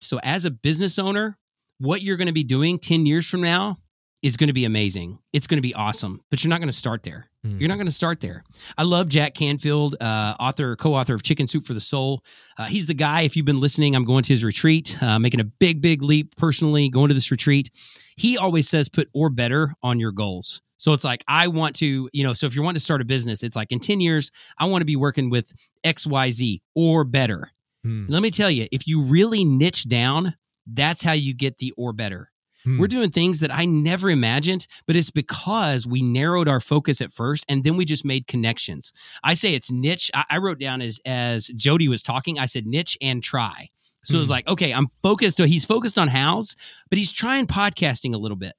So, 0.00 0.18
as 0.22 0.44
a 0.44 0.50
business 0.50 0.98
owner, 0.98 1.38
what 1.78 2.02
you're 2.02 2.16
going 2.16 2.26
to 2.26 2.32
be 2.32 2.44
doing 2.44 2.78
10 2.78 3.06
years 3.06 3.28
from 3.28 3.40
now 3.40 3.78
is 4.22 4.36
going 4.36 4.48
to 4.48 4.54
be 4.54 4.64
amazing. 4.64 5.18
It's 5.32 5.46
going 5.48 5.58
to 5.58 5.62
be 5.62 5.74
awesome, 5.74 6.20
but 6.30 6.42
you're 6.42 6.48
not 6.48 6.60
going 6.60 6.68
to 6.68 6.76
start 6.76 7.02
there. 7.02 7.28
Hmm. 7.44 7.58
You're 7.58 7.68
not 7.68 7.74
going 7.74 7.88
to 7.88 7.92
start 7.92 8.20
there. 8.20 8.44
I 8.78 8.84
love 8.84 9.08
Jack 9.08 9.34
Canfield, 9.34 9.96
uh, 10.00 10.36
author, 10.38 10.76
co-author 10.76 11.14
of 11.14 11.24
Chicken 11.24 11.48
Soup 11.48 11.64
for 11.66 11.74
the 11.74 11.80
Soul. 11.80 12.24
Uh, 12.56 12.66
he's 12.66 12.86
the 12.86 12.94
guy. 12.94 13.22
If 13.22 13.36
you've 13.36 13.46
been 13.46 13.60
listening, 13.60 13.96
I'm 13.96 14.04
going 14.04 14.22
to 14.22 14.32
his 14.32 14.44
retreat, 14.44 14.96
uh, 15.02 15.18
making 15.18 15.40
a 15.40 15.44
big, 15.44 15.82
big 15.82 16.02
leap 16.02 16.36
personally, 16.36 16.88
going 16.88 17.08
to 17.08 17.14
this 17.14 17.32
retreat. 17.32 17.70
He 18.16 18.38
always 18.38 18.68
says, 18.68 18.88
"Put 18.88 19.08
or 19.12 19.28
better 19.28 19.74
on 19.82 19.98
your 19.98 20.12
goals." 20.12 20.62
So 20.82 20.92
it's 20.94 21.04
like 21.04 21.22
I 21.28 21.46
want 21.46 21.76
to, 21.76 22.10
you 22.12 22.24
know. 22.24 22.32
So 22.32 22.48
if 22.48 22.56
you're 22.56 22.64
wanting 22.64 22.80
to 22.80 22.84
start 22.84 23.00
a 23.00 23.04
business, 23.04 23.44
it's 23.44 23.54
like 23.54 23.70
in 23.70 23.78
10 23.78 24.00
years, 24.00 24.32
I 24.58 24.64
want 24.64 24.80
to 24.80 24.84
be 24.84 24.96
working 24.96 25.30
with 25.30 25.52
X, 25.84 26.08
Y, 26.08 26.32
Z 26.32 26.60
or 26.74 27.04
better. 27.04 27.52
Hmm. 27.84 28.06
Let 28.08 28.20
me 28.20 28.32
tell 28.32 28.50
you, 28.50 28.66
if 28.72 28.88
you 28.88 29.00
really 29.02 29.44
niche 29.44 29.88
down, 29.88 30.34
that's 30.66 31.00
how 31.04 31.12
you 31.12 31.34
get 31.34 31.58
the 31.58 31.72
or 31.76 31.92
better. 31.92 32.32
Hmm. 32.64 32.78
We're 32.80 32.88
doing 32.88 33.10
things 33.10 33.38
that 33.40 33.52
I 33.54 33.64
never 33.64 34.10
imagined, 34.10 34.66
but 34.88 34.96
it's 34.96 35.10
because 35.10 35.86
we 35.86 36.02
narrowed 36.02 36.48
our 36.48 36.58
focus 36.58 37.00
at 37.00 37.12
first 37.12 37.44
and 37.48 37.62
then 37.62 37.76
we 37.76 37.84
just 37.84 38.04
made 38.04 38.26
connections. 38.26 38.92
I 39.22 39.34
say 39.34 39.54
it's 39.54 39.70
niche. 39.70 40.10
I, 40.14 40.24
I 40.30 40.38
wrote 40.38 40.58
down 40.58 40.80
as 40.82 40.98
as 41.06 41.46
Jody 41.54 41.86
was 41.86 42.02
talking, 42.02 42.40
I 42.40 42.46
said 42.46 42.66
niche 42.66 42.98
and 43.00 43.22
try. 43.22 43.68
So 44.02 44.16
it 44.16 44.18
was 44.18 44.26
Hmm. 44.28 44.32
like, 44.32 44.48
okay, 44.48 44.72
I'm 44.74 44.88
focused. 45.00 45.36
So 45.36 45.44
he's 45.44 45.64
focused 45.64 45.96
on 45.96 46.08
Houzz, 46.08 46.56
but 46.90 46.98
he's 46.98 47.12
trying 47.12 47.46
podcasting 47.46 48.14
a 48.14 48.18
little 48.18 48.36
bit. 48.36 48.54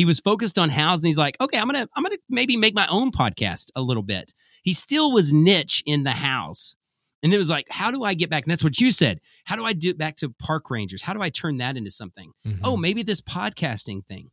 He 0.00 0.06
was 0.06 0.18
focused 0.18 0.58
on 0.58 0.70
Houzz 0.70 0.96
and 1.00 1.06
he's 1.08 1.18
like, 1.18 1.36
okay, 1.42 1.58
I'm 1.58 1.66
gonna 1.66 1.86
I'm 1.94 2.02
gonna 2.02 2.16
maybe 2.30 2.56
make 2.56 2.74
my 2.74 2.86
own 2.90 3.12
podcast 3.12 3.66
a 3.76 3.82
little 3.82 4.02
bit. 4.02 4.32
He 4.62 4.72
still 4.72 5.12
was 5.12 5.30
niche 5.30 5.82
in 5.84 6.04
the 6.04 6.10
Houzz. 6.12 6.74
And 7.22 7.34
it 7.34 7.36
was 7.36 7.50
like, 7.50 7.66
how 7.68 7.90
do 7.90 8.02
I 8.02 8.14
get 8.14 8.30
back? 8.30 8.44
And 8.44 8.50
that's 8.50 8.64
what 8.64 8.80
you 8.80 8.90
said. 8.92 9.20
How 9.44 9.56
do 9.56 9.62
I 9.66 9.74
do 9.74 9.90
it 9.90 9.98
back 9.98 10.16
to 10.16 10.30
park 10.38 10.70
rangers? 10.70 11.02
How 11.02 11.12
do 11.12 11.20
I 11.20 11.28
turn 11.28 11.58
that 11.58 11.76
into 11.76 11.90
something? 11.90 12.32
Mhm. 12.48 12.60
oh, 12.64 12.78
maybe 12.78 13.02
this 13.02 13.20
podcasting 13.20 14.06
thing. 14.06 14.30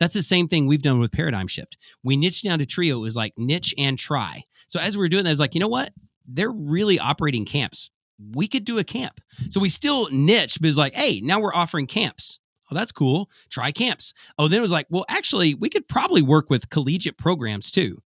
That's 0.00 0.12
the 0.14 0.24
same 0.24 0.48
thing 0.48 0.66
we've 0.66 0.82
done 0.82 0.98
with 0.98 1.12
Paradigm 1.12 1.46
Shift. 1.46 1.76
We 2.02 2.16
niched 2.16 2.42
down 2.42 2.58
to 2.58 2.66
Trio. 2.66 2.96
It 2.96 3.02
was 3.02 3.14
like 3.14 3.32
niche 3.36 3.72
and 3.78 3.96
try. 3.96 4.42
So 4.66 4.80
as 4.80 4.96
we 4.96 5.02
were 5.02 5.08
doing 5.08 5.22
that, 5.22 5.30
I 5.30 5.32
was 5.34 5.38
like, 5.40 5.54
you 5.54 5.60
know 5.60 5.68
what? 5.68 5.92
They're 6.26 6.50
really 6.50 6.98
operating 6.98 7.44
camps. 7.44 7.92
We 8.34 8.48
could 8.48 8.64
do 8.64 8.78
a 8.78 8.84
camp. 8.84 9.20
So 9.50 9.60
we 9.60 9.68
still 9.68 10.08
niche, 10.10 10.58
but 10.60 10.66
it's 10.68 10.76
like, 10.78 10.94
hey, 10.94 11.20
now 11.22 11.38
we're 11.38 11.54
offering 11.54 11.86
camps. 11.86 12.40
Oh, 12.70 12.74
that's 12.74 12.92
cool. 12.92 13.30
Try 13.50 13.70
camps. 13.72 14.12
Oh, 14.38 14.48
then 14.48 14.58
it 14.58 14.62
was 14.62 14.72
like, 14.72 14.86
well, 14.90 15.04
actually, 15.08 15.54
we 15.54 15.68
could 15.68 15.88
probably 15.88 16.22
work 16.22 16.50
with 16.50 16.70
collegiate 16.70 17.16
programs 17.16 17.70
too. 17.70 18.02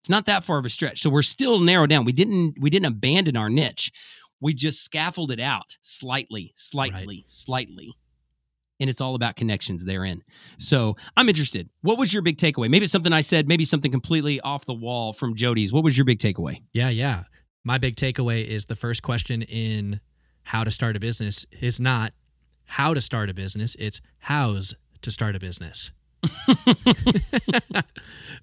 It's 0.00 0.10
not 0.10 0.26
that 0.26 0.44
far 0.44 0.58
of 0.58 0.64
a 0.64 0.68
stretch. 0.68 1.00
So 1.00 1.10
we're 1.10 1.22
still 1.22 1.60
narrowed 1.60 1.90
down. 1.90 2.04
We 2.04 2.12
didn't 2.12 2.58
we 2.60 2.70
didn't 2.70 2.86
abandon 2.86 3.36
our 3.36 3.48
niche. 3.48 3.92
We 4.40 4.54
just 4.54 4.82
scaffolded 4.82 5.38
it 5.38 5.42
out 5.42 5.76
slightly, 5.80 6.52
slightly, 6.56 7.24
slightly 7.28 7.94
and 8.82 8.90
it's 8.90 9.00
all 9.00 9.14
about 9.14 9.36
connections 9.36 9.84
therein. 9.84 10.22
So 10.58 10.96
I'm 11.16 11.28
interested. 11.28 11.70
What 11.82 11.98
was 11.98 12.12
your 12.12 12.20
big 12.20 12.36
takeaway? 12.36 12.68
Maybe 12.68 12.82
it's 12.82 12.92
something 12.92 13.12
I 13.12 13.20
said, 13.20 13.46
maybe 13.46 13.64
something 13.64 13.92
completely 13.92 14.40
off 14.40 14.64
the 14.64 14.74
wall 14.74 15.12
from 15.12 15.36
Jody's. 15.36 15.72
What 15.72 15.84
was 15.84 15.96
your 15.96 16.04
big 16.04 16.18
takeaway? 16.18 16.62
Yeah, 16.72 16.88
yeah. 16.88 17.22
My 17.64 17.78
big 17.78 17.94
takeaway 17.94 18.44
is 18.44 18.64
the 18.64 18.74
first 18.74 19.04
question 19.04 19.42
in 19.42 20.00
how 20.42 20.64
to 20.64 20.70
start 20.72 20.96
a 20.96 21.00
business 21.00 21.46
is 21.60 21.78
not 21.78 22.12
how 22.72 22.94
to 22.94 23.02
start 23.02 23.28
a 23.28 23.34
business, 23.34 23.76
it's 23.78 24.00
how's 24.18 24.74
to 25.02 25.10
start 25.10 25.36
a 25.36 25.38
business. 25.38 25.90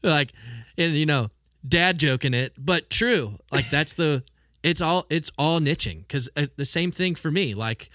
like, 0.03 0.33
and 0.77 0.93
you 0.93 1.07
know, 1.07 1.31
dad 1.67 1.97
joking 1.97 2.35
it, 2.35 2.53
but 2.55 2.91
true. 2.91 3.39
Like 3.51 3.67
that's 3.71 3.93
the 3.93 4.23
it's 4.61 4.81
all 4.81 5.07
it's 5.09 5.31
all 5.39 5.59
niching 5.59 6.07
cuz 6.07 6.29
uh, 6.37 6.45
the 6.57 6.65
same 6.65 6.91
thing 6.91 7.15
for 7.15 7.31
me. 7.31 7.55
Like 7.55 7.89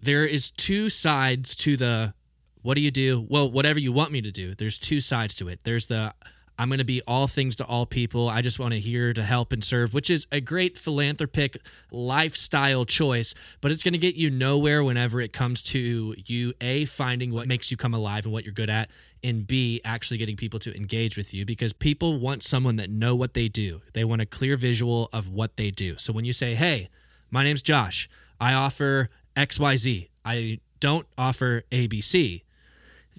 there 0.00 0.24
is 0.24 0.50
two 0.50 0.88
sides 0.88 1.54
to 1.56 1.76
the 1.76 2.14
what 2.62 2.76
do 2.76 2.80
you 2.80 2.90
do? 2.90 3.26
Well, 3.28 3.50
whatever 3.50 3.78
you 3.78 3.92
want 3.92 4.10
me 4.10 4.22
to 4.22 4.32
do. 4.32 4.54
There's 4.54 4.78
two 4.78 5.00
sides 5.00 5.34
to 5.34 5.48
it. 5.48 5.64
There's 5.64 5.88
the 5.88 6.14
I'm 6.58 6.68
going 6.68 6.78
to 6.78 6.84
be 6.84 7.02
all 7.06 7.26
things 7.26 7.56
to 7.56 7.64
all 7.64 7.84
people. 7.84 8.28
I 8.28 8.40
just 8.40 8.60
want 8.60 8.74
to 8.74 8.80
here 8.80 9.12
to 9.12 9.22
help 9.24 9.52
and 9.52 9.62
serve, 9.64 9.92
which 9.92 10.08
is 10.08 10.26
a 10.30 10.40
great 10.40 10.78
philanthropic 10.78 11.58
lifestyle 11.90 12.84
choice, 12.84 13.34
but 13.60 13.72
it's 13.72 13.82
going 13.82 13.92
to 13.92 13.98
get 13.98 14.14
you 14.14 14.30
nowhere 14.30 14.84
whenever 14.84 15.20
it 15.20 15.32
comes 15.32 15.62
to 15.64 16.14
you 16.26 16.54
A 16.60 16.84
finding 16.84 17.32
what 17.32 17.48
makes 17.48 17.72
you 17.72 17.76
come 17.76 17.92
alive 17.92 18.24
and 18.24 18.32
what 18.32 18.44
you're 18.44 18.54
good 18.54 18.70
at, 18.70 18.88
and 19.24 19.46
B 19.46 19.80
actually 19.84 20.18
getting 20.18 20.36
people 20.36 20.60
to 20.60 20.76
engage 20.76 21.16
with 21.16 21.34
you 21.34 21.44
because 21.44 21.72
people 21.72 22.20
want 22.20 22.44
someone 22.44 22.76
that 22.76 22.88
know 22.88 23.16
what 23.16 23.34
they 23.34 23.48
do. 23.48 23.82
They 23.92 24.04
want 24.04 24.22
a 24.22 24.26
clear 24.26 24.56
visual 24.56 25.08
of 25.12 25.28
what 25.28 25.56
they 25.56 25.72
do. 25.72 25.96
So 25.98 26.12
when 26.12 26.24
you 26.24 26.32
say, 26.32 26.54
"Hey, 26.54 26.88
my 27.30 27.42
name's 27.42 27.62
Josh. 27.62 28.08
I 28.40 28.54
offer 28.54 29.10
XYZ. 29.34 30.08
I 30.24 30.60
don't 30.78 31.06
offer 31.18 31.64
ABC." 31.72 32.43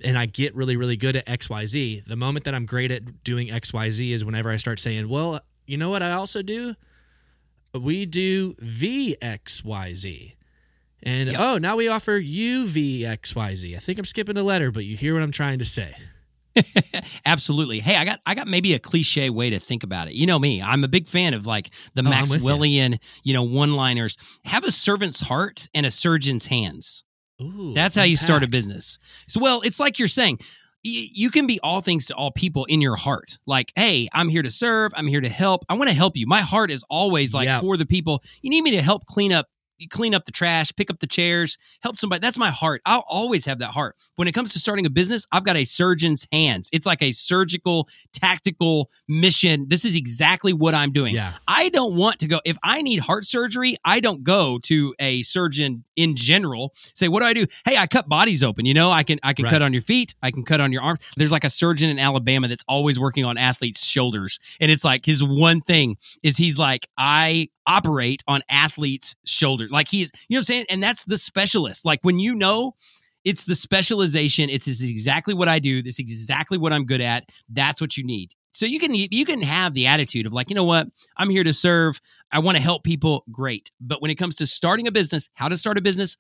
And 0.03 0.17
I 0.17 0.25
get 0.25 0.55
really, 0.55 0.77
really 0.77 0.97
good 0.97 1.15
at 1.15 1.25
XYZ. 1.25 2.05
The 2.05 2.15
moment 2.15 2.45
that 2.45 2.53
I'm 2.55 2.65
great 2.65 2.91
at 2.91 3.23
doing 3.23 3.47
XYZ 3.47 4.11
is 4.11 4.25
whenever 4.25 4.49
I 4.51 4.57
start 4.57 4.79
saying, 4.79 5.07
well, 5.09 5.39
you 5.65 5.77
know 5.77 5.89
what 5.89 6.01
I 6.03 6.11
also 6.11 6.41
do? 6.41 6.75
We 7.73 8.05
do 8.05 8.53
VXYZ. 8.55 10.33
And 11.03 11.31
Yep. 11.31 11.39
oh, 11.39 11.57
now 11.57 11.75
we 11.75 11.87
offer 11.87 12.19
UVXYZ. 12.19 13.75
I 13.75 13.79
think 13.79 13.99
I'm 13.99 14.05
skipping 14.05 14.37
a 14.37 14.43
letter, 14.43 14.71
but 14.71 14.85
you 14.85 14.95
hear 14.97 15.13
what 15.13 15.23
I'm 15.23 15.31
trying 15.31 15.59
to 15.59 15.65
say. 15.65 15.93
Absolutely. 17.25 17.79
Hey, 17.79 17.95
I 17.97 18.05
got 18.05 18.21
I 18.25 18.33
got 18.33 18.47
maybe 18.47 18.73
a 18.73 18.79
cliche 18.79 19.29
way 19.29 19.49
to 19.49 19.59
think 19.59 19.83
about 19.83 20.07
it. 20.07 20.13
You 20.13 20.25
know 20.25 20.39
me. 20.39 20.61
I'm 20.61 20.83
a 20.83 20.87
big 20.87 21.07
fan 21.07 21.33
of 21.33 21.45
like 21.45 21.69
the 21.95 22.01
Oh, 22.03 22.09
I'm 22.09 22.25
you. 22.25 22.33
Maxwellian, 22.33 22.97
you 23.23 23.33
know, 23.33 23.43
one-liners. 23.43 24.17
Have 24.45 24.63
a 24.63 24.71
servant's 24.71 25.19
heart 25.19 25.67
and 25.73 25.85
a 25.85 25.91
surgeon's 25.91 26.45
hands. 26.47 27.03
Ooh, 27.41 27.73
That's 27.73 27.95
how 27.95 28.03
you 28.03 28.15
start 28.15 28.43
a 28.43 28.47
business. 28.47 28.97
So, 29.27 29.39
well, 29.41 29.61
it's 29.61 29.79
like 29.79 29.99
you're 29.99 30.07
saying, 30.07 30.38
y- 30.86 31.07
you 31.13 31.29
can 31.29 31.47
be 31.47 31.59
all 31.61 31.81
things 31.81 32.05
to 32.07 32.15
all 32.15 32.31
people 32.31 32.65
in 32.65 32.79
your 32.81 32.95
heart. 32.95 33.38
Like, 33.45 33.71
hey, 33.75 34.07
I'm 34.13 34.29
here 34.29 34.41
to 34.43 34.51
serve. 34.51 34.93
I'm 34.95 35.07
here 35.07 35.21
to 35.21 35.29
help. 35.29 35.65
I 35.67 35.73
want 35.75 35.89
to 35.89 35.95
help 35.95 36.15
you. 36.15 36.27
My 36.27 36.41
heart 36.41 36.71
is 36.71 36.83
always 36.89 37.33
like 37.33 37.45
for 37.61 37.75
the 37.77 37.86
people. 37.86 38.23
You 38.41 38.49
need 38.49 38.61
me 38.61 38.71
to 38.71 38.81
help 38.81 39.05
clean 39.05 39.33
up. 39.33 39.47
You 39.78 39.88
clean 39.89 40.15
up 40.15 40.26
the 40.26 40.32
trash, 40.32 40.71
pick 40.76 40.89
up 40.89 40.99
the 40.99 41.07
chairs, 41.07 41.57
help 41.82 41.97
somebody. 41.97 42.19
That's 42.21 42.38
my 42.38 42.49
heart. 42.49 42.82
I'll 42.86 43.03
always 43.09 43.45
have 43.45 43.59
that 43.59 43.71
heart. 43.71 43.95
When 44.15 44.28
it 44.28 44.34
comes 44.34 44.53
to 44.53 44.59
starting 44.59 44.86
a 44.86 44.89
business, 44.89 45.28
I've 45.32 45.43
got 45.43 45.55
a 45.57 45.65
surgeon's 45.65 46.26
hands. 46.32 46.69
It's 46.71 46.86
like 46.86 47.01
a 47.01 47.11
surgical, 47.11 47.89
tactical 48.13 48.89
mission. 49.07 49.67
This 49.69 49.86
is 49.86 49.95
exactly 49.95 50.53
what 50.53 50.73
I'm 50.73 50.91
doing. 50.91 51.15
Yeah. 51.15 51.34
I 51.47 51.69
don't 51.69 51.95
want 51.95 52.19
to 52.19 52.28
go. 52.28 52.39
If 52.45 52.57
I 52.63 52.82
need 52.82 52.99
heart 52.99 53.26
surgery, 53.26 53.78
I 53.86 53.99
don't 53.99 54.23
go 54.23 54.59
to 54.63 54.95
a 54.99 55.21
surgeon 55.23 55.84
in 55.95 56.15
general. 56.15 56.73
Say, 56.93 57.07
what 57.07 57.19
do 57.21 57.26
I 57.26 57.34
do? 57.34 57.45
Hey, 57.65 57.78
I 57.78 57.88
cut 57.88 58.07
bodies 58.07 58.43
open. 58.43 58.65
You 58.65 58.73
know, 58.73 58.91
I 58.91 59.03
can 59.03 59.19
I 59.23 59.34
can 59.34 59.45
Right. 59.45 59.51
cut 59.51 59.61
on 59.61 59.73
your 59.73 59.82
feet. 59.82 60.15
I 60.23 60.32
can 60.32 60.43
cut 60.43 60.59
on 60.59 60.71
your 60.71 60.82
arms. 60.82 60.99
There's 61.17 61.32
like 61.32 61.43
a 61.43 61.49
surgeon 61.49 61.89
in 61.89 61.99
Alabama 61.99 62.47
that's 62.47 62.63
always 62.67 62.99
working 62.99 63.26
on 63.26 63.38
athletes' 63.38 63.86
shoulders, 63.86 64.39
and 64.59 64.71
it's 64.71 64.84
like 64.84 65.05
his 65.05 65.23
one 65.23 65.61
thing 65.61 65.97
is 66.23 66.38
he's 66.38 66.57
like, 66.57 66.88
I 66.97 67.49
operate 67.68 68.24
on 68.28 68.41
athletes' 68.49 69.16
shoulders. 69.26 69.72
Like 69.72 69.88
he's, 69.88 70.11
you 70.28 70.36
know 70.36 70.39
what 70.39 70.41
I'm 70.41 70.43
saying? 70.43 70.66
And 70.70 70.84
that's 70.84 71.05
the 71.05 71.18
specialist. 71.18 71.86
Like 71.86 71.99
when 72.03 72.20
you 72.20 72.36
know. 72.36 72.76
It's 73.24 73.45
the 73.45 73.55
specialization. 73.55 74.51
It's 74.51 74.66
this 74.66 74.82
is 74.82 74.91
exactly 74.91 75.34
what 75.34 75.47
I 75.47 75.57
do. 75.57 75.82
This 75.82 75.95
is 75.95 76.01
exactly 76.01 76.59
what 76.59 76.72
I'm 76.72 76.86
good 76.86 77.01
at. 77.01 77.28
That's 77.49 77.82
what 77.82 77.97
you 77.97 78.03
need. 78.03 78.34
So 78.51 78.68
you 78.68 78.78
can 78.78 78.93
you 78.93 79.26
can 79.26 79.41
have 79.41 79.74
the 79.74 79.88
attitude 79.88 80.28
of 80.28 80.34
like, 80.34 80.47
you 80.51 80.55
know 80.55 80.63
what? 80.63 80.89
I'm 81.18 81.32
here 81.32 81.43
to 81.43 81.51
serve. 81.51 81.99
I 82.32 82.38
want 82.38 82.55
to 82.55 82.61
help 82.61 82.84
people. 82.84 83.24
Great. 83.32 83.72
But 83.82 83.99
when 83.99 84.11
it 84.11 84.16
comes 84.16 84.36
to 84.36 84.45
starting 84.45 84.86
a 84.86 84.91
business, 84.91 85.32
how 85.34 85.47
to 85.47 85.57
start 85.57 85.80
a 85.80 85.82
business, 85.82 86.18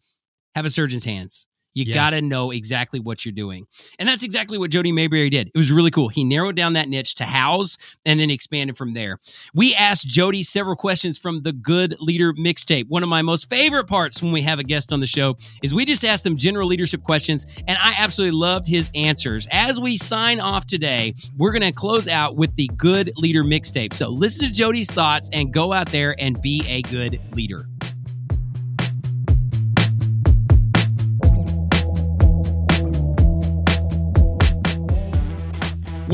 have 0.55 0.65
a 0.65 0.69
surgeon's 0.71 1.05
hands. 1.05 1.45
You 1.75 1.83
Yeah. 1.85 1.93
got 1.93 2.09
to 2.11 2.21
know 2.21 2.49
exactly 2.51 2.99
what 2.99 3.25
you're 3.25 3.33
doing. 3.33 3.67
And 3.99 4.09
that's 4.09 4.23
exactly 4.23 4.57
what 4.57 4.71
Jody 4.71 4.91
Maberry 4.91 5.29
did. 5.29 5.49
It 5.53 5.57
was 5.57 5.71
really 5.71 5.91
cool. 5.91 6.07
He 6.09 6.23
narrowed 6.23 6.55
down 6.55 6.73
that 6.73 6.89
niche 6.89 7.15
to 7.15 7.25
Houzz 7.25 7.77
and 8.05 8.19
then 8.19 8.31
expanded 8.31 8.77
from 8.77 8.93
there. 8.93 9.19
We 9.53 9.75
asked 9.75 10.07
Jody 10.07 10.41
several 10.41 10.75
questions 10.77 11.17
from 11.17 11.43
the 11.43 11.51
Good 11.51 11.95
Leader 11.99 12.33
mixtape. 12.33 12.87
One 12.87 13.03
of 13.03 13.09
my 13.09 13.21
most 13.21 13.49
favorite 13.49 13.87
parts 13.87 14.23
when 14.23 14.31
we 14.31 14.41
have 14.43 14.57
a 14.57 14.63
guest 14.63 14.93
on 14.93 15.01
the 15.01 15.05
show 15.05 15.35
is 15.61 15.73
we 15.73 15.85
just 15.85 16.05
ask 16.05 16.23
them 16.23 16.37
general 16.37 16.67
leadership 16.67 17.03
questions, 17.03 17.45
and 17.67 17.77
I 17.81 17.95
absolutely 17.99 18.37
loved 18.37 18.67
his 18.67 18.89
answers. 18.95 19.47
As 19.51 19.79
we 19.79 19.97
sign 19.97 20.39
off 20.39 20.65
today, 20.65 21.13
we're 21.37 21.51
going 21.51 21.61
to 21.61 21.73
close 21.73 22.07
out 22.07 22.37
with 22.37 22.55
the 22.55 22.69
Good 22.77 23.11
Leader 23.17 23.43
mixtape. 23.43 23.93
So 23.93 24.07
listen 24.09 24.45
to 24.45 24.51
Jody's 24.51 24.89
thoughts 24.89 25.29
and 25.33 25.51
go 25.51 25.73
out 25.73 25.89
there 25.89 26.15
and 26.19 26.41
be 26.41 26.63
a 26.69 26.81
good 26.83 27.19
leader. 27.35 27.65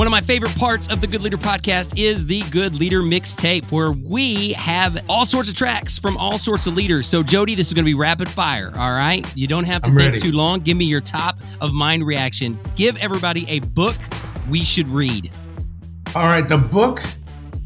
One 0.01 0.07
of 0.07 0.11
my 0.11 0.21
favorite 0.21 0.55
parts 0.55 0.87
of 0.87 0.99
the 0.99 1.05
Good 1.05 1.21
Leader 1.21 1.37
podcast 1.37 1.95
is 1.95 2.25
the 2.25 2.41
Good 2.49 2.73
Leader 2.73 3.03
mixtape, 3.03 3.71
where 3.71 3.91
we 3.91 4.53
have 4.53 5.05
all 5.07 5.27
sorts 5.27 5.47
of 5.47 5.53
tracks 5.53 5.99
from 5.99 6.17
all 6.17 6.39
sorts 6.39 6.65
of 6.65 6.73
leaders. 6.73 7.05
So, 7.05 7.21
Jody, 7.21 7.53
this 7.53 7.67
is 7.67 7.75
going 7.75 7.85
to 7.85 7.87
be 7.87 7.93
rapid 7.93 8.27
fire. 8.27 8.71
All 8.75 8.93
right, 8.93 9.23
you 9.37 9.45
don't 9.47 9.65
have 9.65 9.83
to 9.83 9.89
I'm 9.89 9.95
think 9.95 10.13
ready. 10.13 10.17
too 10.17 10.31
long. 10.31 10.61
Give 10.61 10.75
me 10.75 10.85
your 10.85 11.01
top 11.01 11.37
of 11.61 11.71
mind 11.71 12.03
reaction. 12.03 12.57
Give 12.75 12.97
everybody 12.97 13.47
a 13.47 13.59
book 13.59 13.95
we 14.49 14.63
should 14.63 14.87
read. 14.87 15.29
All 16.15 16.25
right, 16.25 16.49
the 16.49 16.57
book 16.57 17.03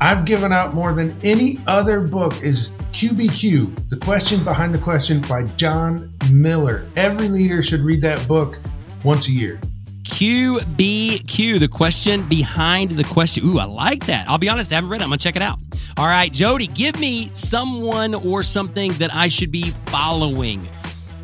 I've 0.01 0.25
given 0.25 0.51
out 0.51 0.73
more 0.73 0.91
than 0.91 1.15
any 1.23 1.57
other 1.67 2.01
book 2.01 2.33
is 2.43 2.71
QBQ, 2.91 3.88
The 3.88 3.95
Question 3.95 4.43
Behind 4.43 4.73
the 4.73 4.79
Question 4.79 5.21
by 5.21 5.43
John 5.55 6.13
Miller. 6.33 6.86
Every 6.97 7.29
leader 7.29 7.61
should 7.61 7.79
read 7.79 8.01
that 8.01 8.27
book 8.27 8.59
once 9.05 9.29
a 9.29 9.31
year. 9.31 9.57
QBQ, 10.05 11.59
the 11.59 11.67
question 11.67 12.27
behind 12.29 12.91
the 12.91 13.03
question. 13.03 13.43
Ooh, 13.45 13.57
I 13.57 13.65
like 13.65 14.05
that. 14.05 14.29
I'll 14.29 14.37
be 14.37 14.49
honest, 14.49 14.71
I 14.71 14.75
haven't 14.75 14.89
read 14.89 15.01
it. 15.01 15.03
I'm 15.03 15.09
going 15.09 15.19
to 15.19 15.23
check 15.23 15.35
it 15.35 15.41
out. 15.41 15.59
All 15.97 16.07
right, 16.07 16.31
Jody, 16.31 16.67
give 16.67 16.99
me 16.99 17.29
someone 17.31 18.13
or 18.13 18.43
something 18.43 18.93
that 18.93 19.13
I 19.13 19.27
should 19.27 19.51
be 19.51 19.71
following. 19.87 20.61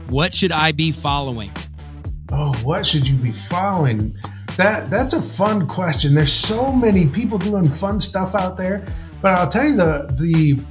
What 0.10 0.34
should 0.34 0.52
I 0.52 0.72
be 0.72 0.92
following? 0.92 1.52
Oh, 2.32 2.54
what 2.64 2.86
should 2.86 3.08
you 3.08 3.16
be 3.16 3.32
following? 3.32 4.16
That 4.58 4.90
that's 4.90 5.14
a 5.14 5.22
fun 5.22 5.68
question. 5.68 6.14
There's 6.14 6.34
so 6.34 6.72
many 6.72 7.06
people 7.08 7.38
doing 7.38 7.70
fun 7.70 8.00
stuff 8.00 8.36
out 8.36 8.58
there, 8.58 8.86
but 9.22 9.34
I'll 9.34 9.48
tell 9.48 9.66
you 9.66 9.78
the 9.78 10.14
the 10.20 10.62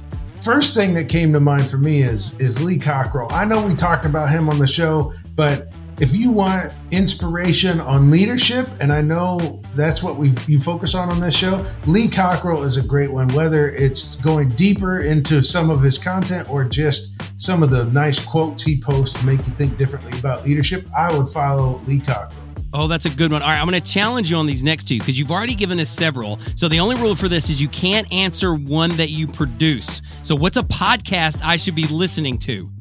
first 0.41 0.75
thing 0.75 0.93
that 0.95 1.09
came 1.09 1.33
to 1.33 1.39
mind 1.39 1.69
for 1.69 1.77
me 1.77 2.01
is 2.01 2.39
is 2.39 2.61
Lee 2.61 2.77
Cockerell. 2.77 3.31
I 3.31 3.45
know 3.45 3.65
we 3.65 3.75
talked 3.75 4.05
about 4.05 4.29
him 4.29 4.49
on 4.49 4.59
the 4.59 4.67
show, 4.67 5.13
but 5.35 5.71
if 6.01 6.15
you 6.15 6.31
want 6.31 6.73
inspiration 6.89 7.79
on 7.79 8.09
leadership, 8.09 8.67
and 8.79 8.91
I 8.91 9.01
know 9.01 9.61
that's 9.75 10.01
what 10.01 10.17
we 10.17 10.33
you 10.47 10.59
focus 10.59 10.95
on 10.95 11.09
on 11.09 11.19
this 11.19 11.37
show, 11.37 11.63
Lee 11.85 12.07
Cockerell 12.07 12.63
is 12.63 12.77
a 12.77 12.81
great 12.81 13.13
one. 13.13 13.27
Whether 13.29 13.69
it's 13.69 14.15
going 14.15 14.49
deeper 14.49 15.01
into 15.01 15.43
some 15.43 15.69
of 15.69 15.83
his 15.83 15.99
content 15.99 16.49
or 16.49 16.63
just 16.63 17.13
some 17.39 17.61
of 17.61 17.69
the 17.69 17.85
nice 17.85 18.17
quotes 18.17 18.63
he 18.63 18.81
posts 18.81 19.19
to 19.19 19.25
make 19.27 19.37
you 19.39 19.53
think 19.53 19.77
differently 19.77 20.17
about 20.17 20.43
leadership, 20.43 20.87
I 20.97 21.15
would 21.15 21.29
follow 21.29 21.79
Lee 21.85 21.99
Cockerell. 21.99 22.33
Oh, 22.73 22.87
that's 22.87 23.05
a 23.05 23.09
good 23.11 23.31
one. 23.31 23.43
All 23.43 23.49
right, 23.49 23.59
I'm 23.59 23.69
going 23.69 23.79
to 23.79 23.91
challenge 23.91 24.31
you 24.31 24.37
on 24.37 24.47
these 24.47 24.63
next 24.63 24.85
two 24.85 24.97
because 24.97 25.19
you've 25.19 25.29
already 25.29 25.55
given 25.55 25.79
us 25.79 25.89
several. 25.89 26.39
So 26.55 26.67
the 26.67 26.79
only 26.79 26.95
rule 26.95 27.15
for 27.15 27.27
this 27.27 27.49
is 27.49 27.61
you 27.61 27.67
can't 27.67 28.11
answer 28.11 28.55
one 28.55 28.91
that 28.91 29.09
you 29.09 29.27
produce. 29.27 30.01
So 30.23 30.35
what's 30.35 30.57
a 30.57 30.63
podcast 30.63 31.43
I 31.43 31.57
should 31.57 31.75
be 31.75 31.85
listening 31.87 32.39
to? 32.39 32.71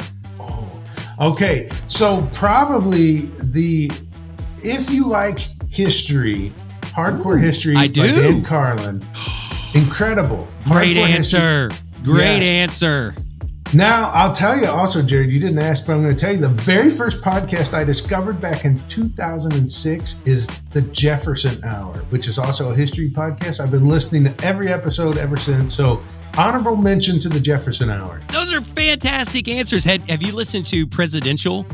Okay, 1.20 1.68
so 1.86 2.26
probably 2.32 3.18
the 3.42 3.90
if 4.62 4.90
you 4.90 5.06
like 5.06 5.38
history, 5.68 6.52
hardcore 6.80 7.40
history 7.40 7.76
I 7.76 7.88
by 7.88 7.92
do. 7.92 8.10
Dan 8.10 8.42
Carlin, 8.42 9.04
incredible. 9.74 10.48
Great 10.64 10.96
Hardcore 10.96 11.06
history. 11.08 11.40
answer. 11.40 11.70
Great 12.02 12.38
Yes. 12.42 12.46
answer. 12.48 13.14
Now 13.72 14.10
I'll 14.12 14.32
tell 14.34 14.58
you 14.58 14.66
also, 14.66 15.00
Jared. 15.00 15.30
You 15.30 15.38
didn't 15.38 15.60
ask, 15.60 15.86
but 15.86 15.92
I'm 15.92 16.02
going 16.02 16.16
to 16.16 16.20
tell 16.20 16.32
you 16.34 16.40
the 16.40 16.48
very 16.48 16.90
first 16.90 17.22
podcast 17.22 17.72
I 17.72 17.84
discovered 17.84 18.40
back 18.40 18.64
in 18.64 18.78
2006 18.88 20.26
is 20.26 20.46
the 20.72 20.82
Jefferson 20.82 21.62
Hour, 21.62 21.98
which 22.10 22.26
is 22.26 22.36
also 22.36 22.70
a 22.70 22.74
history 22.74 23.08
podcast. 23.10 23.60
I've 23.60 23.70
been 23.70 23.86
listening 23.88 24.24
to 24.24 24.44
every 24.44 24.68
episode 24.68 25.18
ever 25.18 25.36
since. 25.36 25.72
So 25.72 26.02
honorable 26.36 26.74
mention 26.74 27.20
to 27.20 27.28
the 27.28 27.38
Jefferson 27.38 27.90
Hour. 27.90 28.20
Those 28.32 28.52
are 28.52 28.60
fantastic 28.60 29.46
answers. 29.46 29.84
Had, 29.84 30.02
have 30.10 30.22
you 30.22 30.34
listened 30.34 30.66
to 30.66 30.84
Presidential 30.88 31.64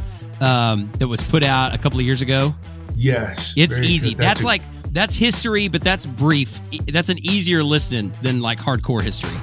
um, 0.42 0.90
that 0.98 1.08
was 1.08 1.22
put 1.22 1.42
out 1.42 1.74
a 1.74 1.78
couple 1.78 1.98
of 1.98 2.04
years 2.04 2.20
ago? 2.20 2.54
Yes, 2.94 3.54
It's 3.56 3.78
easy. 3.78 4.10
good. 4.10 4.18
That's, 4.18 4.42
a- 4.42 4.46
like 4.46 4.62
that's 4.92 5.14
history, 5.16 5.68
but 5.68 5.82
that's 5.82 6.04
brief. 6.04 6.60
That's 6.86 7.08
an 7.08 7.18
easier 7.20 7.62
listen 7.62 8.12
than 8.20 8.42
like 8.42 8.58
hardcore 8.58 9.02
history. 9.02 9.36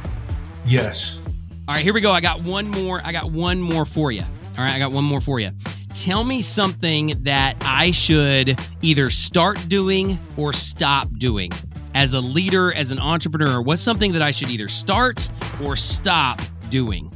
yes. 0.67 1.19
All 1.65 1.73
right, 1.73 1.81
here 1.81 1.93
we 1.93 2.01
go. 2.01 2.11
I 2.11 2.19
got 2.19 2.41
one 2.41 2.67
more. 2.67 2.99
I 3.05 3.13
got 3.13 3.31
one 3.31 3.61
more 3.61 3.85
for 3.85 4.11
you. 4.11 4.21
All 4.21 4.63
right, 4.65 4.73
I 4.73 4.79
got 4.79 4.91
one 4.91 5.05
more 5.05 5.21
for 5.21 5.39
you. 5.39 5.51
Tell 5.93 6.25
me 6.25 6.41
something 6.41 7.23
that 7.23 7.55
I 7.61 7.91
should 7.91 8.59
either 8.81 9.09
start 9.09 9.69
doing 9.69 10.19
or 10.35 10.51
stop 10.51 11.07
doing 11.17 11.53
as 11.95 12.15
a 12.15 12.19
leader, 12.19 12.73
as 12.73 12.91
an 12.91 12.99
entrepreneur. 12.99 13.61
What's 13.61 13.81
something 13.81 14.11
that 14.11 14.21
I 14.21 14.31
should 14.31 14.49
either 14.49 14.67
start 14.67 15.29
or 15.63 15.77
stop 15.77 16.41
doing? 16.69 17.09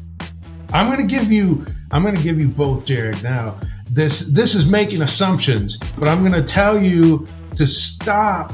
I'm 0.71 0.85
going 0.85 1.05
to 1.05 1.15
give 1.15 1.29
you 1.29 1.65
I'm 1.91 2.01
going 2.01 2.15
to 2.15 2.23
give 2.23 2.39
you 2.39 2.47
both, 2.47 2.85
Jared. 2.85 3.21
Now, 3.23 3.59
this 3.89 4.27
this 4.27 4.55
is 4.55 4.65
making 4.65 5.01
assumptions, 5.01 5.75
but 5.75 6.07
I'm 6.07 6.21
going 6.21 6.41
to 6.41 6.47
tell 6.47 6.81
you 6.81 7.27
to 7.55 7.67
stop 7.67 8.53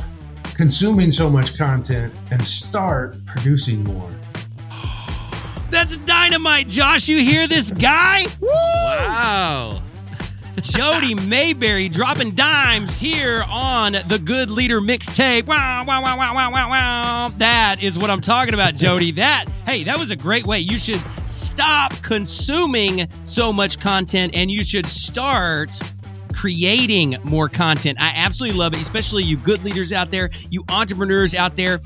consuming 0.55 1.11
so 1.11 1.29
much 1.29 1.55
content 1.55 2.19
and 2.31 2.45
start 2.47 3.23
producing 3.27 3.83
more. 3.83 4.09
Dynamite, 6.24 6.69
Josh. 6.69 7.09
You 7.09 7.17
hear 7.17 7.49
this 7.49 7.69
guy? 7.69 8.24
Woo! 8.39 8.47
Wow. 8.47 9.82
Jody 10.61 11.15
Maberry 11.15 11.91
dropping 11.91 12.32
dimes 12.32 12.97
here 12.97 13.43
on 13.49 13.91
the 14.07 14.21
Good 14.24 14.49
Leader 14.49 14.80
mixtape. 14.80 15.47
Wow, 15.47 15.84
wow, 15.86 16.01
wow, 16.01 16.17
wow, 16.17 16.34
wow, 16.34 16.49
wow, 16.49 16.69
wow. 16.69 17.34
That 17.39 17.84
is 17.84 17.99
what 17.99 18.09
I'm 18.09 18.21
talking 18.21 18.53
about, 18.53 18.74
Jody. 18.74 19.11
That, 19.11 19.47
hey, 19.65 19.84
that 19.84 19.99
was 19.99 20.11
a 20.11 20.15
great 20.15 20.47
way. 20.47 20.59
You 20.59 20.80
should 20.80 21.01
stop 21.28 21.91
consuming 22.01 23.09
so 23.26 23.51
much 23.51 23.82
content 23.82 24.34
and 24.34 24.49
you 24.49 24.63
should 24.63 24.88
start 24.88 25.78
creating 26.34 27.17
more 27.26 27.49
content. 27.49 27.97
I 28.01 28.13
absolutely 28.15 28.57
love 28.57 28.74
it, 28.74 28.82
especially 28.82 29.24
you 29.24 29.36
good 29.36 29.61
leaders 29.65 29.91
out 29.91 30.09
there, 30.09 30.30
you 30.49 30.63
entrepreneurs 30.69 31.36
out 31.36 31.57
there. 31.57 31.82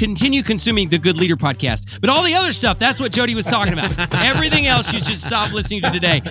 Continue 0.00 0.42
consuming 0.42 0.88
the 0.88 0.96
Good 0.96 1.18
Leader 1.18 1.36
podcast. 1.36 2.00
But 2.00 2.08
all 2.08 2.22
the 2.22 2.32
other 2.32 2.52
stuff, 2.52 2.78
that's 2.78 3.00
what 3.00 3.12
Jody 3.12 3.34
was 3.34 3.44
talking 3.44 3.74
about. 3.74 4.14
Everything 4.14 4.66
else 4.66 4.90
you 4.94 4.98
should 4.98 5.18
stop 5.18 5.52
listening 5.52 5.82
to 5.82 5.90
today. 5.90 6.22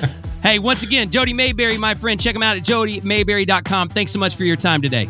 Hey, 0.42 0.58
once 0.58 0.82
again, 0.82 1.12
Jody 1.12 1.34
Maberry, 1.34 1.78
my 1.78 1.94
friend, 1.94 2.20
check 2.20 2.36
him 2.36 2.42
out 2.42 2.58
at 2.58 2.64
jodymaberry.com. 2.64 3.90
Thanks 3.90 4.12
so 4.12 4.18
much 4.18 4.36
for 4.36 4.44
your 4.44 4.56
time 4.56 4.82
today. 4.82 5.08